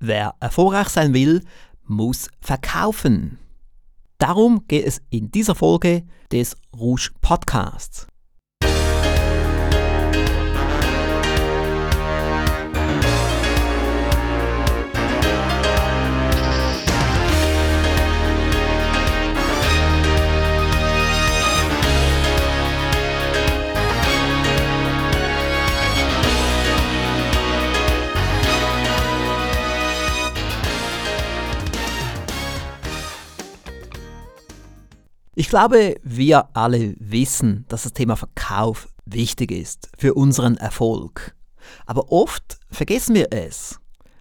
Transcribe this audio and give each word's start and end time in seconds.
Wer 0.00 0.34
erfolgreich 0.40 0.88
sein 0.88 1.12
will, 1.12 1.42
muss 1.84 2.30
verkaufen. 2.40 3.38
Darum 4.16 4.66
geht 4.66 4.86
es 4.86 5.02
in 5.10 5.30
dieser 5.30 5.54
Folge 5.54 6.04
des 6.32 6.56
Rouge 6.74 7.10
Podcasts. 7.20 8.06
Ich 35.34 35.48
glaube, 35.48 35.94
wir 36.02 36.56
alle 36.56 36.94
wissen, 36.98 37.64
dass 37.68 37.84
das 37.84 37.92
Thema 37.92 38.16
Verkauf 38.16 38.88
wichtig 39.06 39.52
ist 39.52 39.88
für 39.96 40.14
unseren 40.14 40.56
Erfolg. 40.56 41.36
Aber 41.86 42.10
oft 42.10 42.58
vergessen 42.70 43.14
wir 43.14 43.32
es. 43.32 43.78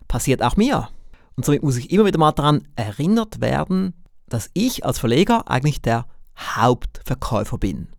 Passiert 0.08 0.44
auch 0.44 0.55
mir. 0.55 0.90
Und 1.36 1.45
somit 1.45 1.64
muss 1.64 1.77
ich 1.77 1.91
immer 1.91 2.05
wieder 2.05 2.20
mal 2.20 2.31
daran 2.31 2.67
erinnert 2.76 3.41
werden, 3.41 3.94
dass 4.27 4.52
ich 4.53 4.86
als 4.86 5.00
Verleger 5.00 5.50
eigentlich 5.50 5.81
der 5.81 6.05
Hauptverkäufer 6.38 7.58
bin. 7.58 7.89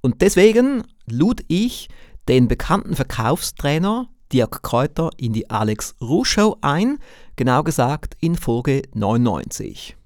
Und 0.00 0.20
deswegen 0.20 0.82
lud 1.06 1.42
ich 1.46 1.88
den 2.28 2.48
bekannten 2.48 2.96
Verkaufstrainer 2.96 4.08
Dirk 4.32 4.62
Kräuter 4.62 5.10
in 5.16 5.32
die 5.32 5.50
Alex 5.50 5.94
Ruh 6.00 6.24
Show 6.24 6.56
ein, 6.60 6.98
genau 7.36 7.62
gesagt 7.62 8.16
in 8.20 8.34
Folge 8.34 8.82
99. 8.94 9.96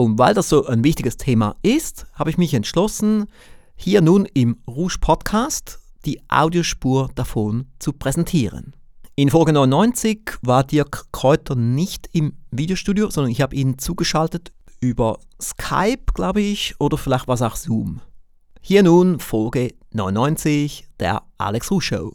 Und 0.00 0.16
weil 0.16 0.32
das 0.32 0.48
so 0.48 0.64
ein 0.64 0.84
wichtiges 0.84 1.16
Thema 1.16 1.56
ist, 1.62 2.06
habe 2.14 2.30
ich 2.30 2.38
mich 2.38 2.54
entschlossen, 2.54 3.26
hier 3.74 4.00
nun 4.00 4.26
im 4.26 4.56
Rouge 4.64 4.98
Podcast 5.00 5.80
die 6.04 6.20
Audiospur 6.28 7.10
davon 7.16 7.66
zu 7.80 7.92
präsentieren. 7.92 8.76
In 9.16 9.28
Folge 9.28 9.52
99 9.52 10.20
war 10.42 10.62
Dirk 10.62 11.06
Kräuter 11.10 11.56
nicht 11.56 12.08
im 12.12 12.34
Videostudio, 12.52 13.10
sondern 13.10 13.32
ich 13.32 13.40
habe 13.40 13.56
ihn 13.56 13.76
zugeschaltet 13.78 14.52
über 14.78 15.18
Skype, 15.42 16.12
glaube 16.14 16.42
ich, 16.42 16.76
oder 16.78 16.96
vielleicht 16.96 17.26
war 17.26 17.34
es 17.34 17.42
auch 17.42 17.56
Zoom. 17.56 18.00
Hier 18.60 18.84
nun 18.84 19.18
Folge 19.18 19.74
99 19.94 20.86
der 21.00 21.24
Alex 21.38 21.72
Ruh 21.72 21.80
Show. 21.80 22.14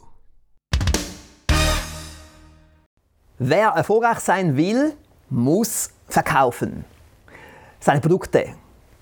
Wer 3.38 3.68
erfolgreich 3.68 4.20
sein 4.20 4.56
will, 4.56 4.94
muss 5.28 5.90
verkaufen 6.08 6.86
seine 7.84 8.00
Produkte, 8.00 8.46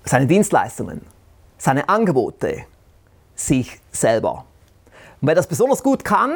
seine 0.03 0.27
Dienstleistungen, 0.27 1.01
seine 1.57 1.87
Angebote, 1.87 2.65
sich 3.33 3.79
selber. 3.93 4.43
Und 5.21 5.27
wer 5.29 5.35
das 5.35 5.47
besonders 5.47 5.81
gut 5.81 6.03
kann, 6.03 6.35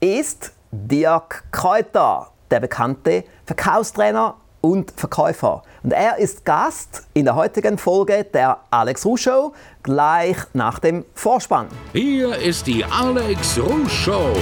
ist 0.00 0.52
Dirk 0.70 1.44
Kräuter, 1.52 2.30
der 2.50 2.60
bekannte 2.60 3.24
Verkaufstrainer 3.44 4.36
und 4.62 4.90
Verkäufer. 4.92 5.64
Und 5.82 5.92
er 5.92 6.16
ist 6.16 6.46
Gast 6.46 7.06
in 7.12 7.26
der 7.26 7.34
heutigen 7.34 7.76
Folge 7.76 8.24
der 8.24 8.56
Alex 8.70 9.04
Ruh 9.04 9.18
Show, 9.18 9.52
gleich 9.82 10.38
nach 10.54 10.78
dem 10.78 11.04
Vorspann. 11.12 11.66
Hier 11.92 12.34
ist 12.36 12.66
die 12.66 12.82
Alex 12.86 13.58
Ruh 13.58 13.86
Show. 13.86 14.32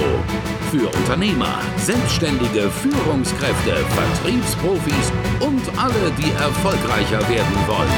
Für 0.71 0.87
Unternehmer, 0.87 1.59
Selbstständige, 1.75 2.71
Führungskräfte, 2.71 3.75
Vertriebsprofis 3.75 5.11
und 5.41 5.61
alle, 5.77 6.11
die 6.17 6.31
erfolgreicher 6.31 7.19
werden 7.27 7.67
wollen. 7.67 7.89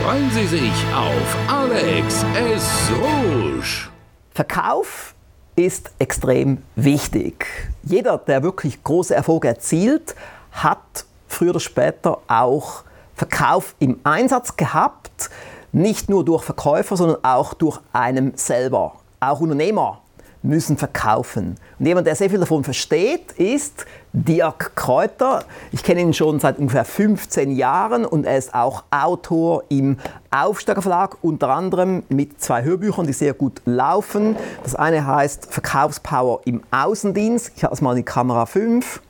Freuen 0.00 0.30
Sie 0.30 0.46
sich 0.46 0.72
auf 0.94 1.36
Alex 1.48 2.24
S. 2.54 2.92
Rouge. 2.92 3.88
Verkauf 4.32 5.16
ist 5.56 5.90
extrem 5.98 6.58
wichtig. 6.76 7.44
Jeder, 7.82 8.18
der 8.18 8.44
wirklich 8.44 8.84
große 8.84 9.16
Erfolge 9.16 9.48
erzielt, 9.48 10.14
hat 10.52 11.04
früher 11.26 11.50
oder 11.50 11.58
später 11.58 12.18
auch 12.28 12.84
Verkauf 13.16 13.74
im 13.80 13.98
Einsatz 14.04 14.56
gehabt. 14.56 15.28
Nicht 15.72 16.08
nur 16.08 16.24
durch 16.24 16.44
Verkäufer, 16.44 16.96
sondern 16.96 17.24
auch 17.24 17.52
durch 17.52 17.80
einen 17.92 18.36
selber. 18.36 18.92
Auch 19.18 19.40
Unternehmer 19.40 19.98
müssen 20.42 20.76
verkaufen. 20.76 21.56
Und 21.78 21.86
jemand, 21.86 22.06
der 22.06 22.16
sehr 22.16 22.30
viel 22.30 22.38
davon 22.38 22.64
versteht, 22.64 23.32
ist 23.32 23.84
Dirk 24.12 24.74
Kräuter. 24.74 25.44
Ich 25.72 25.82
kenne 25.82 26.00
ihn 26.00 26.14
schon 26.14 26.40
seit 26.40 26.58
ungefähr 26.58 26.84
15 26.84 27.52
Jahren 27.52 28.04
und 28.04 28.24
er 28.24 28.38
ist 28.38 28.54
auch 28.54 28.84
Autor 28.90 29.64
im 29.68 29.98
Aufsteiger 30.30 30.82
Verlag, 30.82 31.18
unter 31.22 31.50
anderem 31.50 32.02
mit 32.08 32.40
zwei 32.40 32.62
Hörbüchern, 32.62 33.06
die 33.06 33.12
sehr 33.12 33.34
gut 33.34 33.60
laufen. 33.66 34.36
Das 34.62 34.74
eine 34.74 35.06
heißt 35.06 35.52
Verkaufspower 35.52 36.40
im 36.46 36.62
Außendienst. 36.70 37.52
Ich 37.56 37.64
habe 37.64 37.74
es 37.74 37.80
mal 37.80 37.96
in 37.96 38.04
Kamera 38.04 38.46
5 38.46 39.00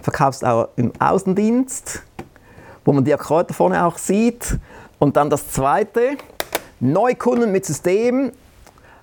verkaufst 0.00 0.44
auch 0.44 0.68
im 0.76 0.92
Außendienst, 0.98 2.02
wo 2.84 2.92
man 2.92 3.04
die 3.04 3.14
Akkorde 3.14 3.52
vorne 3.54 3.84
auch 3.84 3.98
sieht. 3.98 4.58
Und 4.98 5.16
dann 5.16 5.30
das 5.30 5.50
zweite, 5.50 6.16
Neukunden 6.80 7.52
mit 7.52 7.64
System, 7.66 8.32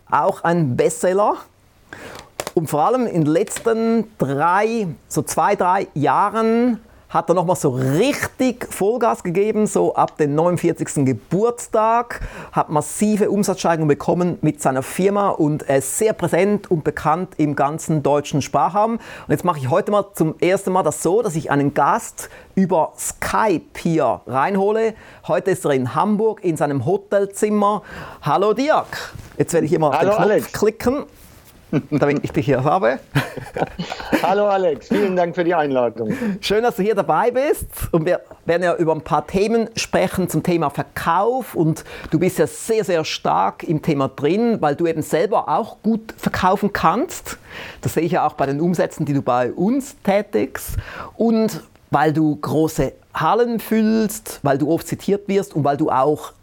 auch 0.09 0.43
ein 0.43 0.75
Bestseller. 0.75 1.35
Und 2.53 2.69
vor 2.69 2.85
allem 2.85 3.05
in 3.05 3.25
den 3.25 3.33
letzten 3.33 4.05
drei, 4.17 4.87
so 5.07 5.21
zwei, 5.23 5.55
drei 5.55 5.87
Jahren 5.93 6.79
hat 7.09 7.29
er 7.29 7.35
nochmal 7.35 7.55
so 7.55 7.69
richtig 7.69 8.67
Vollgas 8.69 9.23
gegeben, 9.23 9.67
so 9.67 9.95
ab 9.95 10.17
dem 10.17 10.35
49. 10.35 11.05
Geburtstag, 11.05 12.21
hat 12.51 12.69
massive 12.69 13.29
Umsatzsteigerungen 13.29 13.87
bekommen 13.87 14.37
mit 14.41 14.61
seiner 14.61 14.83
Firma 14.83 15.29
und 15.29 15.63
er 15.69 15.77
ist 15.77 15.97
sehr 15.97 16.13
präsent 16.13 16.69
und 16.69 16.83
bekannt 16.83 17.33
im 17.37 17.55
ganzen 17.55 18.03
deutschen 18.03 18.41
Sprachraum. 18.41 18.93
Und 18.93 19.01
jetzt 19.29 19.45
mache 19.45 19.59
ich 19.59 19.69
heute 19.69 19.91
mal 19.91 20.05
zum 20.13 20.35
ersten 20.39 20.71
Mal 20.71 20.83
das 20.83 21.03
so, 21.03 21.21
dass 21.21 21.35
ich 21.35 21.51
einen 21.51 21.73
Gast 21.73 22.29
über 22.55 22.93
Skype 22.97 23.79
hier 23.79 24.21
reinhole. 24.27 24.93
Heute 25.27 25.51
ist 25.51 25.65
er 25.65 25.71
in 25.71 25.95
Hamburg 25.95 26.43
in 26.43 26.57
seinem 26.57 26.85
Hotelzimmer. 26.85 27.83
Hallo 28.21 28.53
Dirk. 28.53 29.13
Jetzt 29.37 29.53
werde 29.53 29.65
ich 29.65 29.69
hier 29.69 29.79
mal 29.79 29.89
auf 29.89 29.99
den 29.99 30.09
Knopf 30.09 30.19
Alex. 30.19 30.53
klicken 30.53 31.05
damit 31.89 32.23
ich 32.23 32.31
dich 32.31 32.45
hier 32.45 32.63
habe. 32.63 32.99
Hallo 34.23 34.47
Alex, 34.47 34.87
vielen 34.87 35.15
Dank 35.15 35.35
für 35.35 35.43
die 35.43 35.53
Einladung. 35.53 36.13
Schön, 36.41 36.63
dass 36.63 36.75
du 36.75 36.83
hier 36.83 36.95
dabei 36.95 37.31
bist. 37.31 37.67
Und 37.91 38.05
wir 38.05 38.21
werden 38.45 38.63
ja 38.63 38.75
über 38.75 38.93
ein 38.93 39.01
paar 39.01 39.25
Themen 39.25 39.69
sprechen 39.75 40.29
zum 40.29 40.43
Thema 40.43 40.69
Verkauf. 40.69 41.55
Und 41.55 41.83
du 42.11 42.19
bist 42.19 42.39
ja 42.39 42.47
sehr, 42.47 42.83
sehr 42.83 43.03
stark 43.05 43.63
im 43.63 43.81
Thema 43.81 44.09
drin, 44.09 44.57
weil 44.61 44.75
du 44.75 44.87
eben 44.87 45.01
selber 45.01 45.49
auch 45.49 45.77
gut 45.81 46.13
verkaufen 46.17 46.73
kannst. 46.73 47.37
Das 47.81 47.93
sehe 47.93 48.03
ich 48.03 48.13
ja 48.13 48.25
auch 48.25 48.33
bei 48.33 48.45
den 48.45 48.61
Umsätzen, 48.61 49.05
die 49.05 49.13
du 49.13 49.21
bei 49.21 49.51
uns 49.51 49.95
tätigst. 50.03 50.71
Und 51.15 51.61
weil 51.91 52.13
du 52.13 52.35
große 52.35 52.93
Hallen 53.13 53.59
füllst, 53.59 54.39
weil 54.43 54.57
du 54.57 54.71
oft 54.71 54.87
zitiert 54.87 55.27
wirst 55.27 55.55
und 55.55 55.63
weil 55.63 55.77
du 55.77 55.89
auch 55.89 56.33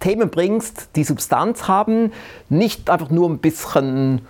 Themen 0.00 0.30
bringst, 0.30 0.90
die 0.96 1.04
Substanz 1.04 1.68
haben, 1.68 2.12
nicht 2.48 2.90
einfach 2.90 3.10
nur 3.10 3.28
ein 3.28 3.38
bisschen 3.38 4.26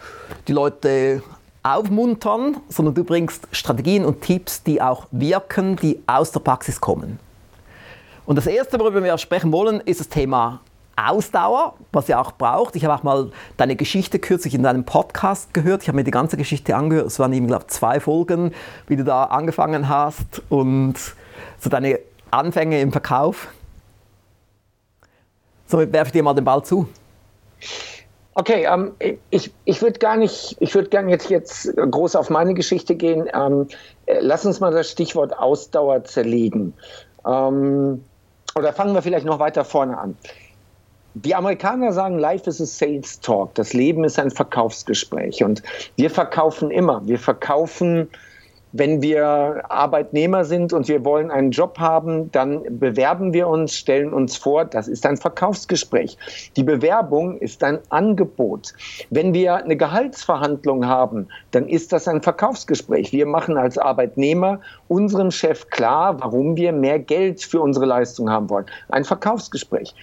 die 0.49 0.53
Leute 0.53 1.23
aufmuntern, 1.63 2.59
sondern 2.69 2.95
du 2.95 3.05
bringst 3.05 3.49
Strategien 3.51 4.05
und 4.05 4.23
Tipps, 4.23 4.63
die 4.63 4.81
auch 4.81 5.07
wirken, 5.11 5.77
die 5.77 6.01
aus 6.07 6.31
der 6.31 6.41
Praxis 6.41 6.81
kommen. 6.81 7.19
Und 8.25 8.37
das 8.37 8.47
Erste, 8.47 8.79
worüber 8.79 9.03
wir 9.03 9.19
sprechen 9.19 9.53
wollen, 9.53 9.81
ist 9.81 10.01
das 10.01 10.09
Thema 10.09 10.61
Ausdauer, 10.97 11.75
was 11.93 12.09
ihr 12.09 12.19
auch 12.19 12.33
braucht. 12.33 12.75
Ich 12.75 12.85
habe 12.85 12.95
auch 12.95 13.03
mal 13.03 13.31
deine 13.57 13.77
Geschichte 13.77 14.19
kürzlich 14.19 14.55
in 14.55 14.63
deinem 14.63 14.85
Podcast 14.85 15.53
gehört. 15.53 15.83
Ich 15.83 15.89
habe 15.89 15.97
mir 15.97 16.05
die 16.05 16.11
ganze 16.11 16.37
Geschichte 16.37 16.75
angehört. 16.75 17.09
Es 17.09 17.19
waren 17.19 17.33
eben, 17.33 17.47
glaube 17.47 17.65
ich, 17.69 17.75
zwei 17.75 18.01
Folgen, 18.01 18.53
wie 18.87 18.97
du 18.97 19.05
da 19.05 19.25
angefangen 19.25 19.89
hast 19.89 20.43
und 20.49 20.95
so 21.61 21.69
deine 21.69 21.99
Anfänge 22.31 22.81
im 22.81 22.93
Verkauf. 22.93 23.49
Somit 25.67 25.93
werfe 25.93 26.09
ich 26.09 26.13
dir 26.13 26.23
mal 26.23 26.35
den 26.35 26.45
Ball 26.45 26.63
zu. 26.65 26.89
Okay, 28.35 28.67
ähm, 28.71 28.93
ich, 29.31 29.51
ich 29.65 29.81
würde 29.81 29.99
gar 29.99 30.17
nicht, 30.17 30.57
ich 30.61 30.75
würde 30.75 30.91
gerne 30.91 31.11
jetzt, 31.11 31.31
jetzt 31.31 31.75
groß 31.75 32.17
auf 32.17 32.29
meine 32.29 32.53
Geschichte 32.53 32.95
gehen. 32.95 33.29
Ähm, 33.33 33.67
äh, 34.05 34.19
lass 34.21 34.45
uns 34.45 34.61
mal 34.61 34.71
das 34.73 34.91
Stichwort 34.91 35.37
Ausdauer 35.39 36.05
zerlegen. 36.05 36.75
Ähm, 37.27 38.05
oder 38.55 38.73
fangen 38.75 38.95
wir 38.95 39.01
vielleicht 39.01 39.25
noch 39.25 39.39
weiter 39.39 39.65
vorne 39.65 39.97
an. 39.97 40.17
Die 41.15 41.35
Amerikaner 41.35 41.95
sagen, 41.95 42.19
Life 42.19 42.49
is 42.49 42.61
a 42.61 42.67
Sales 42.67 43.21
Talk. 43.21 43.55
Das 43.55 43.73
Leben 43.73 44.05
ist 44.05 44.19
ein 44.19 44.31
Verkaufsgespräch. 44.31 45.43
Und 45.43 45.63
wir 45.97 46.11
verkaufen 46.11 46.71
immer. 46.71 47.01
Wir 47.07 47.19
verkaufen 47.19 48.11
wenn 48.79 49.03
wir 49.03 49.63
Arbeitnehmer 49.69 50.45
sind 50.45 50.73
und 50.73 50.89
wir 50.89 51.05
wollen 51.05 51.31
einen 51.31 51.51
Job 51.51 51.79
haben, 51.79 52.31
dann 52.33 52.63
bewerben 52.79 53.33
wir 53.33 53.49
uns, 53.49 53.75
stellen 53.75 54.13
uns 54.13 54.37
vor, 54.37 54.65
das 54.65 54.89
ist 54.89 55.07
ein 55.07 55.17
Verkaufsgespräch. 55.17 56.17
Die 56.57 56.63
Bewerbung 56.63 57.39
ist 57.39 57.63
ein 57.65 57.79
Angebot. 57.91 58.75
Wenn 59.11 59.35
wir 59.35 59.57
eine 59.57 59.77
Gehaltsverhandlung 59.77 60.87
haben, 60.87 61.29
dann 61.51 61.69
ist 61.69 61.93
das 61.93 62.09
ein 62.09 62.23
Verkaufsgespräch. 62.23 63.13
Wir 63.13 63.27
machen 63.27 63.57
als 63.57 63.79
Arbeitnehmer 63.79 64.61
unserem 64.89 65.31
Chef 65.31 65.69
klar, 65.71 66.21
warum 66.21 66.57
wir 66.57 66.73
mehr 66.73 66.99
Geld 66.99 67.43
für 67.43 67.61
unsere 67.61 67.87
Leistung 67.87 68.31
haben 68.31 68.51
wollen. 68.51 68.67
Ein 68.89 69.05
Verkaufsgespräch. 69.05 69.95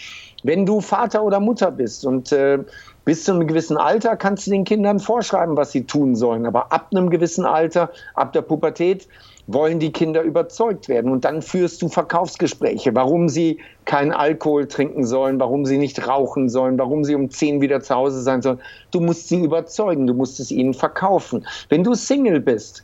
Wenn 0.44 0.66
du 0.66 0.82
Vater 0.82 1.24
oder 1.24 1.40
Mutter 1.40 1.72
bist 1.72 2.06
und 2.06 2.32
äh, 2.34 2.60
bis 3.06 3.24
zu 3.24 3.34
einem 3.34 3.48
gewissen 3.48 3.78
Alter 3.78 4.16
kannst 4.16 4.48
du 4.48 4.52
den 4.52 4.64
Kindern 4.64 5.00
vorschreiben, 5.00 5.58
was 5.58 5.72
sie 5.72 5.86
tun 5.86 6.16
sollen. 6.16 6.46
Aber 6.46 6.72
ab 6.72 6.88
einem 6.92 7.10
gewissen 7.10 7.46
Alter, 7.46 7.92
ab 8.16 8.34
der 8.34 8.42
Pubertät, 8.42 9.08
wollen 9.48 9.80
die 9.80 9.92
Kinder 9.92 10.22
überzeugt 10.22 10.88
werden. 10.88 11.12
Und 11.12 11.26
dann 11.26 11.42
führst 11.42 11.82
du 11.82 11.90
Verkaufsgespräche, 11.90 12.96
warum 12.96 13.28
sie 13.28 13.60
keinen 13.86 14.14
Alkohol 14.14 14.68
trinken 14.68 15.06
sollen, 15.06 15.40
warum 15.40 15.66
sie 15.66 15.78
nicht 15.78 16.08
rauchen 16.08 16.48
sollen, 16.48 16.80
warum 16.80 17.04
sie 17.04 17.16
um 17.16 17.30
zehn 17.30 17.60
wieder 17.60 17.82
zu 17.82 17.94
Hause 17.94 18.22
sein 18.22 18.42
sollen. 18.42 18.62
Du 18.92 19.02
musst 19.02 19.28
sie 19.28 19.44
überzeugen, 19.44 20.08
du 20.08 20.14
musst 20.14 20.40
es 20.40 20.50
ihnen 20.50 20.74
verkaufen. 20.74 21.46
Wenn 21.70 21.84
du 21.84 21.94
Single 21.94 22.40
bist, 22.40 22.84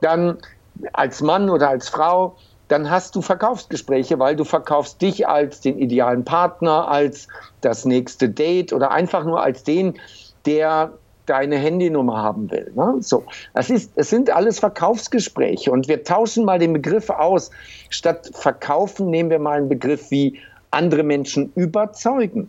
dann 0.00 0.38
als 0.92 1.20
Mann 1.20 1.50
oder 1.50 1.68
als 1.68 1.88
Frau, 1.88 2.36
dann 2.68 2.90
hast 2.90 3.16
du 3.16 3.22
Verkaufsgespräche, 3.22 4.18
weil 4.18 4.36
du 4.36 4.44
verkaufst 4.44 5.00
dich 5.00 5.26
als 5.26 5.60
den 5.60 5.78
idealen 5.78 6.24
Partner, 6.24 6.88
als 6.88 7.28
das 7.62 7.84
nächste 7.84 8.28
Date 8.28 8.72
oder 8.72 8.90
einfach 8.90 9.24
nur 9.24 9.42
als 9.42 9.64
den, 9.64 9.98
der 10.44 10.92
deine 11.26 11.56
Handynummer 11.56 12.22
haben 12.22 12.50
will. 12.50 12.70
Ne? 12.74 12.96
So, 13.00 13.24
es, 13.54 13.70
ist, 13.70 13.92
es 13.96 14.10
sind 14.10 14.30
alles 14.30 14.58
Verkaufsgespräche 14.58 15.70
und 15.70 15.88
wir 15.88 16.02
tauschen 16.02 16.44
mal 16.44 16.58
den 16.58 16.72
Begriff 16.72 17.10
aus. 17.10 17.50
Statt 17.90 18.30
verkaufen 18.34 19.10
nehmen 19.10 19.30
wir 19.30 19.38
mal 19.38 19.58
einen 19.58 19.68
Begriff 19.68 20.10
wie 20.10 20.38
andere 20.70 21.02
Menschen 21.02 21.52
überzeugen 21.54 22.48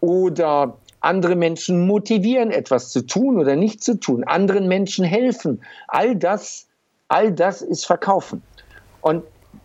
oder 0.00 0.76
andere 1.00 1.36
Menschen 1.36 1.86
motivieren, 1.86 2.50
etwas 2.50 2.90
zu 2.90 3.06
tun 3.06 3.38
oder 3.38 3.54
nicht 3.54 3.84
zu 3.84 3.98
tun, 3.98 4.24
anderen 4.24 4.66
Menschen 4.66 5.04
helfen. 5.04 5.62
All 5.86 6.16
das, 6.16 6.66
all 7.06 7.30
das 7.32 7.62
ist 7.62 7.86
Verkaufen. 7.86 8.42
Und 9.00 9.22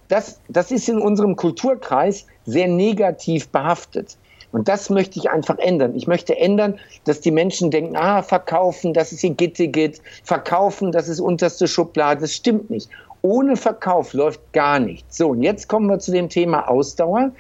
das, 0.07 0.39
das 0.49 0.71
ist 0.71 0.89
in 0.89 0.99
unserem 0.99 1.35
Kulturkreis 1.35 2.25
sehr 2.45 2.67
negativ 2.67 3.49
behaftet. 3.49 4.17
Und 4.51 4.67
das 4.67 4.91
möchte 4.91 5.17
ich 5.17 5.31
einfach 5.31 5.57
ändern. 5.57 5.95
Ich 5.95 6.05
möchte 6.05 6.37
ändern, 6.37 6.79
dass 7.05 7.21
die 7.21 7.31
Menschen 7.31 7.71
denken, 7.71 7.95
ah, 7.95 8.21
verkaufen, 8.21 8.93
das 8.93 9.11
ist 9.11 9.23
ihr 9.23 9.31
Gittigit, 9.31 9.99
verkaufen, 10.23 10.91
das 10.91 11.07
ist 11.07 11.19
unterste 11.19 11.67
Schublade. 11.67 12.21
Das 12.21 12.33
stimmt 12.33 12.69
nicht. 12.69 12.87
Ohne 13.23 13.55
Verkauf 13.55 14.13
läuft 14.13 14.41
gar 14.53 14.79
nichts. 14.79 15.17
So, 15.17 15.29
und 15.29 15.41
jetzt 15.41 15.69
kommen 15.69 15.87
wir 15.87 15.97
zu 15.97 16.11
dem 16.11 16.29
Thema 16.29 16.69
Ausdauer. 16.69 17.31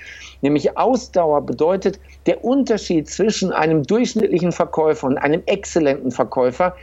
Nämlich 0.41 0.75
Ausdauer 0.75 1.41
bedeutet, 1.41 1.99
der 2.25 2.43
Unterschied 2.43 3.07
zwischen 3.07 3.51
einem 3.51 3.83
durchschnittlichen 3.83 4.51
Verkäufer 4.51 5.05
und 5.05 5.17
einem 5.17 5.43
exzellenten 5.45 6.09
Verkäufer 6.09 6.75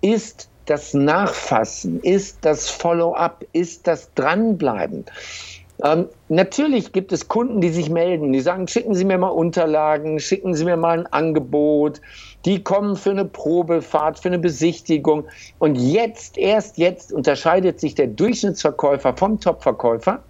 ist 0.00 0.48
das 0.66 0.94
Nachfassen, 0.94 2.00
ist 2.00 2.38
das 2.42 2.68
Follow-up, 2.68 3.44
ist 3.52 3.86
das 3.86 4.12
Dranbleiben. 4.14 5.04
Ähm, 5.82 6.08
natürlich 6.28 6.92
gibt 6.92 7.12
es 7.12 7.26
Kunden, 7.26 7.60
die 7.60 7.70
sich 7.70 7.90
melden, 7.90 8.32
die 8.32 8.40
sagen, 8.40 8.68
schicken 8.68 8.94
Sie 8.94 9.04
mir 9.04 9.18
mal 9.18 9.28
Unterlagen, 9.28 10.20
schicken 10.20 10.54
Sie 10.54 10.64
mir 10.64 10.76
mal 10.76 11.00
ein 11.00 11.06
Angebot. 11.08 12.00
Die 12.44 12.62
kommen 12.62 12.94
für 12.96 13.10
eine 13.10 13.24
Probefahrt, 13.24 14.20
für 14.20 14.28
eine 14.28 14.38
Besichtigung. 14.38 15.24
Und 15.58 15.74
jetzt, 15.74 16.38
erst 16.38 16.78
jetzt 16.78 17.12
unterscheidet 17.12 17.80
sich 17.80 17.94
der 17.94 18.06
Durchschnittsverkäufer 18.06 19.16
vom 19.16 19.40
Topverkäufer 19.40 20.22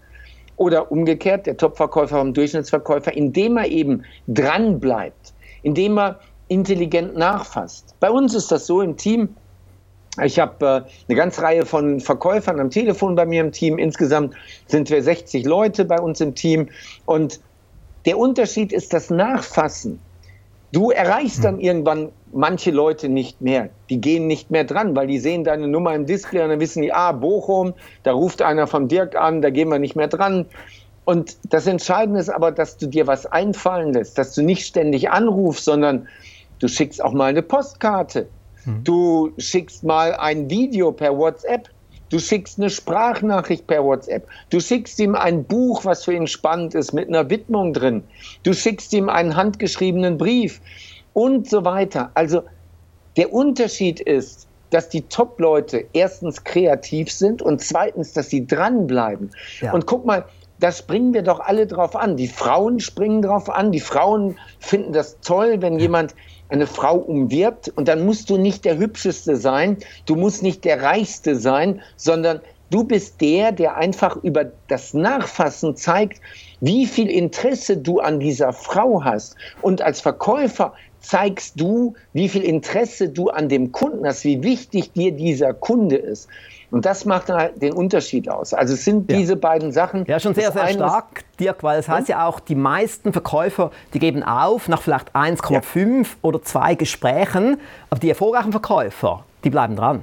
oder 0.56 0.90
umgekehrt 0.90 1.46
der 1.46 1.56
Topverkäufer 1.56 2.18
vom 2.18 2.32
Durchschnittsverkäufer, 2.32 3.12
indem 3.14 3.58
er 3.58 3.66
eben 3.66 4.04
dranbleibt, 4.28 5.34
indem 5.62 5.98
er 5.98 6.20
intelligent 6.48 7.16
nachfasst. 7.16 7.94
Bei 8.00 8.10
uns 8.10 8.34
ist 8.34 8.50
das 8.50 8.66
so 8.66 8.80
im 8.80 8.96
Team, 8.96 9.28
ich 10.22 10.38
habe 10.38 10.84
äh, 10.86 10.90
eine 11.08 11.16
ganze 11.16 11.42
Reihe 11.42 11.66
von 11.66 12.00
Verkäufern 12.00 12.60
am 12.60 12.70
Telefon 12.70 13.14
bei 13.14 13.26
mir 13.26 13.40
im 13.40 13.52
Team. 13.52 13.78
Insgesamt 13.78 14.34
sind 14.66 14.90
wir 14.90 15.02
60 15.02 15.44
Leute 15.44 15.84
bei 15.84 15.98
uns 15.98 16.20
im 16.20 16.34
Team. 16.34 16.68
Und 17.06 17.40
der 18.06 18.18
Unterschied 18.18 18.72
ist 18.72 18.92
das 18.92 19.10
Nachfassen. 19.10 19.98
Du 20.72 20.90
erreichst 20.90 21.44
dann 21.44 21.56
hm. 21.56 21.60
irgendwann 21.60 22.08
manche 22.32 22.70
Leute 22.70 23.08
nicht 23.08 23.40
mehr. 23.40 23.70
Die 23.90 24.00
gehen 24.00 24.26
nicht 24.26 24.50
mehr 24.50 24.64
dran, 24.64 24.94
weil 24.96 25.06
die 25.06 25.18
sehen 25.18 25.44
deine 25.44 25.68
Nummer 25.68 25.94
im 25.94 26.04
Display 26.04 26.42
und 26.42 26.48
dann 26.48 26.60
wissen 26.60 26.82
die, 26.82 26.92
ah, 26.92 27.12
Bochum, 27.12 27.74
da 28.02 28.12
ruft 28.12 28.42
einer 28.42 28.66
von 28.66 28.88
Dirk 28.88 29.14
an, 29.14 29.40
da 29.40 29.50
gehen 29.50 29.68
wir 29.68 29.78
nicht 29.78 29.94
mehr 29.94 30.08
dran. 30.08 30.46
Und 31.04 31.36
das 31.50 31.66
Entscheidende 31.66 32.18
ist 32.18 32.30
aber, 32.30 32.50
dass 32.50 32.76
du 32.76 32.86
dir 32.86 33.06
was 33.06 33.26
einfallen 33.26 33.92
lässt, 33.92 34.18
dass 34.18 34.34
du 34.34 34.42
nicht 34.42 34.66
ständig 34.66 35.10
anrufst, 35.10 35.64
sondern 35.64 36.08
du 36.58 36.66
schickst 36.66 37.02
auch 37.02 37.12
mal 37.12 37.26
eine 37.26 37.42
Postkarte. 37.42 38.26
Mhm. 38.64 38.84
Du 38.84 39.32
schickst 39.38 39.84
mal 39.84 40.14
ein 40.14 40.48
Video 40.50 40.92
per 40.92 41.16
WhatsApp. 41.16 41.68
Du 42.10 42.18
schickst 42.18 42.58
eine 42.58 42.70
Sprachnachricht 42.70 43.66
per 43.66 43.82
WhatsApp. 43.82 44.28
Du 44.50 44.60
schickst 44.60 44.98
ihm 45.00 45.14
ein 45.14 45.44
Buch, 45.44 45.84
was 45.84 46.04
für 46.04 46.12
ihn 46.12 46.26
spannend 46.26 46.74
ist, 46.74 46.92
mit 46.92 47.08
einer 47.08 47.28
Widmung 47.30 47.72
drin. 47.72 48.04
Du 48.42 48.52
schickst 48.52 48.92
ihm 48.92 49.08
einen 49.08 49.36
handgeschriebenen 49.36 50.18
Brief 50.18 50.60
und 51.12 51.48
so 51.48 51.64
weiter. 51.64 52.10
Also 52.14 52.42
der 53.16 53.32
Unterschied 53.32 54.00
ist, 54.00 54.46
dass 54.70 54.88
die 54.88 55.02
Top-Leute 55.02 55.86
erstens 55.92 56.44
kreativ 56.44 57.10
sind 57.10 57.42
und 57.42 57.60
zweitens, 57.60 58.12
dass 58.12 58.28
sie 58.28 58.46
dranbleiben. 58.46 59.30
Ja. 59.60 59.72
Und 59.72 59.86
guck 59.86 60.04
mal, 60.04 60.24
da 60.60 60.72
springen 60.72 61.14
wir 61.14 61.22
doch 61.22 61.40
alle 61.40 61.66
drauf 61.66 61.96
an. 61.96 62.16
Die 62.16 62.28
Frauen 62.28 62.80
springen 62.80 63.22
drauf 63.22 63.50
an. 63.50 63.72
Die 63.72 63.80
Frauen 63.80 64.36
finden 64.60 64.92
das 64.92 65.20
toll, 65.20 65.60
wenn 65.60 65.78
jemand 65.78 66.14
eine 66.48 66.66
Frau 66.66 66.96
umwirbt 66.96 67.68
und 67.74 67.88
dann 67.88 68.04
musst 68.04 68.30
du 68.30 68.36
nicht 68.36 68.64
der 68.64 68.78
Hübscheste 68.78 69.36
sein, 69.36 69.78
du 70.06 70.16
musst 70.16 70.42
nicht 70.42 70.64
der 70.64 70.82
Reichste 70.82 71.36
sein, 71.36 71.80
sondern 71.96 72.40
du 72.70 72.84
bist 72.84 73.20
der, 73.20 73.52
der 73.52 73.76
einfach 73.76 74.16
über 74.22 74.46
das 74.68 74.94
Nachfassen 74.94 75.76
zeigt, 75.76 76.20
wie 76.60 76.86
viel 76.86 77.10
Interesse 77.10 77.76
du 77.76 78.00
an 78.00 78.20
dieser 78.20 78.52
Frau 78.52 79.04
hast. 79.04 79.36
Und 79.62 79.82
als 79.82 80.00
Verkäufer 80.00 80.74
zeigst 81.00 81.60
du, 81.60 81.94
wie 82.12 82.28
viel 82.28 82.42
Interesse 82.42 83.08
du 83.10 83.28
an 83.28 83.48
dem 83.48 83.72
Kunden 83.72 84.06
hast, 84.06 84.24
wie 84.24 84.42
wichtig 84.42 84.92
dir 84.92 85.12
dieser 85.12 85.52
Kunde 85.52 85.96
ist. 85.96 86.28
Und 86.74 86.84
das 86.84 87.04
macht 87.04 87.30
halt 87.30 87.62
den 87.62 87.72
Unterschied 87.72 88.28
aus. 88.28 88.52
Also 88.52 88.74
es 88.74 88.84
sind 88.84 89.08
ja. 89.08 89.16
diese 89.16 89.36
beiden 89.36 89.70
Sachen. 89.70 90.04
Ja, 90.06 90.18
schon 90.18 90.34
sehr, 90.34 90.50
sehr 90.50 90.70
stark, 90.70 91.22
Dirk, 91.38 91.62
weil 91.62 91.78
es 91.78 91.88
heißt 91.88 92.08
ja 92.08 92.26
auch, 92.26 92.40
die 92.40 92.56
meisten 92.56 93.12
Verkäufer, 93.12 93.70
die 93.92 94.00
geben 94.00 94.24
auf 94.24 94.66
nach 94.66 94.82
vielleicht 94.82 95.14
1,5 95.14 96.02
ja. 96.02 96.04
oder 96.22 96.42
2 96.42 96.74
Gesprächen, 96.74 97.60
aber 97.90 98.00
die 98.00 98.08
erfolgreichen 98.08 98.50
Verkäufer, 98.50 99.22
die 99.44 99.50
bleiben 99.50 99.76
dran. 99.76 100.02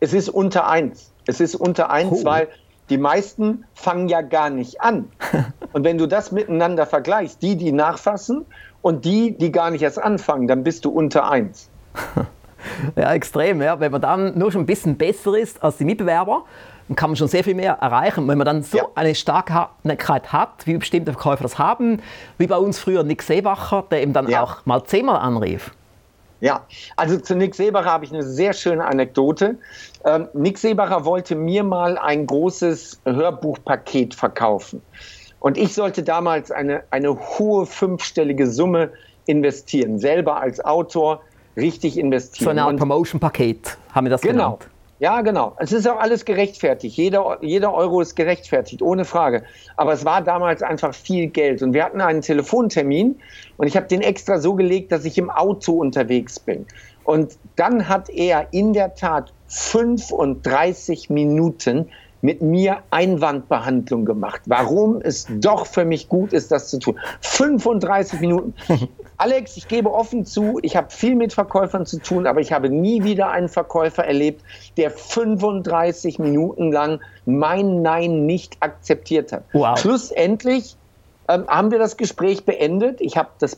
Es 0.00 0.14
ist 0.14 0.30
unter 0.30 0.66
1. 0.66 1.12
Es 1.26 1.40
ist 1.40 1.54
unter 1.54 1.90
1, 1.90 2.22
oh. 2.22 2.24
weil 2.24 2.48
die 2.88 2.96
meisten 2.96 3.66
fangen 3.74 4.08
ja 4.08 4.22
gar 4.22 4.48
nicht 4.48 4.80
an. 4.80 5.10
Und 5.74 5.84
wenn 5.84 5.98
du 5.98 6.06
das 6.06 6.32
miteinander 6.32 6.86
vergleichst, 6.86 7.42
die, 7.42 7.54
die 7.54 7.72
nachfassen 7.72 8.46
und 8.80 9.04
die, 9.04 9.36
die 9.36 9.52
gar 9.52 9.70
nicht 9.70 9.82
erst 9.82 9.98
anfangen, 9.98 10.46
dann 10.46 10.64
bist 10.64 10.86
du 10.86 10.90
unter 10.90 11.30
1. 11.30 11.68
Ja, 12.96 13.12
extrem. 13.12 13.60
Ja. 13.62 13.80
Wenn 13.80 13.92
man 13.92 14.00
dann 14.00 14.38
nur 14.38 14.52
schon 14.52 14.62
ein 14.62 14.66
bisschen 14.66 14.96
besser 14.96 15.36
ist 15.36 15.62
als 15.62 15.76
die 15.76 15.84
Mitbewerber, 15.84 16.44
dann 16.88 16.96
kann 16.96 17.10
man 17.10 17.16
schon 17.16 17.28
sehr 17.28 17.44
viel 17.44 17.54
mehr 17.54 17.74
erreichen. 17.80 18.28
Wenn 18.28 18.38
man 18.38 18.44
dann 18.44 18.62
so 18.62 18.78
ja. 18.78 18.88
eine 18.94 19.14
Starkheit 19.14 20.32
hat, 20.32 20.66
wie 20.66 20.76
bestimmte 20.76 21.12
Verkäufer 21.12 21.42
das 21.42 21.58
haben, 21.58 22.00
wie 22.38 22.46
bei 22.46 22.56
uns 22.56 22.78
früher 22.78 23.02
Nick 23.02 23.22
Seebacher, 23.22 23.84
der 23.90 24.02
eben 24.02 24.12
dann 24.12 24.28
ja. 24.28 24.42
auch 24.42 24.64
mal 24.66 24.84
zehnmal 24.84 25.16
anrief. 25.16 25.72
Ja, 26.40 26.66
also 26.96 27.18
zu 27.18 27.34
Nick 27.34 27.54
Seebacher 27.54 27.90
habe 27.90 28.04
ich 28.04 28.12
eine 28.12 28.22
sehr 28.22 28.52
schöne 28.52 28.84
Anekdote. 28.84 29.56
Ähm, 30.04 30.28
Nick 30.34 30.58
Seebacher 30.58 31.04
wollte 31.04 31.34
mir 31.34 31.64
mal 31.64 31.96
ein 31.96 32.26
großes 32.26 33.00
Hörbuchpaket 33.06 34.14
verkaufen. 34.14 34.82
Und 35.40 35.56
ich 35.56 35.74
sollte 35.74 36.02
damals 36.02 36.50
eine, 36.50 36.82
eine 36.90 37.18
hohe 37.18 37.64
fünfstellige 37.64 38.46
Summe 38.46 38.90
investieren, 39.24 39.98
selber 39.98 40.40
als 40.40 40.62
Autor 40.64 41.22
richtig 41.56 41.98
investieren. 41.98 42.44
So 42.44 42.50
eine 42.50 42.64
Art 42.64 42.76
Promotion-Paket 42.76 43.78
haben 43.92 44.06
wir 44.06 44.10
das 44.10 44.20
genau. 44.20 44.56
genannt. 44.56 44.68
Ja, 44.98 45.20
genau. 45.20 45.54
Es 45.58 45.72
ist 45.72 45.86
auch 45.86 45.98
alles 45.98 46.24
gerechtfertigt. 46.24 46.96
Jeder, 46.96 47.38
jeder 47.42 47.74
Euro 47.74 48.00
ist 48.00 48.16
gerechtfertigt, 48.16 48.80
ohne 48.80 49.04
Frage. 49.04 49.44
Aber 49.76 49.92
es 49.92 50.06
war 50.06 50.22
damals 50.22 50.62
einfach 50.62 50.94
viel 50.94 51.26
Geld. 51.26 51.62
Und 51.62 51.74
wir 51.74 51.84
hatten 51.84 52.00
einen 52.00 52.22
Telefontermin 52.22 53.16
und 53.58 53.66
ich 53.66 53.76
habe 53.76 53.86
den 53.86 54.00
extra 54.00 54.38
so 54.38 54.54
gelegt, 54.54 54.92
dass 54.92 55.04
ich 55.04 55.18
im 55.18 55.28
Auto 55.28 55.74
unterwegs 55.74 56.40
bin. 56.40 56.66
Und 57.04 57.36
dann 57.56 57.88
hat 57.88 58.08
er 58.08 58.48
in 58.52 58.72
der 58.72 58.94
Tat 58.94 59.32
35 59.48 61.10
Minuten 61.10 61.90
mit 62.26 62.42
mir 62.42 62.78
Einwandbehandlung 62.90 64.04
gemacht, 64.04 64.40
warum 64.46 65.00
es 65.00 65.28
doch 65.30 65.64
für 65.64 65.84
mich 65.84 66.08
gut 66.08 66.32
ist, 66.32 66.50
das 66.50 66.68
zu 66.68 66.80
tun. 66.80 66.98
35 67.20 68.18
Minuten. 68.18 68.52
Alex, 69.16 69.56
ich 69.56 69.68
gebe 69.68 69.94
offen 69.94 70.26
zu, 70.26 70.58
ich 70.62 70.74
habe 70.74 70.90
viel 70.90 71.14
mit 71.14 71.32
Verkäufern 71.32 71.86
zu 71.86 72.00
tun, 72.00 72.26
aber 72.26 72.40
ich 72.40 72.52
habe 72.52 72.68
nie 72.68 73.04
wieder 73.04 73.30
einen 73.30 73.48
Verkäufer 73.48 74.04
erlebt, 74.04 74.42
der 74.76 74.90
35 74.90 76.18
Minuten 76.18 76.72
lang 76.72 76.98
mein 77.26 77.82
Nein 77.82 78.26
nicht 78.26 78.56
akzeptiert 78.58 79.30
hat. 79.30 79.44
Wow. 79.52 79.78
Schlussendlich 79.78 80.76
ähm, 81.28 81.46
haben 81.46 81.70
wir 81.70 81.78
das 81.78 81.96
Gespräch 81.96 82.44
beendet. 82.44 83.00
Ich 83.00 83.16
habe 83.16 83.28
das, 83.38 83.56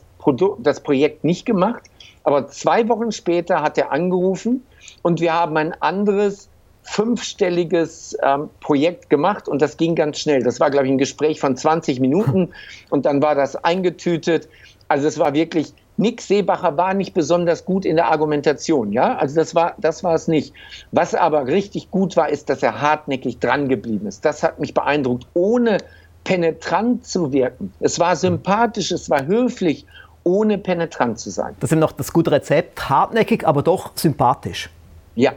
das 0.58 0.80
Projekt 0.80 1.24
nicht 1.24 1.46
gemacht, 1.46 1.84
aber 2.22 2.48
zwei 2.48 2.86
Wochen 2.90 3.12
später 3.12 3.62
hat 3.62 3.78
er 3.78 3.92
angerufen 3.92 4.62
und 5.00 5.22
wir 5.22 5.32
haben 5.32 5.56
ein 5.56 5.72
anderes 5.80 6.50
fünfstelliges 6.88 8.16
ähm, 8.22 8.48
Projekt 8.60 9.10
gemacht 9.10 9.46
und 9.46 9.60
das 9.60 9.76
ging 9.76 9.94
ganz 9.94 10.18
schnell. 10.18 10.42
Das 10.42 10.58
war, 10.58 10.70
glaube 10.70 10.86
ich, 10.86 10.92
ein 10.92 10.98
Gespräch 10.98 11.38
von 11.38 11.56
20 11.56 12.00
Minuten 12.00 12.50
und 12.90 13.04
dann 13.04 13.20
war 13.20 13.34
das 13.34 13.56
eingetütet. 13.56 14.48
Also 14.88 15.06
es 15.06 15.18
war 15.18 15.34
wirklich, 15.34 15.74
Nick 15.98 16.22
Seebacher 16.22 16.76
war 16.78 16.94
nicht 16.94 17.12
besonders 17.12 17.66
gut 17.66 17.84
in 17.84 17.96
der 17.96 18.10
Argumentation, 18.10 18.92
ja, 18.92 19.16
also 19.16 19.34
das 19.34 19.54
war, 19.54 19.74
das 19.78 20.02
war 20.02 20.14
es 20.14 20.28
nicht. 20.28 20.54
Was 20.90 21.14
aber 21.14 21.46
richtig 21.46 21.90
gut 21.90 22.16
war, 22.16 22.30
ist, 22.30 22.48
dass 22.48 22.62
er 22.62 22.80
hartnäckig 22.80 23.38
dran 23.38 23.68
geblieben 23.68 24.06
ist. 24.06 24.24
Das 24.24 24.42
hat 24.42 24.58
mich 24.58 24.72
beeindruckt, 24.72 25.26
ohne 25.34 25.78
penetrant 26.24 27.04
zu 27.06 27.32
wirken. 27.32 27.72
Es 27.80 27.98
war 27.98 28.16
sympathisch, 28.16 28.92
es 28.92 29.10
war 29.10 29.26
höflich, 29.26 29.84
ohne 30.24 30.56
penetrant 30.56 31.18
zu 31.18 31.30
sein. 31.30 31.54
Das 31.60 31.70
ist 31.70 31.78
noch 31.78 31.92
das 31.92 32.12
gute 32.12 32.30
Rezept, 32.30 32.88
hartnäckig, 32.88 33.46
aber 33.46 33.62
doch 33.62 33.92
sympathisch. 33.94 34.70
Ja. 35.14 35.32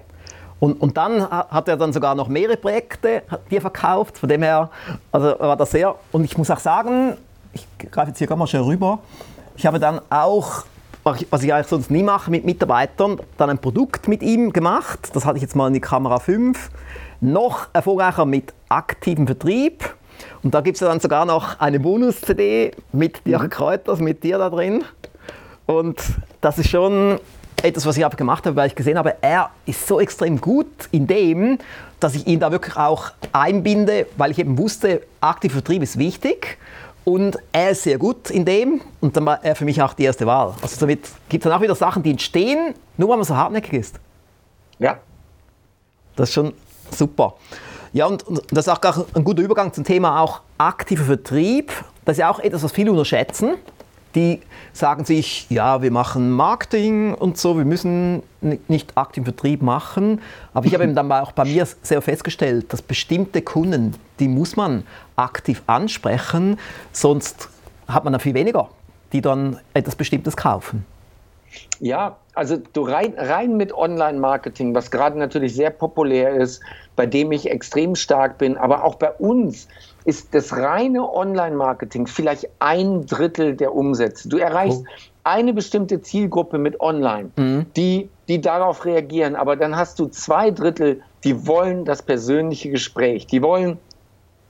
Und, 0.62 0.80
und 0.80 0.96
dann 0.96 1.28
hat 1.28 1.68
er 1.68 1.76
dann 1.76 1.92
sogar 1.92 2.14
noch 2.14 2.28
mehrere 2.28 2.56
Projekte, 2.56 3.24
die 3.50 3.56
er 3.56 3.62
verkauft. 3.62 4.20
Von 4.20 4.30
dem 4.30 4.44
her 4.44 4.70
also 5.12 5.36
war 5.40 5.58
das 5.58 5.72
sehr. 5.72 5.96
Und 6.12 6.24
ich 6.24 6.38
muss 6.38 6.52
auch 6.52 6.60
sagen, 6.60 7.18
ich 7.52 7.68
greife 7.92 8.10
jetzt 8.10 8.20
hier 8.20 8.28
gerade 8.28 8.38
mal 8.38 8.46
schnell 8.46 8.62
rüber. 8.62 9.00
Ich 9.58 9.66
habe 9.66 9.80
dann 9.80 10.00
auch, 10.12 10.66
was 11.04 11.42
ich 11.42 11.52
eigentlich 11.52 11.66
sonst 11.66 11.90
nie 11.90 12.04
mache 12.04 12.30
mit 12.30 12.46
Mitarbeitern, 12.46 13.20
dann 13.38 13.50
ein 13.50 13.58
Produkt 13.58 14.08
mit 14.08 14.22
ihm 14.22 14.54
gemacht. 14.54 15.10
Das 15.14 15.26
hatte 15.26 15.38
ich 15.38 15.42
jetzt 15.42 15.56
mal 15.56 15.68
in 15.68 15.74
die 15.74 15.82
Kamera 15.82 16.20
5. 16.20 16.70
Noch 17.22 17.68
erfolgreicher 17.74 18.28
mit 18.28 18.54
aktivem 18.70 19.26
Vertrieb. 19.26 19.96
Und 20.44 20.54
da 20.54 20.62
gibt 20.62 20.76
es 20.76 20.88
dann 20.88 21.00
sogar 21.00 21.26
noch 21.26 21.60
eine 21.60 21.80
Bonus-CD 21.80 22.74
mit 22.92 23.26
Dirk 23.26 23.42
mhm. 23.42 23.50
Kräuters, 23.50 24.00
mit 24.00 24.24
dir 24.24 24.38
da 24.38 24.52
drin. 24.52 24.84
Und 25.66 26.00
das 26.40 26.60
ist 26.60 26.70
schon 26.70 27.20
etwas, 27.64 27.86
was 27.86 27.98
ich 27.98 28.06
aber 28.06 28.16
gemacht 28.16 28.46
habe, 28.46 28.56
weil 28.56 28.68
ich 28.68 28.76
gesehen 28.76 28.98
habe, 28.98 29.16
er 29.22 29.50
ist 29.66 29.88
so 29.88 30.00
extrem 30.00 30.40
gut 30.40 30.68
in 30.92 31.08
dem, 31.08 31.58
dass 32.00 32.16
ich 32.16 32.28
ihn 32.28 32.40
da 32.40 32.52
wirklich 32.52 32.76
auch 32.76 33.12
einbinde, 33.32 34.08
weil 34.18 34.32
ich 34.32 34.40
eben 34.40 34.58
wusste, 34.58 35.02
aktiver 35.20 35.54
Vertrieb 35.54 35.84
ist 35.84 35.98
wichtig 35.98 36.58
und 37.04 37.38
er 37.52 37.72
ist 37.72 37.84
sehr 37.84 37.98
gut 37.98 38.30
in 38.30 38.46
dem 38.46 38.82
und 39.00 39.16
dann 39.16 39.26
war 39.26 39.44
er 39.44 39.56
für 39.56 39.66
mich 39.66 39.82
auch 39.82 39.94
die 39.94 40.04
erste 40.04 40.26
Wahl. 40.26 40.54
Also 40.62 40.80
damit 40.80 41.10
gibt 41.30 41.44
es 41.44 41.50
dann 41.50 41.58
auch 41.58 41.62
wieder 41.62 41.76
Sachen, 41.76 42.04
die 42.04 42.12
entstehen, 42.12 42.74
nur 42.98 43.10
weil 43.10 43.18
man 43.18 43.26
so 43.26 43.36
hartnäckig 43.36 43.74
ist. 43.74 44.00
Ja. 44.80 44.98
Das 46.16 46.30
ist 46.30 46.34
schon 46.34 46.54
super. 46.92 47.36
Ja, 47.94 48.06
und, 48.06 48.24
und 48.24 48.42
das 48.52 48.68
ist 48.68 48.70
auch 48.70 49.08
ein 49.14 49.24
guter 49.24 49.42
Übergang 49.42 49.74
zum 49.74 49.84
Thema 49.84 50.22
auch 50.22 50.42
aktiver 50.58 51.04
Vertrieb. 51.04 51.72
Das 52.06 52.14
ist 52.14 52.20
ja 52.20 52.30
auch 52.30 52.40
etwas, 52.40 52.64
was 52.64 52.72
viele 52.72 52.92
unterschätzen 52.92 53.56
die 54.16 54.42
sagen 54.74 55.06
sich, 55.06 55.48
ja, 55.50 55.82
wir 55.82 55.92
machen 55.92 56.32
Marketing 56.32 57.14
und 57.14 57.38
so, 57.38 57.58
wir 57.58 57.66
müssen 57.66 58.24
nicht 58.68 58.98
aktiven 58.98 59.26
Vertrieb 59.26 59.62
machen. 59.62 60.22
Aber 60.54 60.66
ich 60.66 60.74
habe 60.74 60.84
eben 60.84 60.96
dann 60.96 61.12
auch 61.12 61.32
bei 61.32 61.46
mir 61.46 61.68
sehr 61.82 62.02
festgestellt, 62.02 62.72
dass 62.74 62.82
bestimmte 62.82 63.42
Kunden, 63.42 63.96
die 64.20 64.28
muss 64.28 64.56
man 64.56 64.84
aktiv 65.16 65.62
ansprechen, 65.68 66.58
sonst 66.92 67.50
hat 67.88 68.04
man 68.04 68.14
dann 68.14 68.20
viel 68.20 68.34
weniger, 68.34 68.70
die 69.14 69.22
dann 69.22 69.60
etwas 69.74 69.96
Bestimmtes 69.96 70.36
kaufen. 70.36 70.86
Ja, 71.80 72.18
also 72.34 72.58
du 72.74 72.84
rein, 72.84 73.14
rein 73.18 73.58
mit 73.58 73.74
Online-Marketing, 73.74 74.74
was 74.74 74.90
gerade 74.90 75.20
natürlich 75.20 75.54
sehr 75.56 75.70
populär 75.70 76.36
ist, 76.36 76.62
bei 76.96 77.06
dem 77.06 77.32
ich 77.32 77.50
extrem 77.50 77.96
stark 77.96 78.38
bin, 78.38 78.58
aber 78.58 78.84
auch 78.84 78.96
bei 78.96 79.12
uns 79.12 79.68
ist 80.06 80.34
das 80.34 80.54
reine 80.54 81.14
Online-Marketing 81.14 82.08
vielleicht 82.08 82.48
ein 82.60 83.06
Drittel 83.06 83.56
der 83.56 83.74
Umsätze. 83.74 84.30
Du 84.30 84.38
erreichst 84.38 84.82
oh. 84.82 85.04
eine 85.24 85.54
bestimmte 85.54 86.02
Zielgruppe 86.02 86.58
mit 86.58 86.80
Online, 86.80 87.30
mhm. 87.36 87.66
die, 87.76 88.10
die 88.28 88.42
darauf 88.42 88.86
reagieren, 88.86 89.36
aber 89.36 89.56
dann 89.56 89.76
hast 89.76 90.00
du 90.00 90.08
zwei 90.08 90.52
Drittel, 90.52 91.02
die 91.24 91.48
wollen 91.48 91.86
das 91.86 92.02
persönliche 92.02 92.70
Gespräch, 92.70 93.28
die 93.28 93.42
wollen 93.42 93.78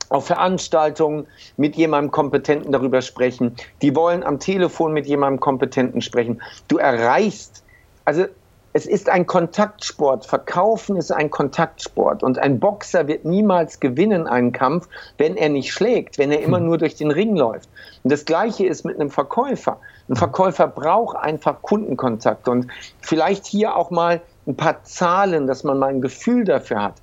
auf 0.09 0.27
Veranstaltungen 0.27 1.25
mit 1.55 1.75
jemandem 1.75 2.11
Kompetenten 2.11 2.71
darüber 2.71 3.01
sprechen, 3.01 3.55
die 3.81 3.95
wollen 3.95 4.23
am 4.23 4.39
Telefon 4.39 4.91
mit 4.93 5.05
jemandem 5.05 5.39
Kompetenten 5.39 6.01
sprechen. 6.01 6.41
Du 6.67 6.77
erreichst, 6.77 7.63
also 8.03 8.25
es 8.73 8.85
ist 8.85 9.09
ein 9.09 9.25
Kontaktsport. 9.25 10.25
Verkaufen 10.25 10.95
ist 10.95 11.11
ein 11.11 11.29
Kontaktsport. 11.29 12.23
Und 12.23 12.39
ein 12.39 12.59
Boxer 12.59 13.07
wird 13.07 13.25
niemals 13.25 13.79
gewinnen 13.79 14.27
einen 14.27 14.51
Kampf, 14.51 14.87
wenn 15.17 15.35
er 15.35 15.49
nicht 15.49 15.71
schlägt, 15.73 16.17
wenn 16.17 16.31
er 16.31 16.41
immer 16.41 16.57
hm. 16.57 16.65
nur 16.65 16.77
durch 16.77 16.95
den 16.95 17.11
Ring 17.11 17.35
läuft. 17.35 17.69
Und 18.03 18.11
das 18.11 18.25
Gleiche 18.25 18.65
ist 18.65 18.85
mit 18.85 18.99
einem 18.99 19.09
Verkäufer. 19.09 19.77
Ein 20.09 20.15
Verkäufer 20.15 20.67
braucht 20.67 21.17
einfach 21.17 21.61
Kundenkontakt. 21.61 22.47
Und 22.47 22.67
vielleicht 23.01 23.45
hier 23.45 23.75
auch 23.75 23.91
mal 23.91 24.21
ein 24.47 24.55
paar 24.55 24.83
Zahlen, 24.83 25.47
dass 25.47 25.63
man 25.63 25.77
mal 25.77 25.87
ein 25.87 26.01
Gefühl 26.01 26.45
dafür 26.45 26.81
hat. 26.83 26.95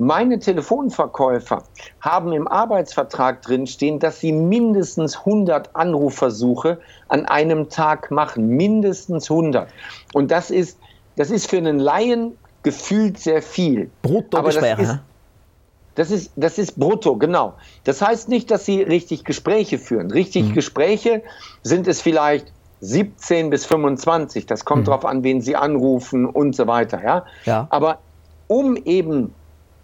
Meine 0.00 0.38
Telefonverkäufer 0.38 1.64
haben 2.00 2.32
im 2.32 2.46
Arbeitsvertrag 2.46 3.42
drinstehen, 3.42 3.98
dass 3.98 4.20
sie 4.20 4.30
mindestens 4.30 5.18
100 5.18 5.74
Anrufversuche 5.74 6.78
an 7.08 7.26
einem 7.26 7.68
Tag 7.68 8.12
machen. 8.12 8.46
Mindestens 8.46 9.28
100. 9.28 9.68
Und 10.14 10.30
das 10.30 10.52
ist 10.52 10.78
das 11.18 11.30
ist 11.30 11.50
für 11.50 11.58
einen 11.58 11.80
Laien 11.80 12.38
gefühlt 12.62 13.18
sehr 13.18 13.42
viel. 13.42 13.90
Brutto 14.02 14.38
Aber 14.38 14.52
das 14.52 14.78
ist, 14.78 14.98
das 15.96 16.10
ist, 16.12 16.32
das 16.36 16.58
ist 16.58 16.78
brutto, 16.78 17.16
genau. 17.16 17.54
Das 17.82 18.00
heißt 18.00 18.28
nicht, 18.28 18.52
dass 18.52 18.64
sie 18.64 18.82
richtig 18.82 19.24
Gespräche 19.24 19.78
führen. 19.80 20.12
Richtig 20.12 20.50
mhm. 20.50 20.54
Gespräche 20.54 21.22
sind 21.64 21.88
es 21.88 22.00
vielleicht 22.00 22.52
17 22.82 23.50
bis 23.50 23.66
25. 23.66 24.46
Das 24.46 24.64
kommt 24.64 24.82
mhm. 24.82 24.86
darauf 24.86 25.04
an, 25.04 25.24
wen 25.24 25.40
sie 25.40 25.56
anrufen 25.56 26.24
und 26.24 26.54
so 26.54 26.68
weiter. 26.68 27.02
Ja? 27.02 27.26
ja. 27.44 27.66
Aber 27.70 27.98
um 28.46 28.76
eben 28.76 29.34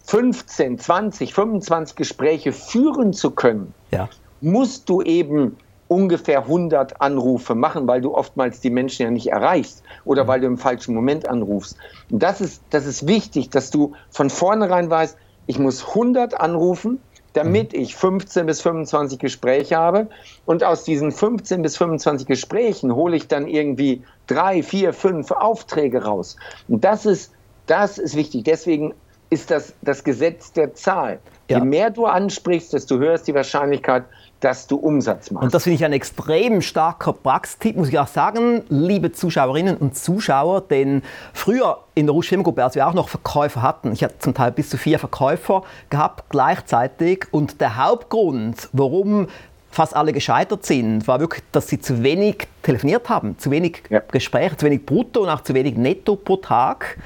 15, 0.05 0.79
20, 0.79 1.33
25 1.33 1.97
Gespräche 1.97 2.53
führen 2.53 3.11
zu 3.11 3.31
können, 3.31 3.73
ja. 3.91 4.07
musst 4.39 4.87
du 4.87 5.01
eben 5.01 5.57
ungefähr 5.87 6.39
100 6.39 7.01
Anrufe 7.01 7.55
machen, 7.55 7.87
weil 7.87 8.01
du 8.01 8.15
oftmals 8.15 8.59
die 8.59 8.69
Menschen 8.69 9.03
ja 9.03 9.11
nicht 9.11 9.27
erreichst 9.27 9.83
oder 10.03 10.23
mhm. 10.23 10.27
weil 10.27 10.41
du 10.41 10.47
im 10.47 10.57
falschen 10.57 10.95
Moment 10.95 11.27
anrufst. 11.27 11.77
Und 12.09 12.23
das 12.23 12.41
ist, 12.41 12.63
das 12.71 12.85
ist 12.85 13.07
wichtig, 13.07 13.49
dass 13.49 13.69
du 13.69 13.93
von 14.09 14.29
vornherein 14.29 14.89
weißt, 14.89 15.17
ich 15.47 15.59
muss 15.59 15.87
100 15.89 16.39
anrufen, 16.39 16.99
damit 17.33 17.73
mhm. 17.73 17.79
ich 17.81 17.95
15 17.95 18.45
bis 18.45 18.61
25 18.61 19.19
Gespräche 19.19 19.75
habe. 19.75 20.07
Und 20.45 20.63
aus 20.63 20.83
diesen 20.83 21.11
15 21.11 21.61
bis 21.61 21.77
25 21.77 22.27
Gesprächen 22.27 22.95
hole 22.95 23.15
ich 23.15 23.27
dann 23.27 23.47
irgendwie 23.47 24.01
drei, 24.27 24.63
vier, 24.63 24.93
fünf 24.93 25.31
Aufträge 25.31 26.03
raus. 26.03 26.37
Und 26.67 26.83
das 26.83 27.05
ist, 27.05 27.31
das 27.67 27.97
ist 27.97 28.15
wichtig. 28.15 28.45
Deswegen 28.45 28.93
ist 29.29 29.51
das 29.51 29.73
das 29.81 30.03
Gesetz 30.03 30.53
der 30.53 30.73
Zahl. 30.75 31.19
Ja. 31.49 31.59
Je 31.59 31.65
mehr 31.65 31.89
du 31.91 32.05
ansprichst, 32.05 32.73
desto 32.73 32.97
höher 32.97 33.13
ist 33.13 33.27
die 33.27 33.35
Wahrscheinlichkeit, 33.35 34.05
dass 34.39 34.67
du 34.67 34.75
Umsatz 34.75 35.31
machst. 35.31 35.45
Und 35.45 35.53
das 35.53 35.63
finde 35.63 35.75
ich 35.75 35.85
ein 35.85 35.93
extrem 35.93 36.61
starker 36.61 37.13
Praxistipp, 37.13 37.77
muss 37.77 37.89
ich 37.89 37.97
auch 37.97 38.07
sagen, 38.07 38.63
liebe 38.69 39.11
Zuschauerinnen 39.11 39.77
und 39.77 39.97
Zuschauer, 39.97 40.61
denn 40.61 41.01
früher 41.33 41.79
in 41.95 42.05
der 42.05 42.13
Rusch-Gruppe, 42.13 42.63
als 42.63 42.75
wir 42.75 42.87
auch 42.87 42.93
noch 42.93 43.09
Verkäufer 43.09 43.61
hatten, 43.61 43.93
ich 43.93 44.03
hatte 44.03 44.19
zum 44.19 44.33
Teil 44.33 44.51
bis 44.51 44.69
zu 44.69 44.77
vier 44.77 44.99
Verkäufer 44.99 45.63
gehabt 45.89 46.25
gleichzeitig 46.29 47.27
und 47.31 47.61
der 47.61 47.77
Hauptgrund, 47.77 48.69
warum 48.73 49.27
fast 49.71 49.95
alle 49.95 50.13
gescheitert 50.13 50.65
sind, 50.65 51.07
war 51.07 51.19
wirklich, 51.19 51.43
dass 51.51 51.67
sie 51.67 51.79
zu 51.79 52.01
wenig 52.01 52.47
telefoniert 52.63 53.09
haben, 53.09 53.37
zu 53.37 53.51
wenig 53.51 53.83
ja. 53.89 54.01
Gespräche, 54.11 54.55
zu 54.57 54.65
wenig 54.65 54.85
Brutto 54.85 55.23
und 55.23 55.29
auch 55.29 55.41
zu 55.41 55.53
wenig 55.53 55.75
Netto 55.75 56.15
pro 56.15 56.37
Tag. 56.37 56.97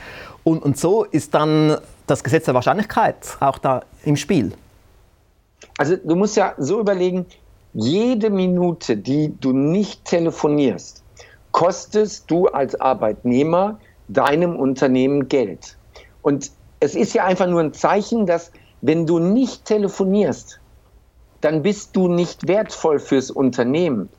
Und, 0.43 0.62
und 0.62 0.77
so 0.77 1.03
ist 1.03 1.33
dann 1.33 1.77
das 2.05 2.24
Gesetz 2.24 2.45
der 2.45 2.53
Wahrscheinlichkeit 2.53 3.38
auch 3.39 3.57
da 3.57 3.81
im 4.03 4.15
Spiel. 4.15 4.53
Also 5.78 5.96
du 5.96 6.16
musst 6.16 6.36
ja 6.36 6.54
so 6.58 6.80
überlegen, 6.80 7.26
jede 7.74 8.30
Minute, 8.30 8.98
die 8.98 9.34
du 9.40 9.54
nicht 9.54 10.06
telefonierst, 10.06 11.04
kostest 11.52 12.30
du 12.30 12.48
als 12.48 12.80
Arbeitnehmer 12.80 13.80
deinem 14.08 14.56
Unternehmen 14.56 15.30
Geld. 15.30 15.78
Und 16.22 16.52
es 16.80 16.96
ist 16.96 17.14
ja 17.14 17.26
einfach 17.26 17.48
nur 17.48 17.62
ein 17.62 17.74
Zeichen, 17.74 18.26
dass 18.26 18.52
wenn 18.82 19.06
du 19.06 19.20
nicht 19.20 19.66
telefonierst, 19.66 20.60
dann 21.42 21.62
bist 21.62 21.96
du 21.96 22.08
nicht 22.08 22.48
wertvoll 22.48 23.00
fürs 23.00 23.32
Unternehmen. 23.32 24.10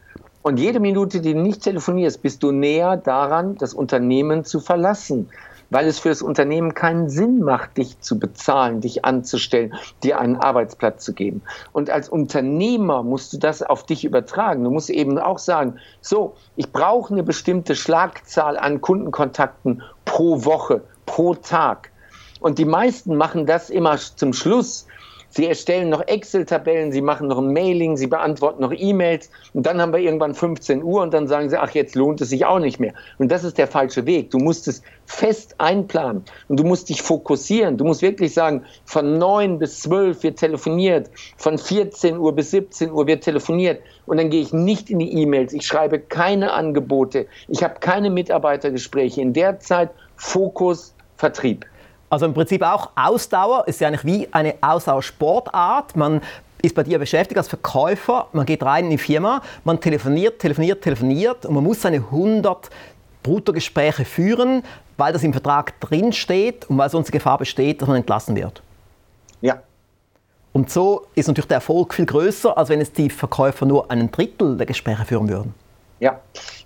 Und 0.42 0.58
jede 0.58 0.80
Minute, 0.80 1.20
die 1.20 1.34
du 1.34 1.40
nicht 1.40 1.62
telefonierst, 1.62 2.22
bist 2.22 2.42
du 2.42 2.50
näher 2.50 2.96
daran, 2.96 3.56
das 3.56 3.74
Unternehmen 3.74 4.44
zu 4.44 4.60
verlassen. 4.60 5.28
Weil 5.70 5.86
es 5.86 5.98
für 5.98 6.08
das 6.08 6.20
Unternehmen 6.20 6.74
keinen 6.74 7.08
Sinn 7.08 7.40
macht, 7.40 7.76
dich 7.78 8.00
zu 8.00 8.18
bezahlen, 8.18 8.80
dich 8.80 9.04
anzustellen, 9.04 9.74
dir 10.02 10.20
einen 10.20 10.36
Arbeitsplatz 10.36 11.04
zu 11.04 11.14
geben. 11.14 11.42
Und 11.72 11.90
als 11.90 12.08
Unternehmer 12.08 13.02
musst 13.02 13.32
du 13.32 13.38
das 13.38 13.62
auf 13.62 13.84
dich 13.84 14.04
übertragen. 14.04 14.64
Du 14.64 14.70
musst 14.70 14.90
eben 14.90 15.18
auch 15.18 15.38
sagen, 15.38 15.78
so, 16.00 16.34
ich 16.56 16.72
brauche 16.72 17.14
eine 17.14 17.22
bestimmte 17.22 17.74
Schlagzahl 17.74 18.58
an 18.58 18.80
Kundenkontakten 18.80 19.82
pro 20.04 20.44
Woche, 20.44 20.82
pro 21.06 21.34
Tag. 21.34 21.90
Und 22.40 22.58
die 22.58 22.64
meisten 22.64 23.16
machen 23.16 23.46
das 23.46 23.70
immer 23.70 23.96
zum 23.96 24.32
Schluss, 24.32 24.86
Sie 25.30 25.46
erstellen 25.46 25.90
noch 25.90 26.06
Excel-Tabellen, 26.06 26.90
sie 26.90 27.00
machen 27.00 27.28
noch 27.28 27.38
ein 27.38 27.52
Mailing, 27.52 27.96
sie 27.96 28.08
beantworten 28.08 28.62
noch 28.62 28.72
E-Mails 28.76 29.30
und 29.54 29.64
dann 29.64 29.80
haben 29.80 29.92
wir 29.92 30.00
irgendwann 30.00 30.34
15 30.34 30.82
Uhr 30.82 31.02
und 31.02 31.14
dann 31.14 31.28
sagen 31.28 31.48
sie, 31.48 31.56
ach, 31.56 31.70
jetzt 31.70 31.94
lohnt 31.94 32.20
es 32.20 32.30
sich 32.30 32.44
auch 32.44 32.58
nicht 32.58 32.80
mehr. 32.80 32.94
Und 33.18 33.30
das 33.30 33.44
ist 33.44 33.56
der 33.56 33.68
falsche 33.68 34.06
Weg. 34.06 34.30
Du 34.30 34.38
musst 34.38 34.66
es 34.66 34.82
fest 35.06 35.54
einplanen 35.58 36.24
und 36.48 36.58
du 36.58 36.64
musst 36.64 36.88
dich 36.88 37.00
fokussieren. 37.00 37.76
Du 37.76 37.84
musst 37.84 38.02
wirklich 38.02 38.34
sagen, 38.34 38.64
von 38.84 39.18
9 39.18 39.60
bis 39.60 39.80
12 39.80 40.22
wird 40.24 40.38
telefoniert, 40.38 41.08
von 41.36 41.58
14 41.58 42.18
Uhr 42.18 42.34
bis 42.34 42.50
17 42.50 42.90
Uhr 42.90 43.06
wird 43.06 43.22
telefoniert 43.22 43.80
und 44.06 44.16
dann 44.16 44.30
gehe 44.30 44.42
ich 44.42 44.52
nicht 44.52 44.90
in 44.90 44.98
die 44.98 45.12
E-Mails, 45.22 45.52
ich 45.52 45.64
schreibe 45.64 46.00
keine 46.00 46.52
Angebote, 46.52 47.26
ich 47.48 47.62
habe 47.62 47.74
keine 47.78 48.10
Mitarbeitergespräche. 48.10 49.20
In 49.20 49.32
der 49.32 49.60
Zeit 49.60 49.90
Fokus, 50.16 50.94
Vertrieb. 51.16 51.66
Also 52.10 52.26
im 52.26 52.34
Prinzip 52.34 52.62
auch 52.62 52.90
Ausdauer 52.96 53.66
ist 53.68 53.80
ja 53.80 53.88
eigentlich 53.88 54.04
wie 54.04 54.28
eine 54.32 54.56
Ausdauersportart. 54.60 55.96
Man 55.96 56.20
ist 56.60 56.74
bei 56.74 56.82
dir 56.82 56.98
beschäftigt 56.98 57.38
als 57.38 57.48
Verkäufer, 57.48 58.26
man 58.32 58.44
geht 58.44 58.62
rein 58.62 58.84
in 58.84 58.90
die 58.90 58.98
Firma, 58.98 59.40
man 59.64 59.80
telefoniert, 59.80 60.40
telefoniert, 60.40 60.82
telefoniert 60.82 61.46
und 61.46 61.54
man 61.54 61.64
muss 61.64 61.80
seine 61.80 61.98
100 61.98 62.68
Bruttogespräche 63.22 64.04
führen, 64.04 64.62
weil 64.96 65.12
das 65.12 65.22
im 65.22 65.32
Vertrag 65.32 65.78
drinsteht 65.80 66.68
und 66.68 66.76
weil 66.76 66.90
sonst 66.90 67.08
die 67.08 67.12
Gefahr 67.12 67.38
besteht, 67.38 67.80
dass 67.80 67.88
man 67.88 67.98
entlassen 67.98 68.36
wird. 68.36 68.60
Ja. 69.40 69.62
Und 70.52 70.68
so 70.68 71.06
ist 71.14 71.28
natürlich 71.28 71.48
der 71.48 71.56
Erfolg 71.56 71.94
viel 71.94 72.06
größer, 72.06 72.58
als 72.58 72.68
wenn 72.68 72.80
es 72.80 72.92
die 72.92 73.08
Verkäufer 73.08 73.66
nur 73.66 73.90
einen 73.90 74.10
Drittel 74.10 74.56
der 74.56 74.66
Gespräche 74.66 75.04
führen 75.04 75.28
würden. 75.28 75.54
Ja, 76.00 76.20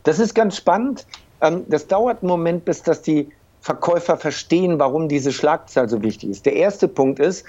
das 0.04 0.18
ist 0.18 0.34
ganz 0.34 0.56
spannend. 0.56 1.06
Ähm, 1.40 1.64
das 1.68 1.86
dauert 1.86 2.22
einen 2.22 2.30
Moment, 2.30 2.64
bis 2.64 2.82
das 2.82 3.02
die 3.02 3.30
Verkäufer 3.64 4.18
verstehen, 4.18 4.78
warum 4.78 5.08
diese 5.08 5.32
Schlagzahl 5.32 5.88
so 5.88 6.02
wichtig 6.02 6.28
ist. 6.28 6.44
Der 6.44 6.52
erste 6.52 6.86
Punkt 6.86 7.18
ist, 7.18 7.46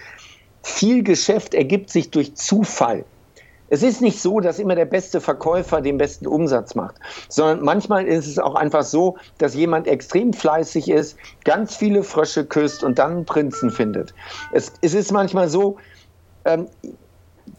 viel 0.64 1.04
Geschäft 1.04 1.54
ergibt 1.54 1.90
sich 1.90 2.10
durch 2.10 2.38
Zufall. 2.38 3.04
Es 3.68 3.84
ist 3.84 4.00
nicht 4.00 4.22
so, 4.22 4.40
dass 4.40 4.58
immer 4.58 4.76
der 4.76 4.86
beste 4.86 5.20
Verkäufer 5.20 5.82
den 5.82 5.98
besten 5.98 6.26
Umsatz 6.26 6.74
macht, 6.74 6.96
sondern 7.28 7.66
manchmal 7.66 8.08
ist 8.08 8.28
es 8.28 8.40
auch 8.40 8.56
einfach 8.56 8.84
so, 8.84 9.18
dass 9.40 9.56
jemand 9.56 9.88
extrem 9.88 10.32
fleißig 10.32 10.90
ist, 10.90 11.18
ganz 11.44 11.76
viele 11.76 12.02
Frösche 12.02 12.46
küsst 12.46 12.86
und 12.86 12.98
dann 12.98 13.12
einen 13.12 13.26
Prinzen 13.26 13.70
findet. 13.70 14.14
Es, 14.54 14.72
es 14.82 14.94
ist 14.94 15.12
manchmal 15.12 15.50
so, 15.50 15.76
ähm, 16.46 16.70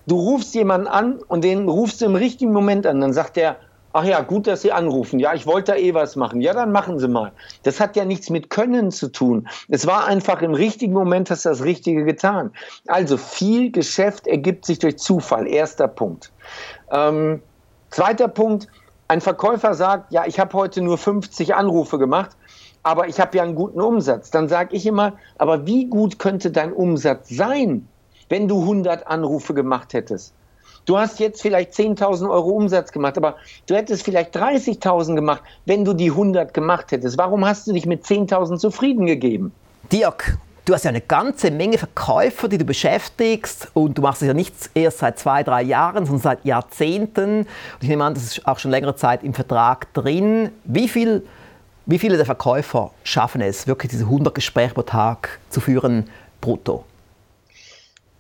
du 0.07 0.19
rufst 0.19 0.55
jemanden 0.55 0.87
an 0.87 1.19
und 1.29 1.45
den 1.45 1.69
rufst 1.69 2.01
du 2.01 2.07
im 2.07 2.15
richtigen 2.15 2.55
Moment 2.55 2.87
an, 2.87 3.03
dann 3.03 3.13
sagt 3.13 3.37
der, 3.37 3.59
Ach 3.99 4.05
ja, 4.05 4.21
gut, 4.21 4.47
dass 4.47 4.61
Sie 4.61 4.73
anrufen. 4.73 5.19
Ja, 5.21 5.33
ich 5.33 5.47
wollte 5.47 5.73
da 5.73 5.79
eh 5.79 5.95
was 5.95 6.17
machen. 6.17 6.43
Ja, 6.43 6.53
dann 6.53 6.71
machen 6.71 6.99
Sie 6.99 7.09
mal. 7.09 7.33
Das 7.63 7.81
hat 7.81 7.97
ja 7.97 8.05
nichts 8.05 8.29
mit 8.29 8.51
Können 8.51 8.91
zu 8.91 9.09
tun. 9.09 9.49
Es 9.71 9.87
war 9.87 10.05
einfach 10.05 10.43
im 10.43 10.53
richtigen 10.53 10.93
Moment 10.93 11.31
hast 11.31 11.47
du 11.47 11.49
das 11.49 11.65
Richtige 11.65 12.05
getan. 12.05 12.51
Also 12.89 13.17
viel 13.17 13.73
Geschäft 13.73 14.27
ergibt 14.27 14.67
sich 14.67 14.81
durch 14.81 14.99
Zufall. 14.99 15.47
Erster 15.47 15.89
Punkt. 15.89 16.31
Ähm, 16.91 17.41
zweiter 17.89 18.29
Punkt. 18.29 18.69
Ein 19.09 19.23
Verkäufer 19.23 19.73
sagt, 19.73 20.13
ja, 20.13 20.27
ich 20.27 20.39
habe 20.39 20.53
heute 20.53 20.83
nur 20.83 20.99
50 20.99 21.55
Anrufe 21.55 21.97
gemacht, 21.97 22.37
aber 22.83 23.09
ich 23.09 23.19
habe 23.19 23.39
ja 23.39 23.45
einen 23.45 23.55
guten 23.55 23.81
Umsatz. 23.81 24.31
Dann 24.31 24.51
sage 24.51 24.77
ich 24.77 24.85
immer, 24.85 25.15
aber 25.39 25.67
wie 25.67 25.87
gut 25.87 26.19
könnte 26.19 26.51
dein 26.51 26.75
Umsatz 26.75 27.31
sein, 27.31 27.89
wenn 28.29 28.47
du 28.47 28.61
100 28.61 29.07
Anrufe 29.07 29.55
gemacht 29.55 29.95
hättest? 29.95 30.35
Du 30.87 30.97
hast 30.97 31.19
jetzt 31.19 31.43
vielleicht 31.43 31.73
10.000 31.73 32.31
Euro 32.31 32.51
Umsatz 32.51 32.93
gemacht, 32.93 33.17
aber 33.17 33.35
du 33.67 33.75
hättest 33.75 34.05
vielleicht 34.05 34.37
30.000 34.37 35.17
gemacht, 35.17 35.43
wenn 35.65 35.85
du 35.85 35.93
die 35.93 36.11
100 36.11 36.55
gemacht 36.55 36.93
hättest. 36.93 37.19
Warum 37.19 37.45
hast 37.45 37.67
du 37.67 37.73
dich 37.73 37.87
mit 37.87 38.05
10.000 38.05 38.59
zufrieden 38.59 39.05
gegeben? 39.07 39.53
Dirk, 39.91 40.39
du 40.65 40.75
hast 40.75 40.85
ja 40.85 40.91
eine 40.91 41.01
ganze 41.01 41.51
Menge 41.51 41.77
Verkäufer, 41.79 42.47
die 42.47 42.57
du 42.57 42.65
beschäftigst 42.65 43.69
und 43.75 43.99
du 43.99 44.03
machst 44.03 44.23
es 44.23 44.29
ja 44.29 44.35
nicht 44.35 44.55
erst 44.75 44.99
seit 44.99 45.19
zwei, 45.19 45.43
drei 45.43 45.63
Jahren, 45.63 46.07
sondern 46.07 46.23
seit 46.23 46.45
Jahrzehnten. 46.45 47.41
Und 47.41 47.49
ich 47.81 47.89
nehme 47.89 48.05
an, 48.05 48.15
das 48.15 48.23
ist 48.23 48.47
auch 48.47 48.61
schon 48.61 48.71
längere 48.71 48.95
Zeit 48.95 49.25
im 49.25 49.35
Vertrag 49.35 49.93
drin. 49.93 50.51
Wie, 50.63 50.89
viel, 50.89 51.27
wie 51.87 51.99
viele 51.99 52.17
der 52.17 52.27
Verkäufer 52.27 52.93
schaffen 53.03 53.41
es, 53.41 53.67
wirklich 53.67 53.91
diese 53.91 54.05
100 54.05 54.33
Gespräche 54.33 54.75
pro 54.75 54.83
Tag 54.83 55.41
zu 55.51 55.61
führen, 55.61 56.09
brutto? 56.41 56.85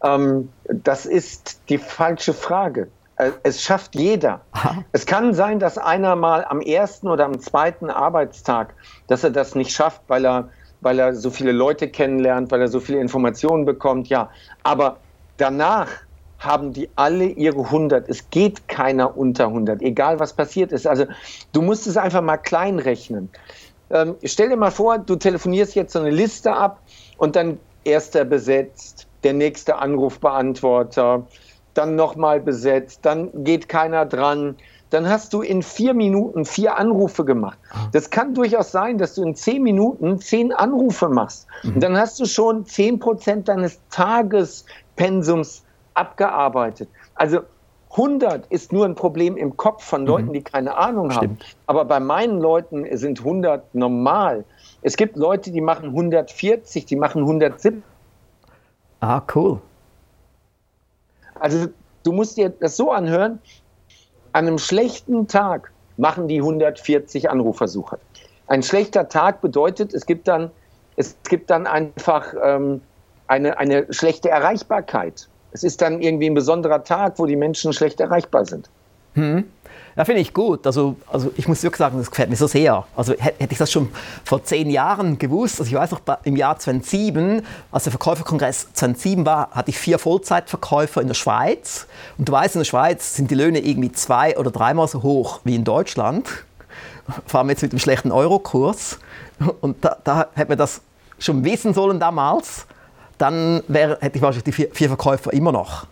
Ähm, 0.03 0.51
das 0.65 1.07
ist 1.07 1.61
die 1.69 1.79
falsche 1.79 2.35
Frage. 2.35 2.89
Äh, 3.17 3.31
es 3.43 3.63
schafft 3.63 3.95
jeder. 3.95 4.41
Aha. 4.53 4.85
Es 4.93 5.07
kann 5.07 5.35
sein, 5.35 5.59
dass 5.59 5.79
einer 5.79 6.17
mal 6.17 6.45
am 6.45 6.61
ersten 6.61 7.09
oder 7.09 7.25
am 7.25 7.41
zweiten 7.41 7.91
Arbeitstag, 7.91 8.75
dass 9.07 9.25
er 9.25 9.31
das 9.31 9.55
nicht 9.55 9.73
schafft, 9.73 10.03
weil 10.09 10.25
er, 10.27 10.51
weil 10.81 10.99
er 10.99 11.15
so 11.15 11.31
viele 11.31 11.53
Leute 11.53 11.89
kennenlernt, 11.89 12.51
weil 12.51 12.61
er 12.61 12.69
so 12.69 12.81
viele 12.81 13.01
Informationen 13.01 13.65
bekommt. 13.65 14.09
Ja, 14.09 14.31
aber 14.63 14.99
danach 15.39 15.89
haben 16.39 16.73
die 16.73 16.91
alle 16.97 17.25
ihre 17.25 17.65
100. 17.65 18.09
Es 18.09 18.29
geht 18.31 18.69
keiner 18.69 19.17
unter 19.17 19.47
100, 19.47 19.81
egal 19.83 20.21
was 20.21 20.35
passiert 20.35 20.71
ist. 20.73 20.87
Also 20.87 21.07
du 21.53 21.63
musst 21.63 21.87
es 21.87 21.97
einfach 21.97 22.21
mal 22.21 22.37
klein 22.37 22.79
rechnen. 22.79 23.31
Ähm, 23.89 24.17
stell 24.25 24.51
dir 24.51 24.57
mal 24.57 24.71
vor, 24.71 24.99
du 24.99 25.17
telefonierst 25.17 25.75
jetzt 25.75 25.93
so 25.93 26.01
eine 26.01 26.11
Liste 26.11 26.53
ab 26.53 26.83
und 27.17 27.37
dann 27.37 27.59
erster 27.85 28.25
besetzt, 28.25 29.06
der 29.27 29.33
nächste 29.33 29.79
Anrufbeantworter, 29.79 31.27
dann 31.75 31.97
nochmal 31.97 32.39
besetzt, 32.39 33.01
dann 33.03 33.43
geht 33.43 33.69
keiner 33.69 34.07
dran. 34.07 34.55
Dann 34.91 35.09
hast 35.09 35.33
du 35.33 35.43
in 35.43 35.65
vier 35.65 35.95
Minuten 35.95 36.45
vier 36.45 36.79
Anrufe 36.79 37.25
gemacht. 37.25 37.59
Ah. 37.73 37.89
Das 37.91 38.09
kann 38.11 38.35
durchaus 38.35 38.71
sein, 38.71 38.99
dass 38.99 39.17
du 39.17 39.25
in 39.25 39.35
zehn 39.35 39.65
Minuten 39.65 40.21
zehn 40.21 40.53
Anrufe 40.53 41.09
machst. 41.09 41.49
Mhm. 41.65 41.81
Dann 41.81 41.99
hast 41.99 42.21
du 42.21 42.25
schon 42.25 42.67
zehn 42.67 43.01
Prozent 43.01 43.49
deines 43.49 43.81
Tagespensums 43.91 45.65
abgearbeitet. 45.95 46.89
Also 47.17 47.41
100 47.91 48.47
ist 48.47 48.73
nur 48.73 48.85
ein 48.85 48.95
Problem 48.95 49.37
im 49.37 49.57
Kopf 49.57 49.83
von 49.83 50.03
mhm. 50.03 50.07
Leuten, 50.07 50.33
die 50.35 50.43
keine 50.43 50.77
Ahnung 50.77 51.11
Stimmt. 51.11 51.43
haben. 51.43 51.51
Aber 51.67 51.85
bei 51.85 51.99
meinen 51.99 52.39
Leuten 52.39 52.87
sind 52.97 53.19
100 53.19 53.75
normal. 53.75 54.45
Es 54.83 54.97
gibt 54.97 55.17
Leute, 55.17 55.51
die 55.51 55.61
machen 55.61 55.87
140, 55.87 56.87
die 56.87 56.95
machen 56.95 57.23
170. 57.23 57.83
Ah, 59.07 59.23
cool. 59.37 59.61
Also 61.39 61.69
du 62.03 62.11
musst 62.11 62.37
dir 62.37 62.49
das 62.49 62.77
so 62.77 62.91
anhören, 62.91 63.39
an 64.33 64.49
einem 64.49 64.59
schlechten 64.59 65.29
Tag 65.29 65.71
machen 65.97 66.27
die 66.27 66.39
140 66.39 67.31
Anrufversuche. 67.31 68.01
Ein 68.49 68.65
schlechter 68.65 69.09
Tag 69.09 69.43
bedeutet, 69.43 69.95
es 69.95 70.07
gibt 70.07 70.27
dann, 70.27 70.51
es 70.97 71.17
gibt 71.29 71.51
dann 71.51 71.69
einfach 71.69 72.35
ähm, 72.43 72.81
eine, 73.29 73.57
eine 73.59 73.87
schlechte 73.93 74.29
Erreichbarkeit. 74.29 75.29
Es 75.53 75.63
ist 75.63 75.83
dann 75.83 76.03
irgendwie 76.03 76.29
ein 76.29 76.35
besonderer 76.35 76.83
Tag, 76.83 77.21
wo 77.21 77.27
die 77.27 77.37
Menschen 77.37 77.73
schlecht 77.73 78.01
erreichbar 78.01 78.45
sind. 78.45 78.69
Hm. 79.17 79.45
Ja, 79.97 80.05
finde 80.05 80.21
ich 80.21 80.35
gut. 80.35 80.67
Also, 80.67 80.97
also 81.11 81.33
ich 81.37 81.49
muss 81.49 81.63
wirklich 81.63 81.79
sagen, 81.79 81.97
das 81.97 82.11
gefällt 82.11 82.29
mir 82.29 82.37
so 82.37 82.47
sehr. 82.47 82.85
Also 82.95 83.15
hätte 83.15 83.51
ich 83.51 83.59
das 83.59 83.73
schon 83.73 83.89
vor 84.25 84.45
zehn 84.45 84.69
Jahren 84.69 85.19
gewusst, 85.19 85.59
also 85.59 85.71
ich 85.71 85.77
weiß 85.77 85.91
noch, 85.91 86.01
im 86.25 86.37
Jahr 86.37 86.59
2007, 86.59 87.43
als 87.73 87.85
der 87.85 87.93
Verkäuferkongress 87.93 88.69
2007 88.75 89.25
war, 89.25 89.51
hatte 89.53 89.71
ich 89.71 89.79
vier 89.79 89.99
Vollzeitverkäufer 89.99 91.01
in 91.01 91.09
der 91.09 91.15
Schweiz. 91.15 91.87
Und 92.19 92.29
du 92.29 92.33
weißt, 92.33 92.57
in 92.57 92.61
der 92.61 92.67
Schweiz 92.67 93.17
sind 93.17 93.31
die 93.31 93.35
Löhne 93.35 93.61
irgendwie 93.61 93.91
zwei 93.91 94.37
oder 94.37 94.51
dreimal 94.51 94.87
so 94.87 95.03
hoch 95.03 95.41
wie 95.45 95.55
in 95.55 95.65
Deutschland. 95.65 96.29
Vor 97.27 97.41
allem 97.41 97.49
jetzt 97.49 97.63
mit 97.63 97.73
dem 97.73 97.79
schlechten 97.79 98.13
Eurokurs. 98.13 98.99
Und 99.63 99.83
da, 99.83 99.97
da 100.05 100.27
hätte 100.35 100.51
man 100.51 100.59
das 100.59 100.83
schon 101.19 101.43
wissen 101.43 101.73
sollen 101.73 101.99
damals. 101.99 102.67
Dann 103.17 103.63
wär, 103.67 103.97
hätte 104.01 104.19
ich 104.19 104.23
wahrscheinlich 104.23 104.45
die 104.45 104.53
vier, 104.53 104.69
vier 104.73 104.89
Verkäufer 104.89 105.33
immer 105.33 105.53
noch. 105.53 105.87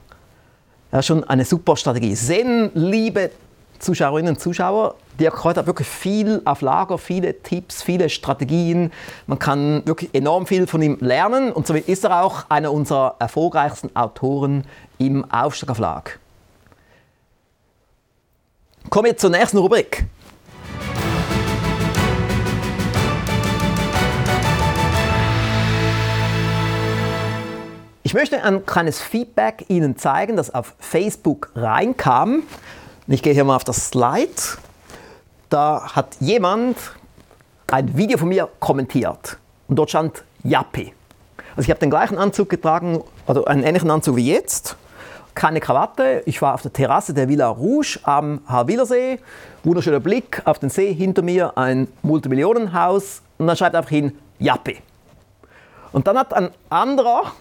Ja, 0.95 1.03
schon 1.03 1.25
eine 1.25 1.45
super 1.45 1.77
Strategie. 1.77 2.15
Sehen, 2.15 2.71
liebe 2.73 3.33
Zuschauerinnen 3.81 4.37
und 4.37 4.41
Zuschauer. 4.41 4.95
Dirk 5.19 5.35
Kräuter 5.35 5.59
hat 5.63 5.67
wirklich 5.67 5.89
viel 5.89 6.41
auf 6.45 6.61
Lager, 6.61 6.99
viele 6.99 7.43
Tipps, 7.43 7.83
viele 7.83 8.09
Strategien. 8.09 8.93
Man 9.27 9.41
kann 9.41 9.85
wirklich 9.87 10.15
enorm 10.15 10.47
viel 10.47 10.69
von 10.69 10.81
ihm 10.81 10.99
lernen 11.01 11.51
und 11.51 11.67
somit 11.67 11.89
ist 11.89 12.05
er 12.05 12.23
auch 12.23 12.49
einer 12.49 12.73
unserer 12.73 13.17
erfolgreichsten 13.19 13.91
Autoren 13.97 14.67
im 14.99 15.29
Aufsteiger 15.33 15.75
Verlag. 15.75 16.21
Kommen 18.89 19.07
wir 19.07 19.17
zur 19.17 19.31
nächsten 19.31 19.59
Rubrik. 19.59 20.05
Ich 28.15 28.17
möchte 28.17 28.45
ein 28.45 28.65
kleines 28.65 29.01
Feedback 29.01 29.65
Ihnen 29.67 29.97
zeigen, 29.97 30.37
das 30.37 30.55
auf 30.55 30.77
Facebook 30.79 31.51
reinkam. 31.57 32.45
Ich 33.09 33.25
gehe 33.25 33.35
hier 33.35 33.43
mal 33.43 33.57
auf 33.57 33.65
das 33.65 33.89
Slide. 33.89 34.31
Da 35.51 35.97
hat 35.97 36.15
jemand 36.21 36.77
ein 37.73 37.97
Video 37.97 38.17
von 38.17 38.29
mir 38.29 38.49
kommentiert. 38.61 39.39
und 39.67 39.75
dort 39.75 39.91
stand 39.91 40.23
Yappi. 40.45 40.95
Also 41.57 41.63
ich 41.63 41.71
habe 41.71 41.81
den 41.81 41.91
gleichen 41.91 42.17
Anzug 42.17 42.49
getragen, 42.49 43.03
also 43.27 43.47
einen 43.47 43.65
ähnlichen 43.65 43.91
Anzug 43.91 44.15
wie 44.15 44.33
jetzt, 44.33 44.77
keine 45.35 45.59
Krawatte. 45.59 46.23
Ich 46.25 46.41
war 46.41 46.55
auf 46.55 46.63
der 46.63 46.73
Terrasse 46.73 47.15
der 47.15 47.29
Villa 47.29 47.49
Rouge 47.49 47.99
am 48.05 48.43
Harwilersee. 48.47 49.19
Wunderschöner 49.65 49.99
Blick 49.99 50.41
auf 50.45 50.61
den 50.61 50.71
See, 50.71 50.95
hinter 50.95 51.23
mir 51.23 51.59
ein 51.59 51.89
Multimillionenhaus 52.03 53.23
und 53.39 53.49
dann 53.49 53.57
schreibt 53.57 53.75
einfach 53.75 53.91
hin 53.91 54.17
Yappi. 54.39 54.79
Und 55.91 56.07
dann 56.07 56.17
hat 56.17 56.33
ein 56.33 56.51
anderer 56.71 57.33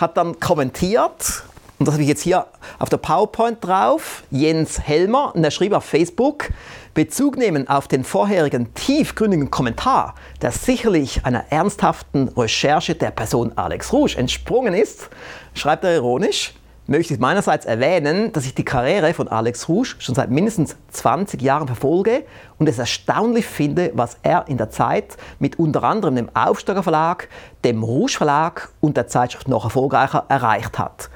hat 0.00 0.16
dann 0.16 0.40
kommentiert, 0.40 1.44
und 1.78 1.86
das 1.86 1.94
habe 1.94 2.02
ich 2.02 2.08
jetzt 2.08 2.22
hier 2.22 2.46
auf 2.78 2.88
der 2.88 2.96
PowerPoint 2.96 3.64
drauf, 3.64 4.22
Jens 4.30 4.80
Helmer, 4.80 5.34
und 5.34 5.44
er 5.44 5.50
schrieb 5.50 5.72
auf 5.72 5.84
Facebook, 5.84 6.50
Bezug 6.94 7.36
nehmen 7.36 7.68
auf 7.68 7.86
den 7.86 8.04
vorherigen 8.04 8.74
tiefgründigen 8.74 9.50
Kommentar, 9.50 10.14
der 10.42 10.52
sicherlich 10.52 11.24
einer 11.24 11.44
ernsthaften 11.50 12.28
Recherche 12.28 12.94
der 12.94 13.12
Person 13.12 13.52
Alex 13.56 13.92
Rouge 13.92 14.16
entsprungen 14.16 14.74
ist, 14.74 15.08
schreibt 15.54 15.84
er 15.84 15.94
ironisch, 15.94 16.54
möchte 16.90 17.14
ich 17.14 17.20
meinerseits 17.20 17.66
erwähnen, 17.66 18.32
dass 18.32 18.46
ich 18.46 18.54
die 18.56 18.64
Karriere 18.64 19.14
von 19.14 19.28
Alex 19.28 19.68
Rouge 19.68 19.94
schon 20.00 20.16
seit 20.16 20.28
mindestens 20.28 20.76
20 20.90 21.40
Jahren 21.40 21.68
verfolge 21.68 22.24
und 22.58 22.68
es 22.68 22.80
erstaunlich 22.80 23.46
finde, 23.46 23.92
was 23.94 24.16
er 24.24 24.48
in 24.48 24.56
der 24.56 24.70
Zeit 24.70 25.16
mit 25.38 25.60
unter 25.60 25.84
anderem 25.84 26.16
dem 26.16 26.34
Aufsteiger 26.34 26.82
Verlag, 26.82 27.28
dem 27.62 27.84
Rouge 27.84 28.14
Verlag 28.16 28.70
und 28.80 28.96
der 28.96 29.06
Zeitschrift 29.06 29.46
noch 29.46 29.62
erfolgreicher 29.62 30.24
erreicht 30.28 30.80
hat. 30.80 31.10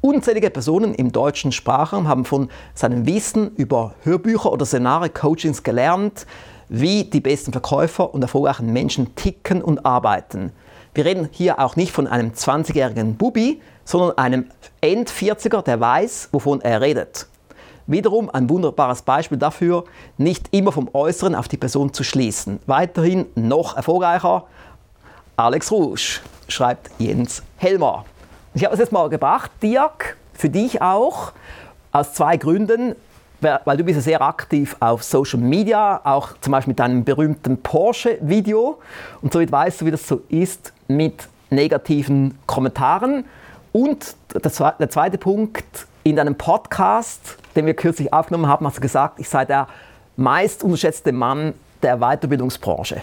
Unzählige 0.00 0.48
Personen 0.48 0.94
im 0.94 1.10
deutschen 1.10 1.50
Sprachraum 1.50 2.06
haben 2.06 2.24
von 2.24 2.48
seinem 2.74 3.04
Wissen 3.04 3.50
über 3.56 3.94
Hörbücher 4.04 4.52
oder 4.52 4.64
Szenare-Coachings 4.64 5.64
gelernt, 5.64 6.24
wie 6.68 7.02
die 7.02 7.20
besten 7.20 7.50
Verkäufer 7.50 8.14
und 8.14 8.22
erfolgreichen 8.22 8.72
Menschen 8.72 9.16
ticken 9.16 9.60
und 9.60 9.84
arbeiten. 9.84 10.52
Wir 10.94 11.04
reden 11.04 11.28
hier 11.32 11.58
auch 11.58 11.74
nicht 11.74 11.90
von 11.90 12.06
einem 12.06 12.30
20-jährigen 12.30 13.16
Bubi, 13.16 13.60
sondern 13.86 14.18
einem 14.18 14.50
End-40er, 14.82 15.62
der 15.62 15.80
weiß, 15.80 16.28
wovon 16.32 16.60
er 16.60 16.82
redet. 16.82 17.26
Wiederum 17.86 18.28
ein 18.28 18.50
wunderbares 18.50 19.00
Beispiel 19.00 19.38
dafür, 19.38 19.84
nicht 20.18 20.48
immer 20.50 20.72
vom 20.72 20.90
Äußeren 20.92 21.34
auf 21.34 21.48
die 21.48 21.56
Person 21.56 21.94
zu 21.94 22.04
schließen. 22.04 22.60
Weiterhin 22.66 23.24
noch 23.34 23.76
erfolgreicher, 23.76 24.44
Alex 25.36 25.70
Rouge, 25.70 26.20
schreibt 26.48 26.90
Jens 26.98 27.42
Helmer. 27.56 28.04
Ich 28.52 28.64
habe 28.64 28.74
es 28.74 28.80
jetzt 28.80 28.92
mal 28.92 29.08
gebracht, 29.08 29.50
Dirk, 29.62 30.18
für 30.34 30.50
dich 30.50 30.82
auch, 30.82 31.32
aus 31.92 32.12
zwei 32.12 32.36
Gründen 32.36 32.96
weil 33.40 33.76
du 33.76 33.84
bist 33.84 33.96
ja 33.96 34.02
sehr 34.02 34.22
aktiv 34.22 34.76
auf 34.80 35.02
Social 35.02 35.38
Media, 35.38 36.00
auch 36.04 36.30
zum 36.40 36.52
Beispiel 36.52 36.70
mit 36.70 36.78
deinem 36.78 37.04
berühmten 37.04 37.58
Porsche-Video. 37.62 38.78
Und 39.20 39.32
somit 39.32 39.52
weißt 39.52 39.80
du, 39.80 39.86
wie 39.86 39.90
das 39.90 40.06
so 40.06 40.22
ist 40.28 40.72
mit 40.88 41.28
negativen 41.50 42.38
Kommentaren. 42.46 43.24
Und 43.76 44.16
der 44.32 44.88
zweite 44.88 45.18
Punkt, 45.18 45.86
in 46.02 46.16
deinem 46.16 46.34
Podcast, 46.34 47.36
den 47.54 47.66
wir 47.66 47.74
kürzlich 47.74 48.10
aufgenommen 48.10 48.48
haben, 48.48 48.66
hast 48.66 48.78
du 48.78 48.80
gesagt, 48.80 49.20
ich 49.20 49.28
sei 49.28 49.44
der 49.44 49.68
meist 50.16 50.64
unterschätzte 50.64 51.12
Mann 51.12 51.52
der 51.82 51.98
Weiterbildungsbranche. 51.98 53.02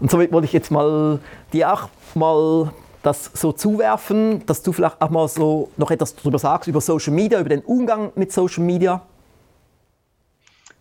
Und 0.00 0.10
somit 0.10 0.32
wollte 0.32 0.46
ich 0.46 0.52
jetzt 0.52 0.72
mal 0.72 1.20
dir 1.52 1.72
auch 1.72 1.88
mal 2.16 2.72
das 3.04 3.30
so 3.32 3.52
zuwerfen, 3.52 4.44
dass 4.46 4.60
du 4.64 4.72
vielleicht 4.72 5.00
auch 5.00 5.10
mal 5.10 5.28
so 5.28 5.70
noch 5.76 5.92
etwas 5.92 6.16
darüber 6.16 6.40
sagst, 6.40 6.66
über 6.66 6.80
Social 6.80 7.12
Media, 7.12 7.38
über 7.38 7.50
den 7.50 7.60
Umgang 7.60 8.10
mit 8.16 8.32
Social 8.32 8.64
Media. 8.64 9.00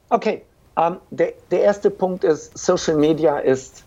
Okay, 0.10 0.42
um, 0.76 0.84
ähm, 0.84 0.98
der, 1.12 1.34
der 1.52 1.62
erste 1.62 1.92
Punkt 1.92 2.24
ist, 2.24 2.58
Social 2.58 2.96
Media 2.96 3.38
ist, 3.38 3.84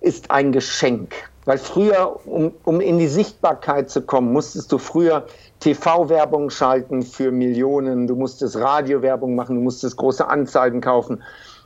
ist 0.00 0.30
ein 0.30 0.52
Geschenk. 0.52 1.31
Weil 1.44 1.58
früher, 1.58 2.20
um, 2.24 2.52
um 2.64 2.80
in 2.80 2.98
die 2.98 3.08
Sichtbarkeit 3.08 3.90
zu 3.90 4.02
kommen, 4.02 4.32
musstest 4.32 4.70
du 4.70 4.78
früher 4.78 5.26
TV-Werbung 5.60 6.50
schalten 6.50 7.02
für 7.02 7.32
Millionen, 7.32 8.06
du 8.06 8.14
musstest 8.14 8.56
Radiowerbung 8.56 9.34
machen, 9.34 9.56
du 9.56 9.62
musstest 9.62 9.96
große 9.96 10.26
Anzeigen 10.26 10.80
kaufen. 10.80 11.22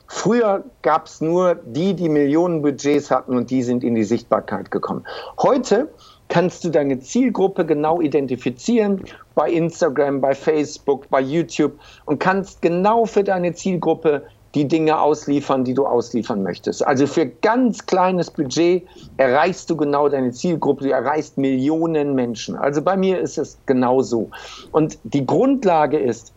Früher 0.07 0.63
gab 0.83 1.07
es 1.07 1.21
nur 1.21 1.55
die, 1.55 1.93
die 1.93 2.09
Millionen 2.09 2.61
Budgets 2.61 3.11
hatten 3.11 3.35
und 3.35 3.51
die 3.51 3.61
sind 3.61 3.83
in 3.83 3.93
die 3.93 4.05
Sichtbarkeit 4.05 4.71
gekommen. 4.71 5.05
Heute 5.41 5.89
kannst 6.29 6.63
du 6.63 6.69
deine 6.69 6.99
Zielgruppe 6.99 7.65
genau 7.65 8.01
identifizieren 8.01 9.03
bei 9.35 9.49
Instagram, 9.49 10.21
bei 10.21 10.33
Facebook, 10.33 11.09
bei 11.09 11.21
YouTube 11.21 11.73
und 12.05 12.19
kannst 12.19 12.61
genau 12.61 13.05
für 13.05 13.23
deine 13.23 13.53
Zielgruppe 13.53 14.23
die 14.55 14.67
Dinge 14.67 14.99
ausliefern, 14.99 15.63
die 15.63 15.73
du 15.73 15.85
ausliefern 15.85 16.43
möchtest. 16.43 16.85
Also 16.85 17.07
für 17.07 17.25
ganz 17.25 17.85
kleines 17.85 18.31
Budget 18.31 18.87
erreichst 19.17 19.69
du 19.69 19.75
genau 19.75 20.09
deine 20.09 20.31
Zielgruppe, 20.31 20.85
du 20.85 20.91
erreichst 20.91 21.37
Millionen 21.37 22.15
Menschen. 22.15 22.55
Also 22.55 22.81
bei 22.81 22.97
mir 22.97 23.19
ist 23.19 23.37
es 23.37 23.57
genauso. 23.65 24.29
Und 24.71 24.97
die 25.03 25.25
Grundlage 25.25 25.97
ist, 25.97 26.33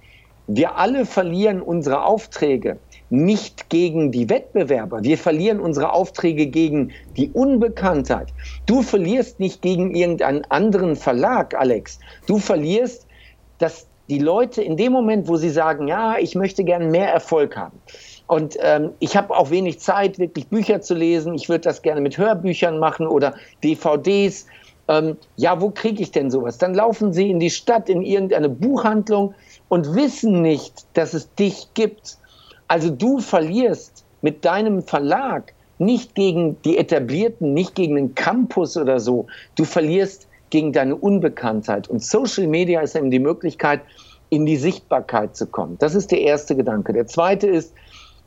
wir 0.47 0.77
alle 0.77 1.07
verlieren 1.07 1.63
unsere 1.63 2.05
Aufträge 2.05 2.79
nicht 3.09 3.69
gegen 3.71 4.13
die 4.13 4.29
Wettbewerber. 4.29 5.03
Wir 5.03 5.19
verlieren 5.19 5.61
unsere 5.61 5.93
Aufträge 5.93 6.47
gegen 6.47 6.93
die 7.17 7.31
Unbekanntheit. 7.31 8.33
Du 8.67 8.83
verlierst 8.83 9.41
nicht 9.41 9.63
gegen 9.63 9.95
irgendeinen 9.95 10.45
anderen 10.49 10.97
Verlag, 10.97 11.55
Alex. 11.55 11.99
Du 12.27 12.39
verlierst, 12.39 13.07
dass 13.59 13.87
die 14.11 14.19
Leute 14.19 14.61
in 14.61 14.77
dem 14.77 14.93
Moment, 14.93 15.29
wo 15.29 15.37
sie 15.37 15.51
sagen, 15.51 15.87
ja, 15.87 16.19
ich 16.19 16.35
möchte 16.35 16.65
gerne 16.65 16.87
mehr 16.87 17.13
Erfolg 17.13 17.57
haben. 17.57 17.81
Und 18.27 18.57
ähm, 18.61 18.91
ich 18.99 19.17
habe 19.17 19.35
auch 19.35 19.51
wenig 19.51 19.79
Zeit, 19.79 20.19
wirklich 20.19 20.49
Bücher 20.49 20.81
zu 20.81 20.95
lesen. 20.95 21.35
Ich 21.35 21.49
würde 21.49 21.63
das 21.63 21.81
gerne 21.83 22.01
mit 22.01 22.19
Hörbüchern 22.19 22.79
machen 22.79 23.07
oder 23.07 23.35
DVDs. 23.63 24.47
Ähm, 24.89 25.17
ja, 25.37 25.61
wo 25.61 25.71
kriege 25.71 26.03
ich 26.03 26.11
denn 26.11 26.31
sowas? 26.31 26.59
Dann 26.59 26.75
laufen 26.75 27.13
sie 27.13 27.31
in 27.31 27.39
die 27.39 27.51
Stadt, 27.51 27.89
in 27.89 28.03
irgendeine 28.03 28.49
Buchhandlung 28.49 29.35
und 29.69 29.95
wissen 29.95 30.43
nicht, 30.43 30.87
dass 30.95 31.15
es 31.15 31.33
dich 31.35 31.69
gibt. 31.75 32.19
Also 32.67 32.91
du 32.91 33.21
verlierst 33.21 34.05
mit 34.23 34.45
deinem 34.45 34.83
Verlag 34.83 35.55
nicht 35.79 36.15
gegen 36.15 36.61
die 36.63 36.79
etablierten, 36.79 37.55
nicht 37.55 37.75
gegen 37.75 37.95
den 37.95 38.15
Campus 38.15 38.77
oder 38.77 38.99
so. 39.01 39.27
Du 39.57 39.65
verlierst 39.65 40.29
gegen 40.51 40.73
deine 40.73 40.97
Unbekanntheit. 40.97 41.89
Und 41.89 42.03
Social 42.03 42.47
Media 42.47 42.81
ist 42.81 42.97
eben 42.97 43.11
die 43.11 43.19
Möglichkeit, 43.19 43.81
in 44.29 44.47
die 44.47 44.57
Sichtbarkeit 44.57 45.37
zu 45.37 45.47
kommen. 45.47 45.77
Das 45.79 45.95
ist 45.95 46.11
der 46.11 46.21
erste 46.21 46.57
Gedanke. 46.57 46.93
Der 46.93 47.07
zweite 47.07 47.47
ist, 47.47 47.75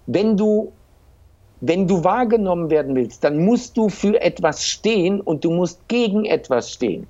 wenn 0.05 0.35
du, 0.35 0.71
wenn 1.61 1.87
du 1.87 2.03
wahrgenommen 2.03 2.69
werden 2.69 2.95
willst, 2.95 3.23
dann 3.23 3.45
musst 3.45 3.77
du 3.77 3.89
für 3.89 4.21
etwas 4.21 4.65
stehen 4.65 5.21
und 5.21 5.45
du 5.45 5.51
musst 5.51 5.87
gegen 5.87 6.25
etwas 6.25 6.71
stehen. 6.71 7.07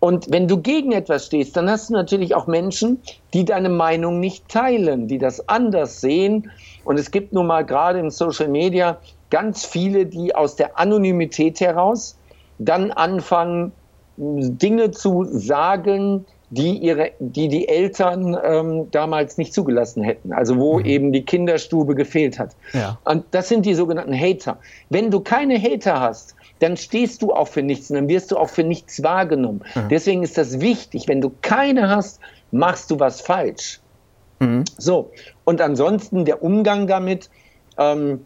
Und 0.00 0.30
wenn 0.30 0.46
du 0.46 0.58
gegen 0.58 0.92
etwas 0.92 1.26
stehst, 1.26 1.56
dann 1.56 1.68
hast 1.68 1.90
du 1.90 1.94
natürlich 1.94 2.34
auch 2.34 2.46
Menschen, 2.46 3.02
die 3.34 3.44
deine 3.44 3.68
Meinung 3.68 4.20
nicht 4.20 4.48
teilen, 4.48 5.08
die 5.08 5.18
das 5.18 5.48
anders 5.48 6.00
sehen. 6.00 6.50
Und 6.84 6.98
es 6.98 7.10
gibt 7.10 7.32
nun 7.32 7.48
mal 7.48 7.64
gerade 7.64 7.98
in 7.98 8.10
Social 8.10 8.48
Media 8.48 8.98
ganz 9.30 9.66
viele, 9.66 10.06
die 10.06 10.34
aus 10.34 10.54
der 10.54 10.78
Anonymität 10.78 11.60
heraus 11.60 12.16
dann 12.58 12.92
anfangen, 12.92 13.72
Dinge 14.18 14.90
zu 14.90 15.24
sagen, 15.24 16.26
die 16.50 16.78
ihre, 16.78 17.12
die, 17.18 17.48
die 17.48 17.68
Eltern 17.68 18.36
ähm, 18.42 18.90
damals 18.90 19.36
nicht 19.36 19.52
zugelassen 19.52 20.02
hätten. 20.02 20.32
Also 20.32 20.58
wo 20.58 20.78
mhm. 20.78 20.84
eben 20.86 21.12
die 21.12 21.24
Kinderstube 21.24 21.94
gefehlt 21.94 22.38
hat. 22.38 22.56
Ja. 22.72 22.98
Und 23.04 23.24
das 23.32 23.48
sind 23.48 23.66
die 23.66 23.74
sogenannten 23.74 24.18
Hater. 24.18 24.58
Wenn 24.88 25.10
du 25.10 25.20
keine 25.20 25.60
Hater 25.60 26.00
hast, 26.00 26.34
dann 26.60 26.76
stehst 26.76 27.22
du 27.22 27.32
auch 27.32 27.48
für 27.48 27.62
nichts 27.62 27.90
und 27.90 27.96
dann 27.96 28.08
wirst 28.08 28.30
du 28.30 28.36
auch 28.36 28.48
für 28.48 28.64
nichts 28.64 29.02
wahrgenommen. 29.02 29.60
Mhm. 29.74 29.88
Deswegen 29.90 30.22
ist 30.22 30.38
das 30.38 30.60
wichtig. 30.60 31.06
Wenn 31.06 31.20
du 31.20 31.30
keine 31.42 31.88
hast, 31.88 32.20
machst 32.50 32.90
du 32.90 32.98
was 32.98 33.20
falsch. 33.20 33.80
Mhm. 34.40 34.64
So, 34.78 35.10
und 35.44 35.60
ansonsten 35.60 36.24
der 36.24 36.42
Umgang 36.42 36.86
damit, 36.86 37.28
ähm, 37.76 38.24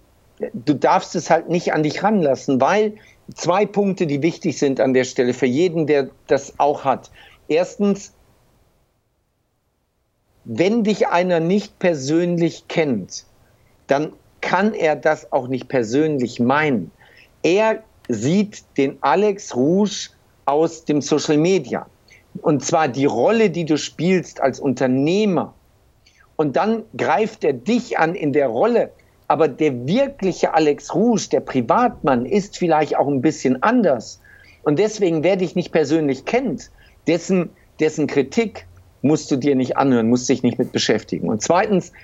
du 0.53 0.75
darfst 0.75 1.15
es 1.15 1.29
halt 1.29 1.49
nicht 1.49 1.73
an 1.73 1.83
dich 1.83 2.03
ranlassen, 2.03 2.61
weil 2.61 2.95
zwei 3.35 3.67
Punkte, 3.67 4.07
die 4.07 4.23
wichtig 4.23 4.59
sind 4.59 4.81
an 4.81 4.95
der 4.95 5.05
Stelle 5.05 5.35
für 5.35 5.47
jeden, 5.47 5.87
der 5.87 6.11
das 6.27 6.59
auch 6.59 6.85
hat. 6.85 7.11
Erstens, 7.49 8.13
wenn 10.45 10.85
dich 10.85 11.09
einer 11.09 11.41
nicht 11.41 11.79
persönlich 11.79 12.67
kennt, 12.69 13.25
dann 13.87 14.13
kann 14.41 14.75
er 14.75 14.97
das 14.97 15.33
auch 15.33 15.49
nicht 15.49 15.69
persönlich 15.69 16.41
meinen. 16.41 16.91
Er 17.43 17.83
sieht 18.09 18.65
den 18.77 18.99
Alex 19.03 19.55
Rouge 19.55 20.11
aus 20.45 20.85
dem 20.85 21.01
Social 21.01 21.37
Media. 21.37 21.87
Und 22.41 22.65
zwar 22.65 22.89
die 22.89 23.05
Rolle, 23.05 23.51
die 23.51 23.65
du 23.65 23.77
spielst 23.77 24.41
als 24.41 24.59
Unternehmer. 24.59 25.55
Und 26.37 26.57
dann 26.57 26.85
greift 26.97 27.45
er 27.45 27.53
dich 27.53 27.99
an 27.99 28.15
in 28.15 28.33
der 28.33 28.49
Rolle. 28.49 28.91
Aber 29.33 29.49
der 29.49 29.87
wirkliche 29.87 30.53
Alex 30.53 30.95
Rouge, 30.95 31.31
der 31.33 31.41
Privatmann, 31.41 32.27
ist 32.27 32.59
vielleicht 32.59 32.99
auch 32.99 33.09
ein 33.09 33.23
bisschen 33.23 33.63
anders. 33.63 34.21
Und 34.63 34.79
deswegen, 34.79 35.23
wer 35.23 35.37
dich 35.37 35.57
nicht 35.57 35.73
persönlich 35.73 36.27
kennt, 36.27 36.71
dessen, 37.07 37.49
dessen 37.81 38.07
Kritik 38.07 38.67
musst 39.01 39.31
du 39.31 39.37
dir 39.37 39.55
nicht 39.57 39.79
anhören, 39.79 40.11
musst 40.11 40.29
dich 40.29 40.43
nicht 40.43 40.59
mit 40.59 40.71
beschäftigen. 40.71 41.31
Und 41.31 41.41
zweitens, 41.41 41.95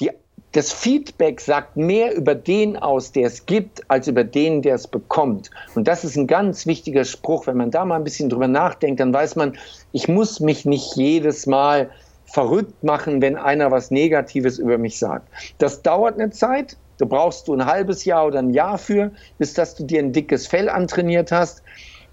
die, 0.00 0.10
das 0.50 0.72
Feedback 0.72 1.40
sagt 1.40 1.76
mehr 1.76 2.16
über 2.16 2.34
den 2.34 2.76
aus, 2.76 3.12
der 3.12 3.28
es 3.28 3.46
gibt, 3.46 3.88
als 3.88 4.08
über 4.08 4.24
den, 4.24 4.60
der 4.60 4.74
es 4.74 4.88
bekommt. 4.88 5.52
Und 5.76 5.86
das 5.86 6.02
ist 6.02 6.16
ein 6.16 6.26
ganz 6.26 6.66
wichtiger 6.66 7.04
Spruch. 7.04 7.46
Wenn 7.46 7.58
man 7.58 7.70
da 7.70 7.84
mal 7.84 7.94
ein 7.94 8.02
bisschen 8.02 8.28
drüber 8.28 8.48
nachdenkt, 8.48 8.98
dann 8.98 9.14
weiß 9.14 9.36
man, 9.36 9.56
ich 9.92 10.08
muss 10.08 10.40
mich 10.40 10.64
nicht 10.64 10.96
jedes 10.96 11.46
Mal 11.46 11.90
verrückt 12.30 12.84
machen, 12.84 13.22
wenn 13.22 13.36
einer 13.36 13.70
was 13.70 13.90
Negatives 13.90 14.58
über 14.58 14.78
mich 14.78 14.98
sagt. 14.98 15.28
Das 15.58 15.82
dauert 15.82 16.14
eine 16.14 16.30
Zeit. 16.30 16.76
Da 16.98 17.06
brauchst 17.06 17.48
du 17.48 17.54
ein 17.54 17.64
halbes 17.64 18.04
Jahr 18.04 18.26
oder 18.26 18.40
ein 18.40 18.50
Jahr 18.50 18.76
für, 18.76 19.12
bis 19.38 19.54
dass 19.54 19.74
du 19.74 19.84
dir 19.84 20.00
ein 20.00 20.12
dickes 20.12 20.46
Fell 20.46 20.68
antrainiert 20.68 21.32
hast. 21.32 21.62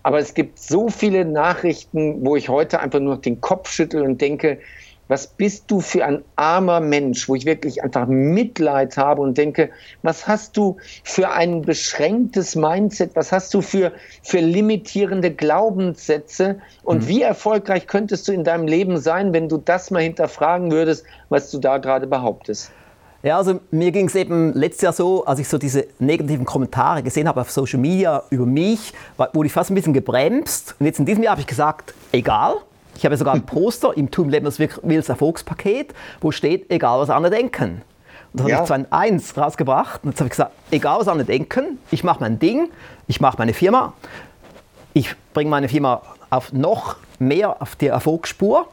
Aber 0.04 0.20
es 0.20 0.36
gibt 0.36 0.60
so 0.60 0.90
viele 0.90 1.26
Nachrichten, 1.26 2.24
wo 2.24 2.36
ich 2.36 2.48
heute 2.48 2.80
einfach 2.80 3.00
nur 3.00 3.18
den 3.18 3.42
Kopf 3.42 3.70
schüttel 3.72 4.04
und 4.04 4.22
denke, 4.22 4.60
was 5.08 5.28
bist 5.28 5.66
du 5.68 5.82
für 5.82 6.06
ein 6.06 6.24
armer 6.36 6.80
Mensch, 6.80 7.30
wo 7.30 7.36
ich 7.36 7.46
wirklich 7.46 7.84
einfach 7.84 8.08
Mitleid 8.08 8.98
habe 8.98 9.22
und 9.22 9.38
denke, 9.38 9.70
was 10.02 10.28
hast 10.28 10.58
du 10.58 10.78
für 11.04 11.30
ein 11.30 11.62
beschränktes 11.62 12.56
Mindset, 12.56 13.16
was 13.16 13.32
hast 13.32 13.54
du 13.54 13.62
für, 13.62 13.92
für 14.24 14.40
limitierende 14.40 15.32
Glaubenssätze 15.32 16.60
und 16.84 17.04
mhm. 17.04 17.08
wie 17.08 17.22
erfolgreich 17.22 17.88
könntest 17.88 18.28
du 18.28 18.32
in 18.32 18.44
deinem 18.44 18.68
Leben 18.68 18.98
sein, 18.98 19.34
wenn 19.34 19.50
du 19.50 19.58
das 19.58 19.92
mal 19.92 20.02
hinterfragen 20.02 20.72
würdest, 20.72 21.06
was 21.30 21.52
du 21.52 21.60
da 21.60 21.78
gerade 21.78 22.08
behauptest? 22.08 22.72
Ja, 23.26 23.38
also 23.38 23.60
mir 23.72 23.92
ging 23.92 24.06
es 24.06 24.14
eben 24.14 24.54
letztes 24.54 24.82
Jahr 24.84 24.94
so, 24.94 25.26
als 25.26 25.40
ich 25.40 25.48
so 25.48 25.58
diese 25.58 25.88
negativen 25.98 26.46
Kommentare 26.46 27.02
gesehen 27.02 27.28
habe 27.28 27.42
auf 27.42 27.50
Social 27.50 27.80
Media 27.80 28.22
über 28.30 28.46
mich, 28.46 28.94
wurde 29.18 29.48
ich 29.48 29.52
fast 29.52 29.72
ein 29.72 29.74
bisschen 29.74 29.94
gebremst. 29.94 30.76
Und 30.80 30.86
jetzt 30.86 31.00
in 31.00 31.08
diesem 31.08 31.24
Jahr 31.24 31.32
habe 31.32 31.42
ich 31.42 31.48
gesagt, 31.48 31.96
egal, 32.12 32.58
ich 32.96 33.06
habe 33.06 33.18
sogar 33.18 33.34
ein 33.34 33.46
Poster 33.46 33.96
im 33.96 34.12
Tum 34.12 34.30
Lebens 34.30 34.60
Wills 34.60 35.10
Erfolgspaket, 35.10 35.94
wo 36.22 36.32
steht, 36.32 36.72
egal 36.72 37.00
was 37.00 37.10
andere 37.10 37.36
denken. 37.36 37.82
Und 38.34 38.42
das 38.42 38.48
ja. 38.48 38.56
habe 38.56 38.64
ich 38.64 38.68
2001 38.68 39.38
rausgebracht 39.38 40.04
und 40.04 40.12
jetzt 40.12 40.20
habe 40.20 40.28
ich 40.28 40.32
gesagt, 40.32 40.52
egal 40.72 41.00
was 41.00 41.08
andere 41.08 41.26
denken, 41.26 41.80
ich 41.92 42.04
mache 42.04 42.20
mein 42.20 42.40
Ding, 42.40 42.70
ich 43.08 43.22
mache 43.22 43.38
meine 43.38 43.54
Firma, 43.54 43.94
ich 44.94 45.16
bringe 45.34 45.50
meine 45.50 45.70
Firma 45.70 46.02
auf 46.30 46.52
noch 46.54 46.98
mehr 47.20 47.62
auf 47.62 47.76
die 47.76 47.88
Erfolgsspur 47.88 48.68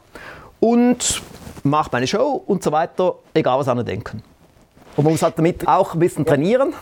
und 0.61 1.23
mache 1.63 1.91
meine 1.93 2.07
Show 2.07 2.43
und 2.47 2.63
so 2.63 2.73
weiter, 2.73 3.17
egal 3.35 3.59
was 3.59 3.69
andere 3.69 3.85
denken. 3.85 4.23
Und 4.97 5.05
man 5.05 5.13
muss 5.13 5.23
halt 5.23 5.39
damit 5.39 5.67
auch 5.67 5.95
ein 5.95 6.01
bisschen 6.01 6.27
trainieren, 6.27 6.75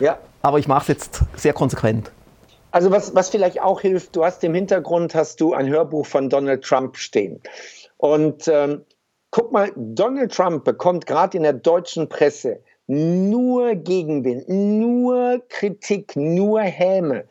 ja. 0.00 0.18
aber 0.42 0.58
ich 0.58 0.68
mache 0.68 0.82
es 0.82 0.88
jetzt 0.88 1.22
sehr 1.36 1.52
konsequent. 1.52 2.10
Also 2.70 2.90
was, 2.90 3.14
was 3.14 3.30
vielleicht 3.30 3.60
auch 3.60 3.80
hilft, 3.80 4.14
du 4.14 4.24
hast 4.24 4.44
im 4.44 4.54
Hintergrund 4.54 5.14
hast 5.14 5.40
du 5.40 5.54
ein 5.54 5.68
Hörbuch 5.68 6.06
von 6.06 6.28
Donald 6.28 6.64
Trump 6.64 6.96
stehen. 6.96 7.40
Und 7.96 8.48
ähm, 8.48 8.84
guck 9.30 9.52
mal, 9.52 9.72
Donald 9.76 10.32
Trump 10.32 10.64
bekommt 10.64 11.06
gerade 11.06 11.36
in 11.36 11.42
der 11.42 11.54
deutschen 11.54 12.08
Presse 12.08 12.60
nur 12.86 13.74
Gegenwind, 13.74 14.48
nur 14.48 15.42
Kritik, 15.48 16.16
nur 16.16 16.60
Häme. 16.62 17.24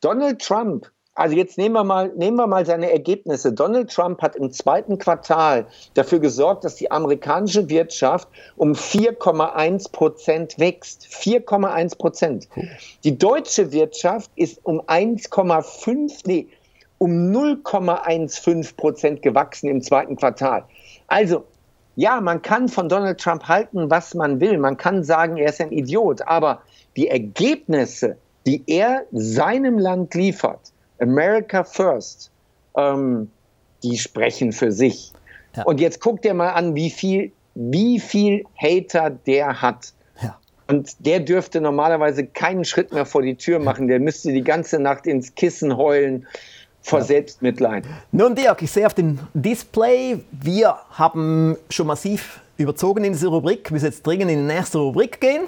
Donald 0.00 0.40
Trump 0.40 0.90
also 1.18 1.34
jetzt 1.34 1.58
nehmen 1.58 1.74
wir, 1.74 1.82
mal, 1.82 2.12
nehmen 2.14 2.36
wir 2.36 2.46
mal 2.46 2.64
seine 2.64 2.92
Ergebnisse. 2.92 3.52
Donald 3.52 3.92
Trump 3.92 4.22
hat 4.22 4.36
im 4.36 4.52
zweiten 4.52 4.98
Quartal 4.98 5.66
dafür 5.94 6.20
gesorgt, 6.20 6.62
dass 6.62 6.76
die 6.76 6.92
amerikanische 6.92 7.68
Wirtschaft 7.68 8.28
um 8.56 8.74
4,1 8.74 9.90
Prozent 9.90 10.60
wächst. 10.60 11.08
4,1 11.10 11.98
Prozent. 11.98 12.48
Die 13.02 13.18
deutsche 13.18 13.72
Wirtschaft 13.72 14.30
ist 14.36 14.64
um 14.64 14.80
1,5, 14.82 16.20
nee, 16.26 16.46
um 16.98 17.32
0,15 17.32 18.76
Prozent 18.76 19.20
gewachsen 19.22 19.68
im 19.68 19.82
zweiten 19.82 20.14
Quartal. 20.14 20.66
Also, 21.08 21.42
ja, 21.96 22.20
man 22.20 22.42
kann 22.42 22.68
von 22.68 22.88
Donald 22.88 23.18
Trump 23.18 23.48
halten, 23.48 23.90
was 23.90 24.14
man 24.14 24.38
will. 24.38 24.56
Man 24.56 24.76
kann 24.76 25.02
sagen, 25.02 25.36
er 25.36 25.48
ist 25.48 25.60
ein 25.60 25.72
Idiot. 25.72 26.22
Aber 26.28 26.62
die 26.94 27.08
Ergebnisse, 27.08 28.16
die 28.46 28.62
er 28.68 29.02
seinem 29.10 29.80
Land 29.80 30.14
liefert, 30.14 30.60
America 31.00 31.64
First, 31.64 32.30
ähm, 32.76 33.30
die 33.82 33.98
sprechen 33.98 34.52
für 34.52 34.72
sich. 34.72 35.12
Ja. 35.56 35.64
Und 35.64 35.80
jetzt 35.80 36.00
guck 36.00 36.22
dir 36.22 36.34
mal 36.34 36.50
an, 36.50 36.74
wie 36.74 36.90
viel, 36.90 37.32
wie 37.54 38.00
viel 38.00 38.44
Hater 38.56 39.10
der 39.10 39.60
hat. 39.62 39.92
Ja. 40.22 40.38
Und 40.68 41.06
der 41.06 41.20
dürfte 41.20 41.60
normalerweise 41.60 42.26
keinen 42.26 42.64
Schritt 42.64 42.92
mehr 42.92 43.06
vor 43.06 43.22
die 43.22 43.36
Tür 43.36 43.58
machen. 43.58 43.88
Der 43.88 44.00
müsste 44.00 44.32
die 44.32 44.42
ganze 44.42 44.78
Nacht 44.78 45.06
ins 45.06 45.34
Kissen 45.34 45.76
heulen 45.76 46.26
vor 46.82 47.00
ja. 47.00 47.04
Selbstmitleid. 47.04 47.84
Nun, 48.12 48.34
Dirk, 48.34 48.62
ich 48.62 48.70
sehe 48.70 48.86
auf 48.86 48.94
dem 48.94 49.18
Display, 49.34 50.20
wir 50.30 50.76
haben 50.90 51.56
schon 51.70 51.86
massiv 51.86 52.40
überzogen 52.56 53.04
in 53.04 53.12
diese 53.12 53.28
Rubrik. 53.28 53.70
Wir 53.70 53.74
müssen 53.74 53.86
jetzt 53.86 54.06
dringend 54.06 54.30
in 54.30 54.46
die 54.46 54.54
nächste 54.54 54.78
Rubrik 54.78 55.20
gehen. 55.20 55.42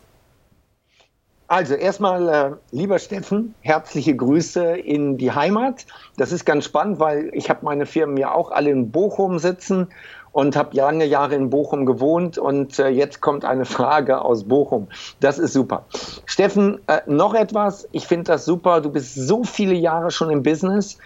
Also 1.46 1.74
erstmal, 1.74 2.28
äh, 2.28 2.50
lieber 2.70 2.98
Steffen, 2.98 3.54
herzliche 3.60 4.16
Grüße 4.16 4.64
in 4.76 5.18
die 5.18 5.32
Heimat. 5.32 5.84
Das 6.16 6.32
ist 6.32 6.46
ganz 6.46 6.64
spannend, 6.64 7.00
weil 7.00 7.30
ich 7.34 7.50
habe 7.50 7.64
meine 7.64 7.84
Firmen 7.84 8.16
ja 8.16 8.32
auch 8.32 8.50
alle 8.50 8.70
in 8.70 8.90
Bochum 8.90 9.38
sitzen 9.38 9.88
und 10.32 10.56
habe 10.56 10.76
lange 10.76 11.04
Jahre 11.04 11.34
in 11.34 11.50
Bochum 11.50 11.84
gewohnt 11.84 12.38
und 12.38 12.78
äh, 12.78 12.88
jetzt 12.88 13.20
kommt 13.20 13.44
eine 13.44 13.66
Frage 13.66 14.22
aus 14.22 14.44
Bochum. 14.44 14.88
Das 15.20 15.38
ist 15.38 15.52
super. 15.52 15.84
Steffen, 16.24 16.80
äh, 16.88 17.02
noch 17.06 17.34
etwas. 17.34 17.88
Ich 17.92 18.06
finde 18.06 18.24
das 18.24 18.46
super. 18.46 18.80
Du 18.80 18.90
bist 18.90 19.14
so 19.14 19.44
viele 19.44 19.74
Jahre 19.74 20.10
schon 20.10 20.30
im 20.30 20.42
Business 20.42 20.98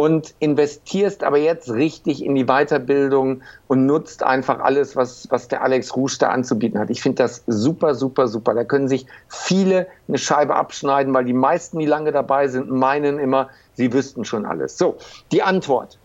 und 0.00 0.34
investierst 0.38 1.22
aber 1.22 1.36
jetzt 1.36 1.70
richtig 1.70 2.24
in 2.24 2.34
die 2.34 2.46
Weiterbildung 2.46 3.42
und 3.68 3.84
nutzt 3.84 4.22
einfach 4.22 4.58
alles, 4.58 4.96
was, 4.96 5.30
was 5.30 5.48
der 5.48 5.62
Alex 5.62 5.94
Rouge 5.94 6.16
da 6.20 6.28
anzubieten 6.30 6.80
hat. 6.80 6.88
Ich 6.88 7.02
finde 7.02 7.22
das 7.22 7.44
super, 7.46 7.94
super, 7.94 8.26
super. 8.26 8.54
Da 8.54 8.64
können 8.64 8.88
sich 8.88 9.04
viele 9.28 9.88
eine 10.08 10.16
Scheibe 10.16 10.56
abschneiden, 10.56 11.12
weil 11.12 11.26
die 11.26 11.34
meisten, 11.34 11.78
die 11.78 11.84
lange 11.84 12.12
dabei 12.12 12.48
sind, 12.48 12.70
meinen 12.70 13.18
immer, 13.18 13.50
sie 13.74 13.92
wüssten 13.92 14.24
schon 14.24 14.46
alles. 14.46 14.78
So, 14.78 14.96
die 15.32 15.42
Antwort. 15.42 15.98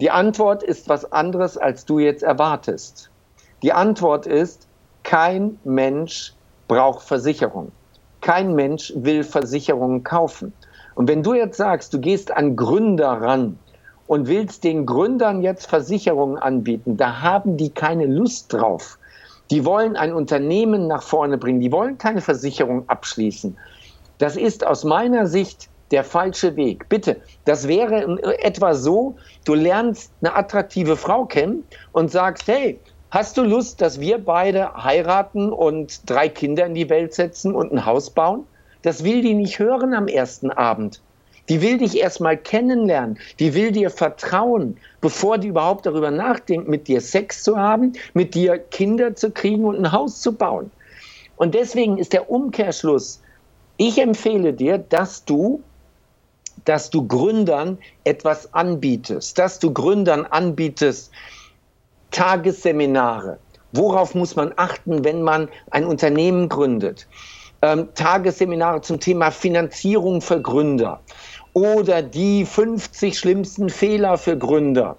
Die 0.00 0.10
Antwort 0.10 0.62
ist 0.62 0.88
was 0.88 1.12
anderes, 1.12 1.58
als 1.58 1.84
du 1.84 1.98
jetzt 1.98 2.22
erwartest. 2.22 3.10
Die 3.62 3.74
Antwort 3.74 4.26
ist, 4.26 4.66
kein 5.02 5.58
Mensch 5.64 6.32
braucht 6.66 7.02
Versicherung. 7.02 7.72
Kein 8.22 8.54
Mensch 8.54 8.90
will 8.96 9.22
Versicherungen 9.22 10.02
kaufen. 10.02 10.54
Und 10.94 11.08
wenn 11.08 11.22
du 11.22 11.34
jetzt 11.34 11.56
sagst, 11.56 11.92
du 11.92 12.00
gehst 12.00 12.30
an 12.30 12.56
Gründer 12.56 13.08
ran 13.08 13.58
und 14.06 14.28
willst 14.28 14.64
den 14.64 14.86
Gründern 14.86 15.42
jetzt 15.42 15.66
Versicherungen 15.66 16.38
anbieten, 16.38 16.96
da 16.96 17.20
haben 17.20 17.56
die 17.56 17.70
keine 17.70 18.06
Lust 18.06 18.52
drauf. 18.52 18.98
Die 19.50 19.64
wollen 19.64 19.96
ein 19.96 20.12
Unternehmen 20.12 20.86
nach 20.86 21.02
vorne 21.02 21.38
bringen, 21.38 21.60
die 21.60 21.72
wollen 21.72 21.98
keine 21.98 22.20
Versicherung 22.20 22.88
abschließen. 22.88 23.56
Das 24.18 24.36
ist 24.36 24.66
aus 24.66 24.84
meiner 24.84 25.26
Sicht 25.26 25.68
der 25.90 26.04
falsche 26.04 26.56
Weg. 26.56 26.88
Bitte, 26.88 27.20
das 27.44 27.68
wäre 27.68 28.18
etwa 28.42 28.74
so, 28.74 29.16
du 29.44 29.54
lernst 29.54 30.12
eine 30.22 30.34
attraktive 30.34 30.96
Frau 30.96 31.24
kennen 31.26 31.64
und 31.92 32.10
sagst, 32.10 32.48
hey, 32.48 32.80
hast 33.10 33.36
du 33.36 33.42
Lust, 33.42 33.80
dass 33.80 34.00
wir 34.00 34.18
beide 34.18 34.74
heiraten 34.74 35.52
und 35.52 36.08
drei 36.08 36.28
Kinder 36.28 36.66
in 36.66 36.74
die 36.74 36.88
Welt 36.88 37.14
setzen 37.14 37.54
und 37.54 37.72
ein 37.72 37.84
Haus 37.84 38.10
bauen? 38.10 38.46
Das 38.84 39.02
will 39.02 39.22
die 39.22 39.32
nicht 39.32 39.58
hören 39.58 39.94
am 39.94 40.08
ersten 40.08 40.50
Abend. 40.50 41.00
Die 41.48 41.62
will 41.62 41.78
dich 41.78 41.98
erstmal 41.98 42.36
kennenlernen. 42.36 43.18
Die 43.38 43.54
will 43.54 43.72
dir 43.72 43.88
vertrauen, 43.88 44.76
bevor 45.00 45.38
die 45.38 45.48
überhaupt 45.48 45.86
darüber 45.86 46.10
nachdenkt, 46.10 46.68
mit 46.68 46.86
dir 46.86 47.00
Sex 47.00 47.42
zu 47.42 47.56
haben, 47.56 47.94
mit 48.12 48.34
dir 48.34 48.58
Kinder 48.58 49.16
zu 49.16 49.30
kriegen 49.30 49.64
und 49.64 49.78
ein 49.78 49.90
Haus 49.90 50.20
zu 50.20 50.34
bauen. 50.34 50.70
Und 51.36 51.54
deswegen 51.54 51.96
ist 51.96 52.12
der 52.12 52.30
Umkehrschluss, 52.30 53.22
ich 53.78 53.98
empfehle 53.98 54.52
dir, 54.52 54.76
dass 54.76 55.24
du 55.24 55.62
dass 56.66 56.88
du 56.88 57.06
Gründern 57.06 57.78
etwas 58.04 58.54
anbietest, 58.54 59.38
dass 59.38 59.58
du 59.58 59.72
Gründern 59.72 60.24
anbietest 60.24 61.10
Tagesseminare. 62.10 63.38
Worauf 63.72 64.14
muss 64.14 64.36
man 64.36 64.52
achten, 64.56 65.04
wenn 65.04 65.22
man 65.22 65.48
ein 65.70 65.84
Unternehmen 65.84 66.48
gründet? 66.48 67.08
Ähm, 67.64 67.88
Tagesseminare 67.94 68.82
zum 68.82 69.00
Thema 69.00 69.30
Finanzierung 69.30 70.20
für 70.20 70.38
Gründer 70.38 71.00
oder 71.54 72.02
die 72.02 72.44
50 72.44 73.18
schlimmsten 73.18 73.70
Fehler 73.70 74.18
für 74.18 74.36
Gründer 74.36 74.98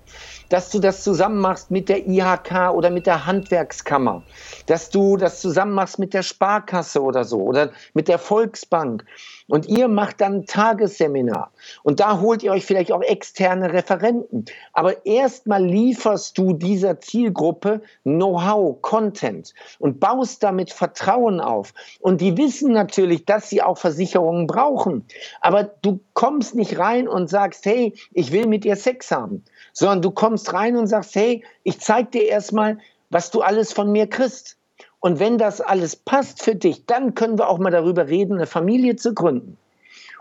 dass 0.50 0.70
du 0.70 0.80
das 0.80 1.04
zusammen 1.04 1.40
machst 1.40 1.72
mit 1.72 1.90
der 1.90 2.08
IHK 2.08 2.72
oder 2.74 2.90
mit 2.90 3.06
der 3.06 3.26
Handwerkskammer, 3.26 4.24
dass 4.68 4.90
du 4.90 5.18
das 5.18 5.42
zusammen 5.42 5.74
machst 5.74 6.00
mit 6.00 6.14
der 6.14 6.24
Sparkasse 6.24 7.02
oder 7.02 7.24
so 7.24 7.42
oder 7.42 7.72
mit 7.94 8.08
der 8.08 8.20
Volksbank. 8.20 9.06
Und 9.48 9.68
ihr 9.68 9.88
macht 9.88 10.22
dann 10.22 10.36
ein 10.36 10.46
Tagesseminar. 10.46 11.52
Und 11.84 12.00
da 12.00 12.20
holt 12.20 12.44
ihr 12.44 12.52
euch 12.52 12.66
vielleicht 12.66 12.92
auch 12.92 13.02
externe 13.02 13.74
Referenten. 13.74 14.46
Aber 14.74 15.06
erstmal 15.06 15.64
lieferst 15.64 16.38
du 16.38 16.54
dieser 16.54 17.00
Zielgruppe 17.00 17.82
Know-how, 18.04 18.82
Content 18.82 19.54
und 19.80 20.00
baust 20.00 20.42
damit 20.42 20.72
Vertrauen 20.72 21.40
auf. 21.40 21.74
Und 22.00 22.22
die 22.22 22.38
wissen 22.38 22.74
natürlich, 22.74 23.26
dass 23.26 23.50
sie 23.50 23.62
auch 23.62 23.78
Versicherungen 23.78 24.48
brauchen. 24.48 25.06
Aber 25.42 25.64
du 25.64 26.00
kommst 26.14 26.56
nicht 26.56 26.80
rein 26.80 27.08
und 27.08 27.30
sagst, 27.30 27.66
hey, 27.66 27.94
ich 28.14 28.32
will 28.32 28.48
mit 28.48 28.66
ihr 28.66 28.76
Sex 28.76 29.12
haben 29.12 29.44
sondern 29.76 30.02
du 30.02 30.10
kommst 30.10 30.54
rein 30.54 30.78
und 30.78 30.88
sagst, 30.88 31.16
hey, 31.16 31.44
ich 31.64 31.80
zeig 31.80 32.12
dir 32.12 32.24
erstmal, 32.24 32.80
was 33.10 33.30
du 33.30 33.42
alles 33.42 33.74
von 33.74 33.92
mir 33.92 34.08
kriegst. 34.08 34.58
Und 35.06 35.20
wenn 35.20 35.38
das 35.38 35.62
alles 35.62 35.96
passt 35.96 36.42
für 36.42 36.56
dich, 36.56 36.88
dann 36.88 37.14
können 37.14 37.38
wir 37.38 37.48
auch 37.48 37.60
mal 37.60 37.70
darüber 37.70 38.08
reden, 38.08 38.38
eine 38.38 38.48
Familie 38.48 38.96
zu 38.96 39.14
gründen. 39.14 39.56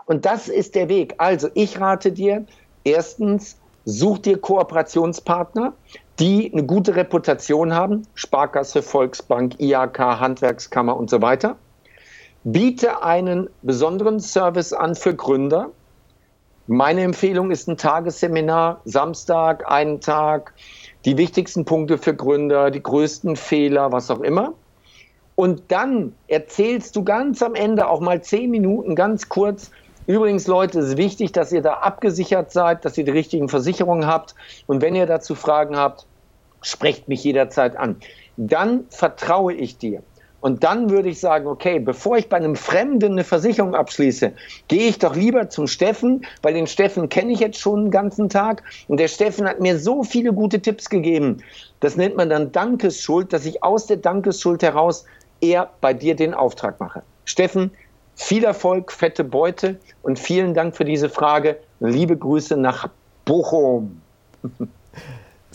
Und 0.05 0.25
das 0.25 0.47
ist 0.47 0.75
der 0.75 0.89
Weg. 0.89 1.15
Also 1.17 1.49
ich 1.55 1.81
rate 1.81 2.11
dir, 2.11 2.45
erstens, 2.83 3.57
such 3.85 4.19
dir 4.19 4.37
Kooperationspartner, 4.37 5.73
die 6.19 6.53
eine 6.53 6.63
gute 6.63 6.95
Reputation 6.95 7.73
haben, 7.73 8.03
Sparkasse, 8.13 8.83
Volksbank, 8.83 9.59
IAK, 9.59 9.97
Handwerkskammer 9.97 10.95
und 10.95 11.09
so 11.09 11.19
weiter. 11.19 11.55
Biete 12.43 13.01
einen 13.01 13.49
besonderen 13.63 14.19
Service 14.19 14.71
an 14.71 14.93
für 14.93 15.15
Gründer, 15.15 15.71
meine 16.67 17.01
Empfehlung 17.01 17.49
ist 17.49 17.67
ein 17.67 17.77
Tagesseminar, 17.77 18.81
Samstag, 18.85 19.67
einen 19.67 19.99
Tag, 20.01 20.53
die 21.05 21.17
wichtigsten 21.17 21.65
Punkte 21.65 21.97
für 21.97 22.15
Gründer, 22.15 22.69
die 22.69 22.81
größten 22.81 23.35
Fehler, 23.35 23.91
was 23.91 24.09
auch 24.09 24.21
immer. 24.21 24.53
Und 25.35 25.63
dann 25.67 26.13
erzählst 26.27 26.95
du 26.95 27.03
ganz 27.03 27.43
am 27.43 27.55
Ende 27.55 27.89
auch 27.89 27.99
mal 27.99 28.21
zehn 28.21 28.49
Minuten 28.49 28.95
ganz 28.95 29.27
kurz. 29.27 29.69
Übrigens, 30.07 30.47
Leute, 30.47 30.79
es 30.79 30.89
ist 30.89 30.97
wichtig, 30.97 31.31
dass 31.31 31.51
ihr 31.51 31.61
da 31.61 31.73
abgesichert 31.73 32.51
seid, 32.51 32.85
dass 32.85 32.97
ihr 32.97 33.03
die 33.03 33.11
richtigen 33.11 33.49
Versicherungen 33.49 34.07
habt. 34.07 34.35
Und 34.67 34.81
wenn 34.81 34.95
ihr 34.95 35.07
dazu 35.07 35.35
Fragen 35.35 35.75
habt, 35.75 36.05
sprecht 36.61 37.07
mich 37.07 37.23
jederzeit 37.23 37.75
an. 37.75 37.97
Dann 38.37 38.85
vertraue 38.89 39.53
ich 39.53 39.77
dir. 39.77 40.03
Und 40.45 40.63
dann 40.63 40.91
würde 40.91 41.09
ich 41.09 41.19
sagen, 41.19 41.47
okay, 41.47 41.79
bevor 41.79 42.17
ich 42.17 42.29
bei 42.29 42.37
einem 42.37 42.55
Fremden 42.55 43.13
eine 43.13 43.23
Versicherung 43.23 43.73
abschließe, 43.73 44.31
gehe 44.67 44.89
ich 44.89 44.99
doch 44.99 45.15
lieber 45.15 45.49
zum 45.49 45.65
Steffen, 45.65 46.23
weil 46.43 46.53
den 46.53 46.67
Steffen 46.67 47.09
kenne 47.09 47.33
ich 47.33 47.39
jetzt 47.39 47.59
schon 47.59 47.85
den 47.85 47.91
ganzen 47.91 48.29
Tag. 48.29 48.61
Und 48.87 48.99
der 48.99 49.07
Steffen 49.07 49.47
hat 49.47 49.59
mir 49.59 49.79
so 49.79 50.03
viele 50.03 50.33
gute 50.33 50.61
Tipps 50.61 50.87
gegeben. 50.87 51.39
Das 51.79 51.97
nennt 51.97 52.15
man 52.15 52.29
dann 52.29 52.51
Dankesschuld, 52.51 53.33
dass 53.33 53.47
ich 53.47 53.63
aus 53.63 53.87
der 53.87 53.97
Dankesschuld 53.97 54.61
heraus 54.61 55.05
eher 55.41 55.69
bei 55.81 55.93
dir 55.93 56.15
den 56.15 56.33
Auftrag 56.33 56.79
mache. 56.79 57.03
Steffen, 57.25 57.71
viel 58.15 58.43
Erfolg, 58.43 58.91
fette 58.91 59.23
Beute 59.23 59.79
und 60.01 60.19
vielen 60.19 60.53
Dank 60.53 60.75
für 60.75 60.85
diese 60.85 61.09
Frage. 61.09 61.57
Liebe 61.79 62.17
Grüße 62.17 62.55
nach 62.57 62.89
Bochum. 63.25 64.01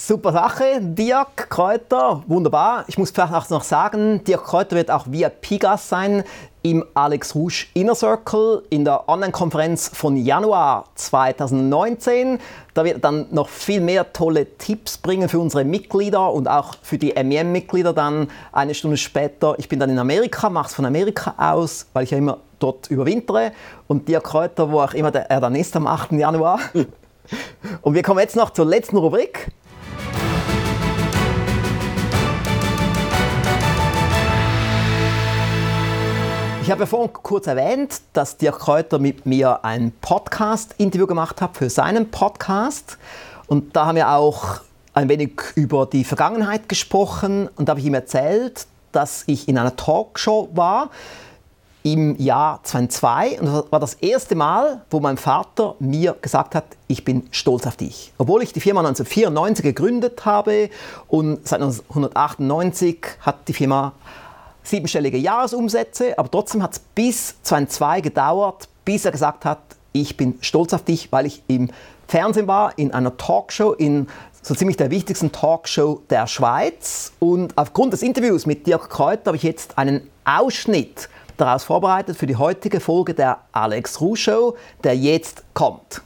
Super 0.02 0.32
Sache, 0.32 0.80
Dirk 0.80 1.50
Kräuter, 1.50 2.22
wunderbar. 2.26 2.84
Ich 2.88 2.96
muss 2.96 3.10
vielleicht 3.10 3.34
auch 3.34 3.50
noch 3.50 3.62
sagen, 3.62 4.24
Dirk 4.24 4.44
Kräuter 4.44 4.74
wird 4.74 4.90
auch 4.90 5.04
VIP-Gast 5.06 5.90
sein 5.90 6.24
im 6.62 6.86
Alex 6.94 7.34
Rouge 7.34 7.66
Inner 7.74 7.94
Circle 7.94 8.62
in 8.70 8.86
der 8.86 9.10
Online-Konferenz 9.10 9.90
von 9.92 10.16
Januar 10.16 10.86
2019. 10.94 12.38
Da 12.72 12.84
wird 12.86 12.96
er 12.96 13.00
dann 13.00 13.26
noch 13.30 13.50
viel 13.50 13.82
mehr 13.82 14.10
tolle 14.14 14.46
Tipps 14.56 14.96
bringen 14.96 15.28
für 15.28 15.38
unsere 15.38 15.64
Mitglieder 15.64 16.32
und 16.32 16.48
auch 16.48 16.76
für 16.80 16.96
die 16.96 17.12
MEM-Mitglieder 17.12 17.92
dann 17.92 18.30
eine 18.52 18.72
Stunde 18.72 18.96
später. 18.96 19.54
Ich 19.58 19.68
bin 19.68 19.78
dann 19.78 19.90
in 19.90 19.98
Amerika, 19.98 20.48
mache 20.48 20.68
es 20.68 20.74
von 20.74 20.86
Amerika 20.86 21.34
aus, 21.36 21.86
weil 21.92 22.04
ich 22.04 22.10
ja 22.10 22.16
immer 22.16 22.38
dort 22.58 22.90
überwintere. 22.90 23.52
Und 23.86 24.08
Dirk 24.08 24.24
Kräuter, 24.24 24.72
wo 24.72 24.80
auch 24.80 24.94
immer 24.94 25.14
er 25.14 25.40
dann 25.40 25.54
ist 25.54 25.76
am 25.76 25.86
8. 25.86 26.12
Januar. 26.12 26.58
Und 27.82 27.94
wir 27.94 28.02
kommen 28.02 28.20
jetzt 28.20 28.34
noch 28.34 28.48
zur 28.48 28.64
letzten 28.64 28.96
Rubrik. 28.96 29.52
Ich 36.70 36.72
habe 36.72 36.84
ja 36.84 36.86
vorhin 36.86 37.12
kurz 37.12 37.48
erwähnt, 37.48 38.00
dass 38.12 38.36
Dirk 38.36 38.60
Kräuter 38.60 39.00
mit 39.00 39.26
mir 39.26 39.64
ein 39.64 39.90
Podcast-Interview 40.00 41.08
gemacht 41.08 41.40
hat 41.40 41.56
für 41.56 41.68
seinen 41.68 42.12
Podcast. 42.12 42.96
Und 43.48 43.74
da 43.74 43.86
haben 43.86 43.96
wir 43.96 44.10
auch 44.10 44.60
ein 44.94 45.08
wenig 45.08 45.32
über 45.56 45.86
die 45.86 46.04
Vergangenheit 46.04 46.68
gesprochen. 46.68 47.48
Und 47.56 47.68
da 47.68 47.70
habe 47.72 47.80
ich 47.80 47.86
ihm 47.86 47.94
erzählt, 47.94 48.68
dass 48.92 49.24
ich 49.26 49.48
in 49.48 49.58
einer 49.58 49.74
Talkshow 49.74 50.48
war 50.54 50.90
im 51.82 52.14
Jahr 52.20 52.60
2002. 52.62 53.40
Und 53.40 53.46
das 53.46 53.72
war 53.72 53.80
das 53.80 53.94
erste 53.94 54.36
Mal, 54.36 54.82
wo 54.90 55.00
mein 55.00 55.16
Vater 55.16 55.74
mir 55.80 56.14
gesagt 56.22 56.54
hat, 56.54 56.66
ich 56.86 57.04
bin 57.04 57.26
stolz 57.32 57.66
auf 57.66 57.76
dich. 57.78 58.12
Obwohl 58.16 58.44
ich 58.44 58.52
die 58.52 58.60
Firma 58.60 58.78
1994 58.82 59.64
gegründet 59.64 60.24
habe 60.24 60.70
und 61.08 61.48
seit 61.48 61.62
1998 61.62 63.06
hat 63.22 63.48
die 63.48 63.54
Firma 63.54 63.92
siebenstellige 64.62 65.18
Jahresumsätze, 65.18 66.18
aber 66.18 66.30
trotzdem 66.30 66.62
hat 66.62 66.72
es 66.72 66.78
bis 66.78 67.34
2002 67.42 68.00
gedauert, 68.00 68.68
bis 68.84 69.04
er 69.04 69.12
gesagt 69.12 69.44
hat, 69.44 69.60
ich 69.92 70.16
bin 70.16 70.38
stolz 70.40 70.72
auf 70.72 70.84
dich, 70.84 71.10
weil 71.10 71.26
ich 71.26 71.42
im 71.48 71.70
Fernsehen 72.06 72.46
war, 72.46 72.78
in 72.78 72.92
einer 72.92 73.16
Talkshow, 73.16 73.72
in 73.72 74.08
so 74.42 74.54
ziemlich 74.54 74.76
der 74.76 74.90
wichtigsten 74.90 75.32
Talkshow 75.32 76.02
der 76.10 76.26
Schweiz. 76.26 77.12
Und 77.18 77.56
aufgrund 77.56 77.92
des 77.92 78.02
Interviews 78.02 78.46
mit 78.46 78.66
Dirk 78.66 78.88
Kräuter 78.90 79.26
habe 79.26 79.36
ich 79.36 79.42
jetzt 79.42 79.78
einen 79.78 80.08
Ausschnitt 80.24 81.08
daraus 81.36 81.64
vorbereitet 81.64 82.16
für 82.16 82.26
die 82.26 82.36
heutige 82.36 82.80
Folge 82.80 83.14
der 83.14 83.38
Alex 83.52 84.00
Ruh 84.00 84.16
Show, 84.16 84.56
der 84.84 84.96
jetzt 84.96 85.44
kommt. 85.54 86.02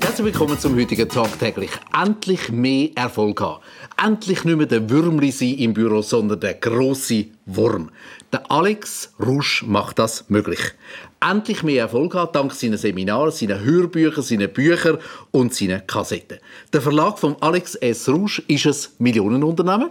Herzlich 0.00 0.26
willkommen 0.26 0.58
zum 0.58 0.76
heutigen 0.76 1.08
Tag 1.08 1.38
täglich. 1.38 1.70
Endlich 1.98 2.50
mehr 2.50 2.90
Erfolg 2.96 3.40
haben 3.40 3.62
endlich 4.02 4.44
nicht 4.44 4.56
mehr 4.56 4.66
der 4.66 4.88
Würmli 4.88 5.30
sein 5.30 5.54
im 5.54 5.74
Büro, 5.74 6.02
sondern 6.02 6.40
der 6.40 6.54
große 6.54 7.26
Wurm. 7.46 7.90
Der 8.32 8.50
Alex 8.50 9.12
Rusch 9.20 9.62
macht 9.64 9.98
das 9.98 10.28
möglich. 10.28 10.60
Endlich 11.20 11.62
mehr 11.62 11.82
Erfolg 11.82 12.14
hat 12.14 12.34
dank 12.34 12.52
seiner 12.52 12.78
Seminare, 12.78 13.30
seiner 13.30 13.60
Hörbücher, 13.60 14.22
seiner 14.22 14.48
Bücher 14.48 14.98
und 15.30 15.54
seiner 15.54 15.80
Kassetten. 15.80 16.38
Der 16.72 16.80
Verlag 16.80 17.18
von 17.18 17.36
Alex 17.40 17.74
S. 17.76 18.08
Rusch 18.08 18.42
ist 18.48 18.66
ein 18.66 19.04
Millionenunternehmen. 19.04 19.90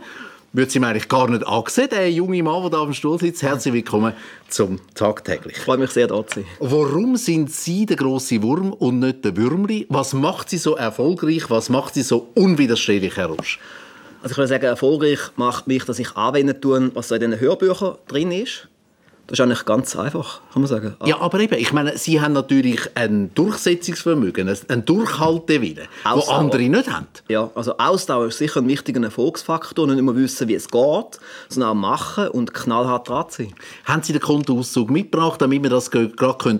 Würde 0.53 0.69
sie 0.69 0.79
mir 0.79 0.87
eigentlich 0.87 1.07
gar 1.07 1.29
nicht 1.29 1.47
angesehen, 1.47 1.87
der 1.89 2.11
junge 2.11 2.43
Mann, 2.43 2.61
der 2.63 2.71
da 2.71 2.79
auf 2.79 2.87
dem 2.87 2.93
Stuhl 2.93 3.17
sitzt. 3.17 3.41
Herzlich 3.41 3.73
willkommen 3.73 4.11
zum 4.49 4.81
Tagtäglich. 4.95 5.55
Ich 5.55 5.63
freue 5.63 5.77
mich 5.77 5.91
sehr, 5.91 6.07
da 6.07 6.27
zu 6.27 6.41
sein. 6.41 6.45
Warum 6.59 7.15
sind 7.15 7.49
Sie 7.49 7.85
der 7.85 7.95
große 7.95 8.43
Wurm 8.43 8.73
und 8.73 8.99
nicht 8.99 9.23
der 9.23 9.37
Würmli? 9.37 9.85
Was 9.87 10.11
macht 10.11 10.49
Sie 10.49 10.57
so 10.57 10.75
erfolgreich? 10.75 11.49
Was 11.49 11.69
macht 11.69 11.93
Sie 11.93 12.01
so 12.01 12.27
unwiderstehlich, 12.35 13.15
Herr 13.15 13.27
Rusch? 13.27 13.59
Also 14.21 14.33
ich 14.33 14.37
würde 14.37 14.47
sagen, 14.47 14.65
erfolgreich 14.65 15.19
macht 15.35 15.67
mich, 15.67 15.83
dass 15.85 15.97
ich 15.99 16.15
anwenden 16.15 16.61
tue, 16.61 16.91
was 16.93 17.07
so 17.07 17.15
in 17.15 17.21
den 17.21 17.39
Hörbüchern 17.39 17.97
drin 18.07 18.31
ist. 18.31 18.67
Das 19.31 19.39
ist 19.39 19.45
eigentlich 19.45 19.63
ganz 19.63 19.95
einfach, 19.95 20.41
kann 20.51 20.61
man 20.61 20.67
sagen. 20.67 20.93
Ja, 21.05 21.21
aber 21.21 21.39
eben, 21.39 21.57
ich 21.57 21.71
meine, 21.71 21.97
Sie 21.97 22.19
haben 22.19 22.33
natürlich 22.33 22.81
ein 22.95 23.33
Durchsetzungsvermögen, 23.33 24.53
ein 24.67 24.83
Durchhaltewillen, 24.83 25.87
wo 26.03 26.19
andere 26.29 26.63
nicht 26.63 26.91
haben. 26.91 27.07
Ja, 27.29 27.49
also 27.55 27.77
Ausdauer 27.77 28.27
ist 28.27 28.39
sicher 28.39 28.59
ein 28.59 28.67
wichtiger 28.67 29.01
Erfolgsfaktor. 29.01 29.87
Nicht 29.87 29.99
immer 29.99 30.17
wissen, 30.17 30.49
wie 30.49 30.55
es 30.55 30.67
geht, 30.67 31.19
sondern 31.47 31.69
auch 31.69 31.75
machen 31.75 32.27
und 32.27 32.53
knallhart 32.53 33.07
dran 33.07 33.27
sein. 33.29 33.53
Haben 33.85 34.03
Sie 34.03 34.11
den 34.11 34.21
Kontoauszug 34.21 34.89
mitgebracht, 34.89 35.41
damit 35.41 35.63
wir 35.63 35.69
das 35.69 35.89
gerade 35.91 36.11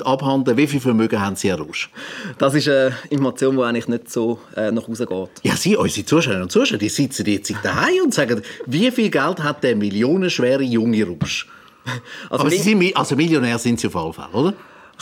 abhandeln 0.06 0.46
können? 0.46 0.58
Wie 0.58 0.68
viel 0.68 0.80
Vermögen 0.80 1.20
haben 1.20 1.36
Sie, 1.36 1.50
Herr 1.50 1.60
Rusch? 1.60 1.90
Das 2.38 2.54
ist 2.54 2.70
eine 2.70 2.96
Information, 3.10 3.58
die 3.58 3.64
eigentlich 3.64 3.90
nicht 3.90 4.10
so 4.10 4.40
äh, 4.56 4.72
nach 4.72 4.88
Hause 4.88 5.08
geht. 5.08 5.30
Ja, 5.44 5.58
Sie, 5.58 5.76
unsere 5.76 6.06
Zuschauerinnen 6.06 6.44
und 6.44 6.54
Zuschauer, 6.54 6.78
die 6.78 6.88
sitzen 6.88 7.26
jetzt 7.26 7.54
daheim 7.64 8.04
und 8.06 8.14
sagen, 8.14 8.42
wie 8.66 8.90
viel 8.92 9.10
Geld 9.10 9.44
hat 9.44 9.62
der 9.62 9.76
millionenschwere 9.76 10.64
junge 10.64 11.04
Rusch? 11.06 11.50
Also 12.30 12.44
Aber 12.44 12.50
Sie 12.50 12.58
sind, 12.58 12.96
also 12.96 13.16
Millionär 13.16 13.58
sind 13.58 13.80
Sie 13.80 13.88
auf 13.88 13.96
jeden 13.96 14.14
Fall, 14.14 14.30
oder? 14.34 14.54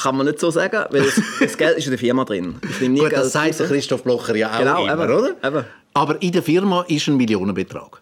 Kann 0.02 0.16
man 0.16 0.28
nicht 0.28 0.40
so 0.40 0.50
sagen, 0.50 0.86
weil 0.92 1.04
das, 1.04 1.22
das 1.40 1.58
Geld 1.58 1.78
ist 1.78 1.86
in 1.86 1.92
der 1.92 2.00
Firma 2.00 2.24
drin. 2.24 2.56
Ich 2.70 2.88
nie 2.88 3.00
Gut, 3.00 3.12
das 3.12 3.34
sagt 3.34 3.58
Christoph 3.58 4.04
Blocher 4.04 4.36
ja 4.36 4.54
auch 4.54 4.60
genau, 4.60 4.86
immer, 4.86 5.04
eben, 5.04 5.14
oder? 5.14 5.36
Eben. 5.44 5.66
Aber 5.94 6.22
in 6.22 6.32
der 6.32 6.44
Firma 6.44 6.86
ist 6.88 7.08
ein 7.08 7.18
Millionenbetrag. 7.18 8.00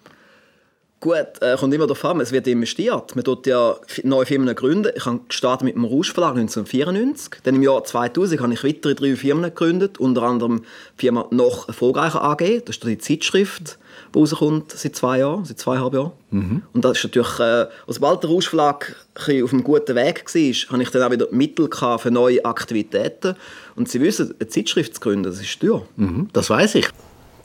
Gut, 0.99 1.41
äh, 1.41 1.55
kommt 1.57 1.73
immer 1.75 1.85
darauf 1.85 2.03
an, 2.05 2.19
es 2.21 2.31
wird 2.31 2.47
investiert. 2.47 3.15
Man 3.15 3.23
tut 3.23 3.45
ja 3.45 3.75
neue 4.03 4.25
Firmen 4.25 4.53
gründen. 4.55 4.91
Ich 4.95 5.05
habe 5.05 5.19
gestartet 5.27 5.65
mit 5.65 5.75
dem 5.75 5.83
Rouge 5.83 6.11
Verlag 6.11 6.31
1994. 6.31 7.41
Dann 7.43 7.55
im 7.55 7.61
Jahr 7.61 7.83
2000 7.83 8.41
habe 8.41 8.53
ich 8.53 8.63
weitere 8.63 8.95
drei 8.95 9.15
Firmen 9.15 9.43
gegründet, 9.43 9.99
unter 9.99 10.23
anderem 10.23 10.63
die 10.95 11.01
Firma 11.01 11.27
«Noch 11.29 11.67
erfolgreicher 11.67 12.23
AG», 12.23 12.63
das 12.65 12.77
ist 12.77 12.83
die 12.83 12.97
Zeitschrift, 12.97 13.77
die 14.13 14.19
rauskommt 14.19 14.71
seit 14.71 14.95
zwei 14.95 15.19
Jahren, 15.19 15.45
seit 15.45 15.59
zweieinhalb 15.59 15.93
Jahren. 15.93 16.11
Mhm. 16.31 16.63
Und 16.73 16.85
das 16.85 16.97
ist 16.97 17.03
natürlich, 17.05 17.39
äh, 17.39 17.67
sobald 17.87 18.23
der 18.23 18.41
Verlag 18.41 18.95
auf 19.15 19.53
einem 19.53 19.63
guten 19.63 19.95
Weg 19.95 20.25
war, 20.25 20.71
habe 20.73 20.83
ich 20.83 20.89
dann 20.89 21.03
auch 21.03 21.11
wieder 21.11 21.27
Mittel 21.31 21.69
für 21.71 22.11
neue 22.11 22.43
Aktivitäten. 22.45 23.35
Und 23.75 23.89
Sie 23.89 24.01
wissen, 24.01 24.33
eine 24.39 24.47
Zeitschrift 24.49 24.95
zu 24.95 25.01
gründen, 25.01 25.23
das 25.23 25.39
ist 25.39 25.59
teuer. 25.59 25.83
Mhm, 25.95 26.29
das 26.33 26.49
weiß 26.49 26.75
ich. 26.75 26.87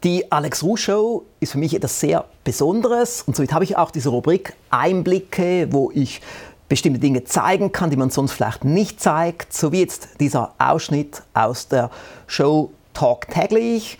Die 0.04 0.32
Alex 0.32 0.64
Ruh 0.64 0.76
Show 0.76 1.24
ist 1.38 1.52
für 1.52 1.58
mich 1.58 1.74
etwas 1.74 2.00
sehr 2.00 2.24
Besonderes 2.42 3.22
und 3.24 3.36
somit 3.36 3.52
habe 3.52 3.62
ich 3.62 3.76
auch 3.76 3.92
diese 3.92 4.08
Rubrik 4.08 4.54
Einblicke, 4.68 5.68
wo 5.70 5.92
ich 5.94 6.20
bestimmte 6.68 6.98
Dinge 6.98 7.22
zeigen 7.22 7.70
kann, 7.70 7.90
die 7.90 7.96
man 7.96 8.10
sonst 8.10 8.32
vielleicht 8.32 8.64
nicht 8.64 9.00
zeigt, 9.00 9.52
so 9.52 9.70
wie 9.70 9.80
jetzt 9.80 10.08
dieser 10.18 10.54
Ausschnitt 10.58 11.22
aus 11.34 11.68
der 11.68 11.90
Show 12.26 12.72
Talk 12.94 13.28
täglich. 13.28 13.98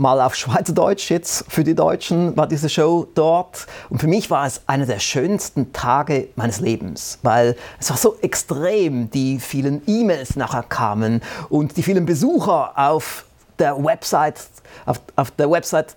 Mal 0.00 0.20
auf 0.20 0.36
Schweizerdeutsch 0.36 1.10
jetzt 1.10 1.44
für 1.48 1.64
die 1.64 1.74
Deutschen 1.74 2.36
war 2.36 2.46
diese 2.46 2.68
Show 2.68 3.08
dort. 3.16 3.66
Und 3.90 3.98
für 3.98 4.06
mich 4.06 4.30
war 4.30 4.46
es 4.46 4.60
einer 4.68 4.86
der 4.86 5.00
schönsten 5.00 5.72
Tage 5.72 6.28
meines 6.36 6.60
Lebens, 6.60 7.18
weil 7.22 7.56
es 7.80 7.90
war 7.90 7.96
so 7.96 8.16
extrem, 8.22 9.10
die 9.10 9.40
vielen 9.40 9.82
E-Mails 9.88 10.36
nachher 10.36 10.62
kamen 10.62 11.20
und 11.48 11.76
die 11.76 11.82
vielen 11.82 12.06
Besucher 12.06 12.78
auf 12.78 13.24
der 13.58 13.84
Website, 13.84 14.40
auf, 14.86 15.00
auf 15.16 15.32
der 15.32 15.50
Website, 15.50 15.96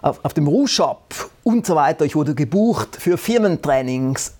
auf, 0.00 0.24
auf 0.24 0.32
dem 0.32 0.46
Ru-Shop 0.46 1.12
und 1.42 1.66
so 1.66 1.74
weiter. 1.74 2.04
Ich 2.04 2.14
wurde 2.14 2.36
gebucht 2.36 2.98
für 3.00 3.18
Firmentrainings. 3.18 4.34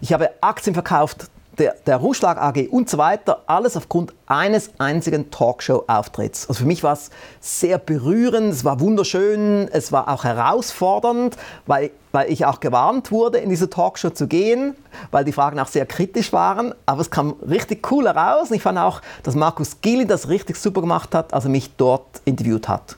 Ich 0.00 0.12
habe 0.12 0.30
Aktien 0.40 0.74
verkauft, 0.74 1.30
der, 1.58 1.76
der 1.86 1.96
Ruschlag 1.96 2.38
AG 2.38 2.68
und 2.70 2.88
so 2.88 2.98
weiter, 2.98 3.42
alles 3.46 3.76
aufgrund 3.76 4.12
eines 4.26 4.70
einzigen 4.78 5.30
Talkshow-Auftritts. 5.30 6.48
Also 6.48 6.60
für 6.60 6.66
mich 6.66 6.82
war 6.82 6.92
es 6.92 7.10
sehr 7.40 7.78
berührend, 7.78 8.52
es 8.52 8.64
war 8.64 8.80
wunderschön, 8.80 9.68
es 9.72 9.92
war 9.92 10.08
auch 10.08 10.24
herausfordernd, 10.24 11.36
weil, 11.66 11.90
weil 12.12 12.30
ich 12.30 12.44
auch 12.44 12.60
gewarnt 12.60 13.10
wurde, 13.10 13.38
in 13.38 13.50
diese 13.50 13.70
Talkshow 13.70 14.10
zu 14.10 14.26
gehen, 14.26 14.74
weil 15.10 15.24
die 15.24 15.32
Fragen 15.32 15.58
auch 15.58 15.68
sehr 15.68 15.86
kritisch 15.86 16.32
waren. 16.32 16.74
Aber 16.84 17.00
es 17.00 17.10
kam 17.10 17.36
richtig 17.48 17.90
cool 17.90 18.06
heraus. 18.06 18.50
Ich 18.50 18.62
fand 18.62 18.78
auch, 18.78 19.00
dass 19.22 19.34
Markus 19.34 19.80
Gilli 19.80 20.06
das 20.06 20.28
richtig 20.28 20.56
super 20.56 20.80
gemacht 20.80 21.14
hat, 21.14 21.32
als 21.32 21.44
er 21.44 21.50
mich 21.50 21.70
dort 21.76 22.20
interviewt 22.24 22.68
hat. 22.68 22.96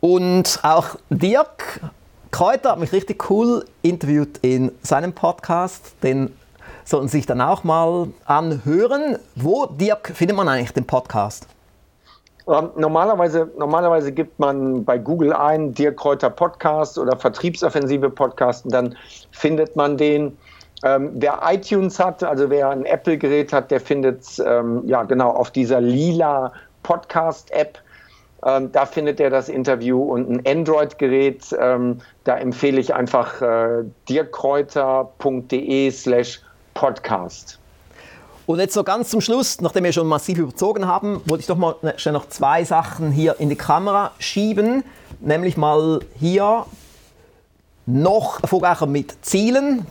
Und 0.00 0.58
auch 0.62 0.96
Dirk 1.10 1.80
Kräuter 2.32 2.70
hat 2.70 2.78
mich 2.78 2.92
richtig 2.92 3.30
cool 3.30 3.66
interviewt 3.82 4.38
in 4.40 4.72
seinem 4.82 5.12
Podcast. 5.12 5.92
Den 6.02 6.34
sollten 6.84 7.08
sich 7.08 7.26
dann 7.26 7.40
auch 7.40 7.64
mal 7.64 8.08
anhören. 8.24 9.18
Wo, 9.34 9.66
Dirk, 9.66 10.12
findet 10.14 10.36
man 10.36 10.48
eigentlich 10.48 10.72
den 10.72 10.86
Podcast? 10.86 11.46
Ähm, 12.48 12.70
normalerweise, 12.76 13.50
normalerweise 13.56 14.10
gibt 14.10 14.38
man 14.38 14.84
bei 14.84 14.98
Google 14.98 15.32
ein 15.32 15.72
Dirk 15.74 15.96
Kräuter 15.96 16.30
Podcast 16.30 16.98
oder 16.98 17.16
Vertriebsoffensive 17.16 18.10
Podcast 18.10 18.64
und 18.64 18.72
dann 18.72 18.96
findet 19.30 19.76
man 19.76 19.96
den. 19.96 20.36
Ähm, 20.84 21.12
wer 21.14 21.38
iTunes 21.44 22.00
hat, 22.00 22.24
also 22.24 22.50
wer 22.50 22.70
ein 22.70 22.84
Apple-Gerät 22.84 23.52
hat, 23.52 23.70
der 23.70 23.78
findet 23.78 24.22
es 24.22 24.40
ähm, 24.40 24.82
ja 24.84 25.04
genau 25.04 25.30
auf 25.30 25.52
dieser 25.52 25.80
lila 25.80 26.52
Podcast-App. 26.82 27.78
Ähm, 28.44 28.72
da 28.72 28.84
findet 28.84 29.20
er 29.20 29.30
das 29.30 29.48
Interview 29.48 30.02
und 30.02 30.28
ein 30.28 30.42
Android-Gerät, 30.44 31.56
ähm, 31.60 31.98
da 32.24 32.36
empfehle 32.36 32.80
ich 32.80 32.92
einfach 32.92 33.40
äh, 33.40 33.84
dirkkräuter.de 34.08 35.90
slash 35.92 36.42
Podcast. 36.74 37.58
Und 38.46 38.58
jetzt 38.58 38.74
so 38.74 38.82
ganz 38.82 39.10
zum 39.10 39.20
Schluss, 39.20 39.60
nachdem 39.60 39.84
wir 39.84 39.92
schon 39.92 40.06
massiv 40.06 40.38
überzogen 40.38 40.86
haben, 40.86 41.20
wollte 41.26 41.42
ich 41.42 41.46
doch 41.46 41.56
mal 41.56 41.76
schnell 41.96 42.12
noch 42.12 42.28
zwei 42.28 42.64
Sachen 42.64 43.12
hier 43.12 43.38
in 43.38 43.48
die 43.48 43.56
Kamera 43.56 44.10
schieben. 44.18 44.84
Nämlich 45.20 45.56
mal 45.56 46.00
hier 46.18 46.66
noch 47.86 48.42
erfolgreicher 48.42 48.86
mit 48.86 49.24
Zielen. 49.24 49.86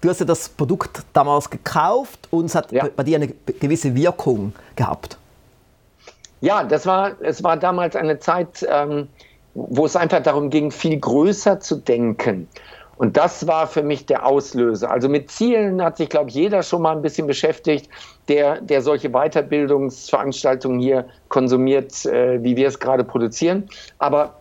Du 0.00 0.08
hast 0.08 0.20
ja 0.20 0.26
das 0.26 0.48
Produkt 0.48 1.02
damals 1.12 1.50
gekauft 1.50 2.28
und 2.30 2.44
es 2.44 2.54
hat 2.54 2.70
ja. 2.70 2.88
bei 2.94 3.02
dir 3.02 3.16
eine 3.16 3.28
gewisse 3.28 3.96
Wirkung 3.96 4.52
gehabt. 4.76 5.18
Ja, 6.40 6.62
das 6.62 6.86
war, 6.86 7.12
es 7.20 7.42
war 7.42 7.56
damals 7.56 7.96
eine 7.96 8.20
Zeit, 8.20 8.64
ähm, 8.70 9.08
wo 9.54 9.86
es 9.86 9.96
einfach 9.96 10.22
darum 10.22 10.50
ging, 10.50 10.70
viel 10.70 10.98
größer 10.98 11.58
zu 11.58 11.76
denken. 11.76 12.46
Und 12.98 13.16
das 13.16 13.46
war 13.46 13.68
für 13.68 13.84
mich 13.84 14.06
der 14.06 14.26
Auslöser. 14.26 14.90
Also 14.90 15.08
mit 15.08 15.30
Zielen 15.30 15.80
hat 15.82 15.96
sich, 15.96 16.08
glaube 16.08 16.30
ich, 16.30 16.34
jeder 16.34 16.64
schon 16.64 16.82
mal 16.82 16.96
ein 16.96 17.02
bisschen 17.02 17.28
beschäftigt, 17.28 17.88
der, 18.26 18.60
der 18.60 18.82
solche 18.82 19.10
Weiterbildungsveranstaltungen 19.10 20.80
hier 20.80 21.06
konsumiert, 21.28 22.04
äh, 22.06 22.42
wie 22.42 22.56
wir 22.56 22.66
es 22.66 22.78
gerade 22.78 23.04
produzieren. 23.04 23.68
Aber 23.98 24.34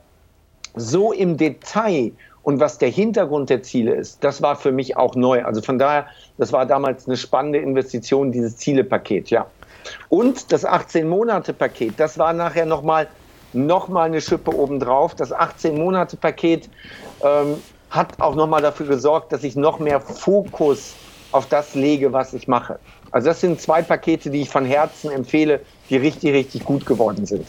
so 0.76 1.14
im 1.14 1.38
Detail 1.38 2.12
und 2.41 2.60
was 2.60 2.80
der 2.80 2.89
Hintergrund 2.89 3.51
der 3.51 3.62
Ziele 3.62 3.93
ist, 3.93 4.24
das 4.24 4.41
war 4.41 4.55
für 4.55 4.72
mich 4.72 4.97
auch 4.97 5.16
neu. 5.16 5.45
Also 5.45 5.62
von 5.62 5.78
daher, 5.78 6.08
das 6.39 6.51
war 6.51 6.66
damals 6.66 7.08
eine 7.08 7.16
spannende 7.16 7.60
Investition, 7.60 8.32
dieses 8.32 8.58
Zielepaket, 8.58 9.30
ja. 9.30 9.45
Und 10.10 10.51
das 10.51 10.66
18-Monate-Paket, 10.68 11.99
das 11.99 12.18
war 12.18 12.34
nachher 12.34 12.66
nochmal 12.66 13.08
noch 13.53 13.88
mal 13.88 14.03
eine 14.03 14.20
Schippe 14.20 14.53
obendrauf. 14.53 15.16
Das 15.16 15.34
18-Monate-Paket 15.34 16.70
ähm, 17.24 17.55
hat 17.89 18.19
auch 18.19 18.35
nochmal 18.35 18.61
dafür 18.61 18.88
gesorgt, 18.88 19.31
dass 19.31 19.43
ich 19.43 19.55
noch 19.55 19.79
mehr 19.79 19.99
Fokus 20.01 20.95
auf 21.31 21.47
das 21.47 21.75
lege, 21.75 22.13
was 22.13 22.33
ich 22.33 22.47
mache. 22.47 22.79
Also 23.11 23.27
das 23.27 23.41
sind 23.41 23.61
zwei 23.61 23.81
Pakete, 23.81 24.29
die 24.29 24.41
ich 24.41 24.49
von 24.49 24.65
Herzen 24.65 25.11
empfehle, 25.11 25.61
die 25.89 25.97
richtig, 25.97 26.33
richtig 26.33 26.65
gut 26.65 26.85
geworden 26.85 27.25
sind. 27.25 27.45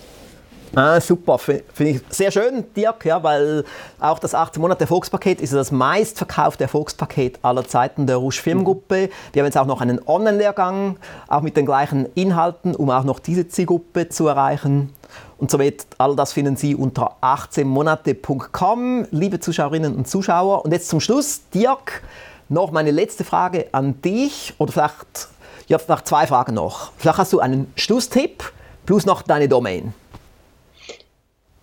Ah, 0.74 1.00
super, 1.00 1.38
finde 1.38 1.62
ich 1.78 2.00
sehr 2.10 2.30
schön, 2.30 2.64
Dirk, 2.76 3.06
ja, 3.06 3.22
weil 3.22 3.64
auch 3.98 4.18
das 4.18 4.34
18 4.34 4.60
Monate 4.60 4.82
Erfolgspaket 4.82 5.40
ist 5.40 5.54
das 5.54 5.72
meistverkaufte 5.72 6.64
Erfolgspaket 6.64 7.38
aller 7.42 7.66
Zeiten 7.66 8.06
der 8.06 8.16
Rouge 8.16 8.36
Firmengruppe. 8.36 9.08
Wir 9.32 9.42
haben 9.42 9.46
jetzt 9.46 9.56
auch 9.56 9.66
noch 9.66 9.80
einen 9.80 9.98
Online-Lehrgang, 10.06 10.98
auch 11.26 11.40
mit 11.40 11.56
den 11.56 11.64
gleichen 11.64 12.06
Inhalten, 12.14 12.76
um 12.76 12.90
auch 12.90 13.04
noch 13.04 13.18
diese 13.18 13.48
Zielgruppe 13.48 14.10
zu 14.10 14.28
erreichen. 14.28 14.92
Und 15.38 15.52
somit, 15.52 15.86
all 15.98 16.16
das 16.16 16.32
finden 16.32 16.56
Sie 16.56 16.74
unter 16.74 17.16
18monate.com, 17.22 19.06
liebe 19.12 19.38
Zuschauerinnen 19.38 19.94
und 19.94 20.08
Zuschauer. 20.08 20.64
Und 20.64 20.72
jetzt 20.72 20.88
zum 20.88 20.98
Schluss, 20.98 21.42
Dirk, 21.54 22.02
noch 22.48 22.72
meine 22.72 22.90
letzte 22.90 23.22
Frage 23.22 23.68
an 23.70 24.02
dich 24.02 24.54
oder 24.58 24.72
vielleicht, 24.72 25.28
ja, 25.68 25.78
vielleicht 25.78 26.08
zwei 26.08 26.26
Fragen 26.26 26.54
noch. 26.54 26.90
Vielleicht 26.96 27.18
hast 27.18 27.32
du 27.32 27.38
einen 27.38 27.72
Schlusstipp 27.76 28.52
plus 28.84 29.06
noch 29.06 29.22
deine 29.22 29.48
Domain. 29.48 29.94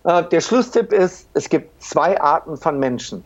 Äh, 0.04 0.24
der 0.24 0.40
Schlusstipp 0.40 0.92
ist, 0.92 1.28
es 1.34 1.48
gibt 1.48 1.82
zwei 1.82 2.18
Arten 2.18 2.56
von 2.56 2.78
Menschen. 2.78 3.24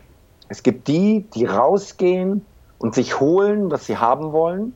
Es 0.49 0.61
gibt 0.63 0.89
die, 0.89 1.25
die 1.33 1.45
rausgehen 1.45 2.45
und 2.79 2.93
sich 2.93 3.21
holen, 3.21 3.71
was 3.71 3.85
sie 3.85 3.97
haben 3.97 4.33
wollen. 4.33 4.73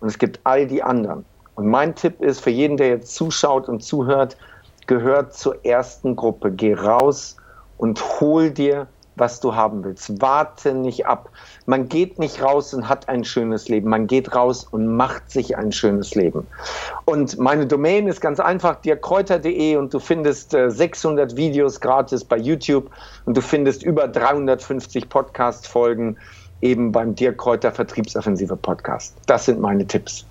Und 0.00 0.08
es 0.08 0.18
gibt 0.18 0.40
all 0.44 0.66
die 0.66 0.82
anderen. 0.82 1.24
Und 1.54 1.68
mein 1.68 1.94
Tipp 1.94 2.20
ist 2.20 2.40
für 2.40 2.50
jeden, 2.50 2.76
der 2.76 2.88
jetzt 2.88 3.14
zuschaut 3.14 3.66
und 3.66 3.82
zuhört, 3.82 4.36
gehört 4.86 5.34
zur 5.34 5.64
ersten 5.64 6.16
Gruppe. 6.16 6.50
Geh 6.50 6.74
raus 6.74 7.36
und 7.78 8.20
hol 8.20 8.50
dir, 8.50 8.86
was 9.16 9.40
du 9.40 9.54
haben 9.54 9.82
willst. 9.82 10.20
Warte 10.20 10.74
nicht 10.74 11.06
ab. 11.06 11.30
Man 11.64 11.88
geht 11.88 12.18
nicht 12.18 12.42
raus 12.42 12.74
und 12.74 12.88
hat 12.88 13.08
ein 13.08 13.24
schönes 13.24 13.68
Leben. 13.68 13.88
Man 13.88 14.06
geht 14.06 14.34
raus 14.34 14.66
und 14.70 14.94
macht 14.94 15.30
sich 15.30 15.56
ein 15.56 15.72
schönes 15.72 16.14
Leben. 16.14 16.46
Und 17.06 17.38
meine 17.38 17.66
Domain 17.66 18.06
ist 18.06 18.20
ganz 18.20 18.40
einfach, 18.40 18.76
dirkräuter.de 18.76 19.76
und 19.76 19.92
du 19.92 19.98
findest 19.98 20.50
600 20.50 21.32
äh, 21.32 21.36
Videos 21.36 21.80
gratis 21.80 22.24
bei 22.24 22.36
YouTube 22.36 22.90
und 23.24 23.36
du 23.36 23.40
findest 23.40 23.82
über 23.82 24.06
350 24.06 25.08
Podcast-Folgen 25.08 26.18
eben 26.60 26.92
beim 26.92 27.14
Dirk 27.14 27.38
Kräuter 27.38 27.72
Vertriebsoffensive 27.72 28.56
Podcast. 28.56 29.14
Das 29.26 29.46
sind 29.46 29.60
meine 29.60 29.86
Tipps. 29.86 30.26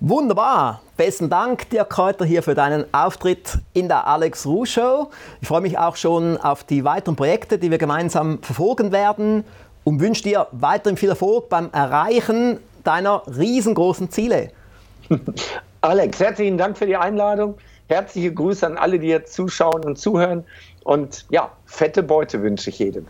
Wunderbar. 0.00 0.82
Besten 0.98 1.30
Dank, 1.30 1.70
Dirk 1.70 1.88
Kräuter, 1.88 2.26
hier 2.26 2.42
für 2.42 2.54
deinen 2.54 2.84
Auftritt 2.92 3.58
in 3.72 3.88
der 3.88 4.06
Alex 4.06 4.44
Ruh 4.44 4.66
Show. 4.66 5.10
Ich 5.40 5.48
freue 5.48 5.62
mich 5.62 5.78
auch 5.78 5.96
schon 5.96 6.36
auf 6.36 6.64
die 6.64 6.84
weiteren 6.84 7.16
Projekte, 7.16 7.58
die 7.58 7.70
wir 7.70 7.78
gemeinsam 7.78 8.42
verfolgen 8.42 8.92
werden 8.92 9.44
und 9.84 10.00
wünsche 10.00 10.22
dir 10.22 10.48
weiterhin 10.52 10.98
viel 10.98 11.08
Erfolg 11.08 11.48
beim 11.48 11.70
Erreichen 11.72 12.58
deiner 12.84 13.22
riesengroßen 13.26 14.10
Ziele. 14.10 14.50
Alex, 15.80 16.20
herzlichen 16.20 16.58
Dank 16.58 16.76
für 16.76 16.86
die 16.86 16.96
Einladung. 16.96 17.56
Herzliche 17.88 18.34
Grüße 18.34 18.66
an 18.66 18.76
alle, 18.76 18.98
die 18.98 19.08
jetzt 19.08 19.32
zuschauen 19.32 19.82
und 19.84 19.96
zuhören. 19.96 20.44
Und 20.84 21.24
ja, 21.30 21.50
fette 21.64 22.02
Beute 22.02 22.42
wünsche 22.42 22.68
ich 22.68 22.80
jedem. 22.80 23.06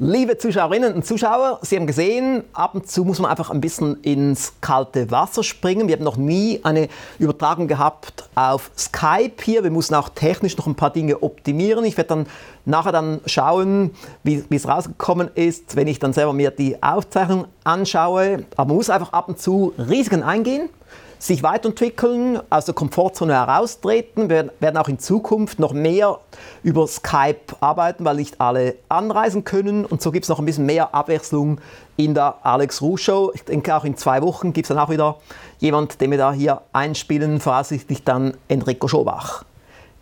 Liebe 0.00 0.36
Zuschauerinnen 0.38 0.92
und 0.92 1.06
Zuschauer, 1.06 1.60
Sie 1.62 1.76
haben 1.76 1.86
gesehen, 1.86 2.42
ab 2.52 2.74
und 2.74 2.90
zu 2.90 3.04
muss 3.04 3.20
man 3.20 3.30
einfach 3.30 3.50
ein 3.50 3.60
bisschen 3.60 4.00
ins 4.02 4.54
kalte 4.60 5.12
Wasser 5.12 5.44
springen. 5.44 5.86
Wir 5.86 5.94
haben 5.94 6.02
noch 6.02 6.16
nie 6.16 6.58
eine 6.64 6.88
Übertragung 7.20 7.68
gehabt 7.68 8.28
auf 8.34 8.72
Skype 8.76 9.40
hier. 9.40 9.62
Wir 9.62 9.70
mussten 9.70 9.94
auch 9.94 10.08
technisch 10.08 10.56
noch 10.56 10.66
ein 10.66 10.74
paar 10.74 10.90
Dinge 10.90 11.22
optimieren. 11.22 11.84
Ich 11.84 11.96
werde 11.96 12.08
dann 12.08 12.26
nachher 12.64 12.90
dann 12.90 13.20
schauen, 13.26 13.92
wie, 14.24 14.44
es 14.50 14.66
rausgekommen 14.66 15.30
ist, 15.36 15.76
wenn 15.76 15.86
ich 15.86 16.00
dann 16.00 16.12
selber 16.12 16.32
mir 16.32 16.50
die 16.50 16.82
Aufzeichnung 16.82 17.44
anschaue. 17.62 18.46
Aber 18.56 18.66
man 18.66 18.76
muss 18.76 18.90
einfach 18.90 19.12
ab 19.12 19.28
und 19.28 19.38
zu 19.38 19.74
Risiken 19.78 20.24
eingehen 20.24 20.70
sich 21.18 21.42
weiterentwickeln, 21.42 22.40
aus 22.50 22.64
der 22.64 22.74
Komfortzone 22.74 23.32
heraustreten. 23.32 24.28
Wir 24.28 24.52
werden 24.60 24.76
auch 24.76 24.88
in 24.88 24.98
Zukunft 24.98 25.58
noch 25.58 25.72
mehr 25.72 26.18
über 26.62 26.86
Skype 26.86 27.56
arbeiten, 27.60 28.04
weil 28.04 28.16
nicht 28.16 28.40
alle 28.40 28.76
anreisen 28.88 29.44
können. 29.44 29.84
Und 29.84 30.02
so 30.02 30.10
gibt 30.10 30.24
es 30.24 30.28
noch 30.28 30.38
ein 30.38 30.44
bisschen 30.44 30.66
mehr 30.66 30.94
Abwechslung 30.94 31.60
in 31.96 32.14
der 32.14 32.36
Alex 32.42 32.82
Ruh 32.82 32.96
Show. 32.96 33.32
Ich 33.34 33.44
denke, 33.44 33.74
auch 33.74 33.84
in 33.84 33.96
zwei 33.96 34.22
Wochen 34.22 34.52
gibt 34.52 34.66
es 34.66 34.68
dann 34.68 34.78
auch 34.78 34.90
wieder 34.90 35.16
jemand, 35.58 36.00
den 36.00 36.10
wir 36.10 36.18
da 36.18 36.32
hier 36.32 36.62
einspielen, 36.72 37.40
voraussichtlich 37.40 38.04
dann 38.04 38.36
Enrico 38.48 38.88
Schobach. 38.88 39.44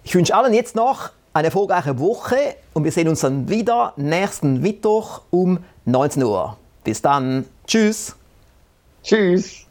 Ich 0.04 0.14
wünsche 0.14 0.34
allen 0.34 0.54
jetzt 0.54 0.74
noch 0.74 1.10
eine 1.32 1.46
erfolgreiche 1.46 1.98
Woche 1.98 2.56
und 2.74 2.84
wir 2.84 2.92
sehen 2.92 3.08
uns 3.08 3.20
dann 3.20 3.48
wieder 3.48 3.92
nächsten 3.96 4.60
Mittwoch 4.60 5.22
um 5.30 5.58
19 5.84 6.22
Uhr. 6.22 6.56
Bis 6.84 7.00
dann. 7.00 7.46
Tschüss. 7.66 8.16
Tschüss. 9.02 9.61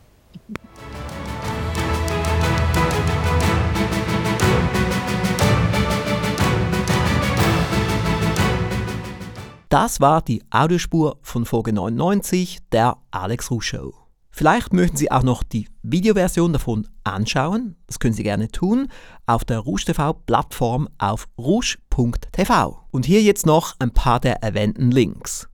Das 9.72 10.00
war 10.02 10.22
die 10.22 10.44
Audiospur 10.50 11.18
von 11.22 11.46
Folge 11.46 11.72
99 11.72 12.58
der 12.74 12.98
Alex 13.10 13.50
Ruh 13.52 13.62
Show. 13.62 13.94
Vielleicht 14.30 14.74
möchten 14.74 14.98
Sie 14.98 15.10
auch 15.10 15.24
noch 15.24 15.44
die 15.44 15.70
Videoversion 15.82 16.52
davon 16.52 16.90
anschauen. 17.06 17.78
Das 17.88 18.00
können 18.00 18.14
Sie 18.14 18.24
gerne 18.24 18.50
tun 18.50 18.90
auf 19.28 19.46
der 19.46 19.60
Rouge 19.60 19.86
TV 19.86 20.12
Plattform 20.12 20.90
auf 20.98 21.30
rouge.tv. 21.38 22.82
Und 22.92 23.06
hier 23.06 23.24
jetzt 23.24 23.46
noch 23.46 23.76
ein 23.80 23.94
paar 23.94 24.20
der 24.20 24.44
erwähnten 24.44 24.92
Links. 24.92 25.48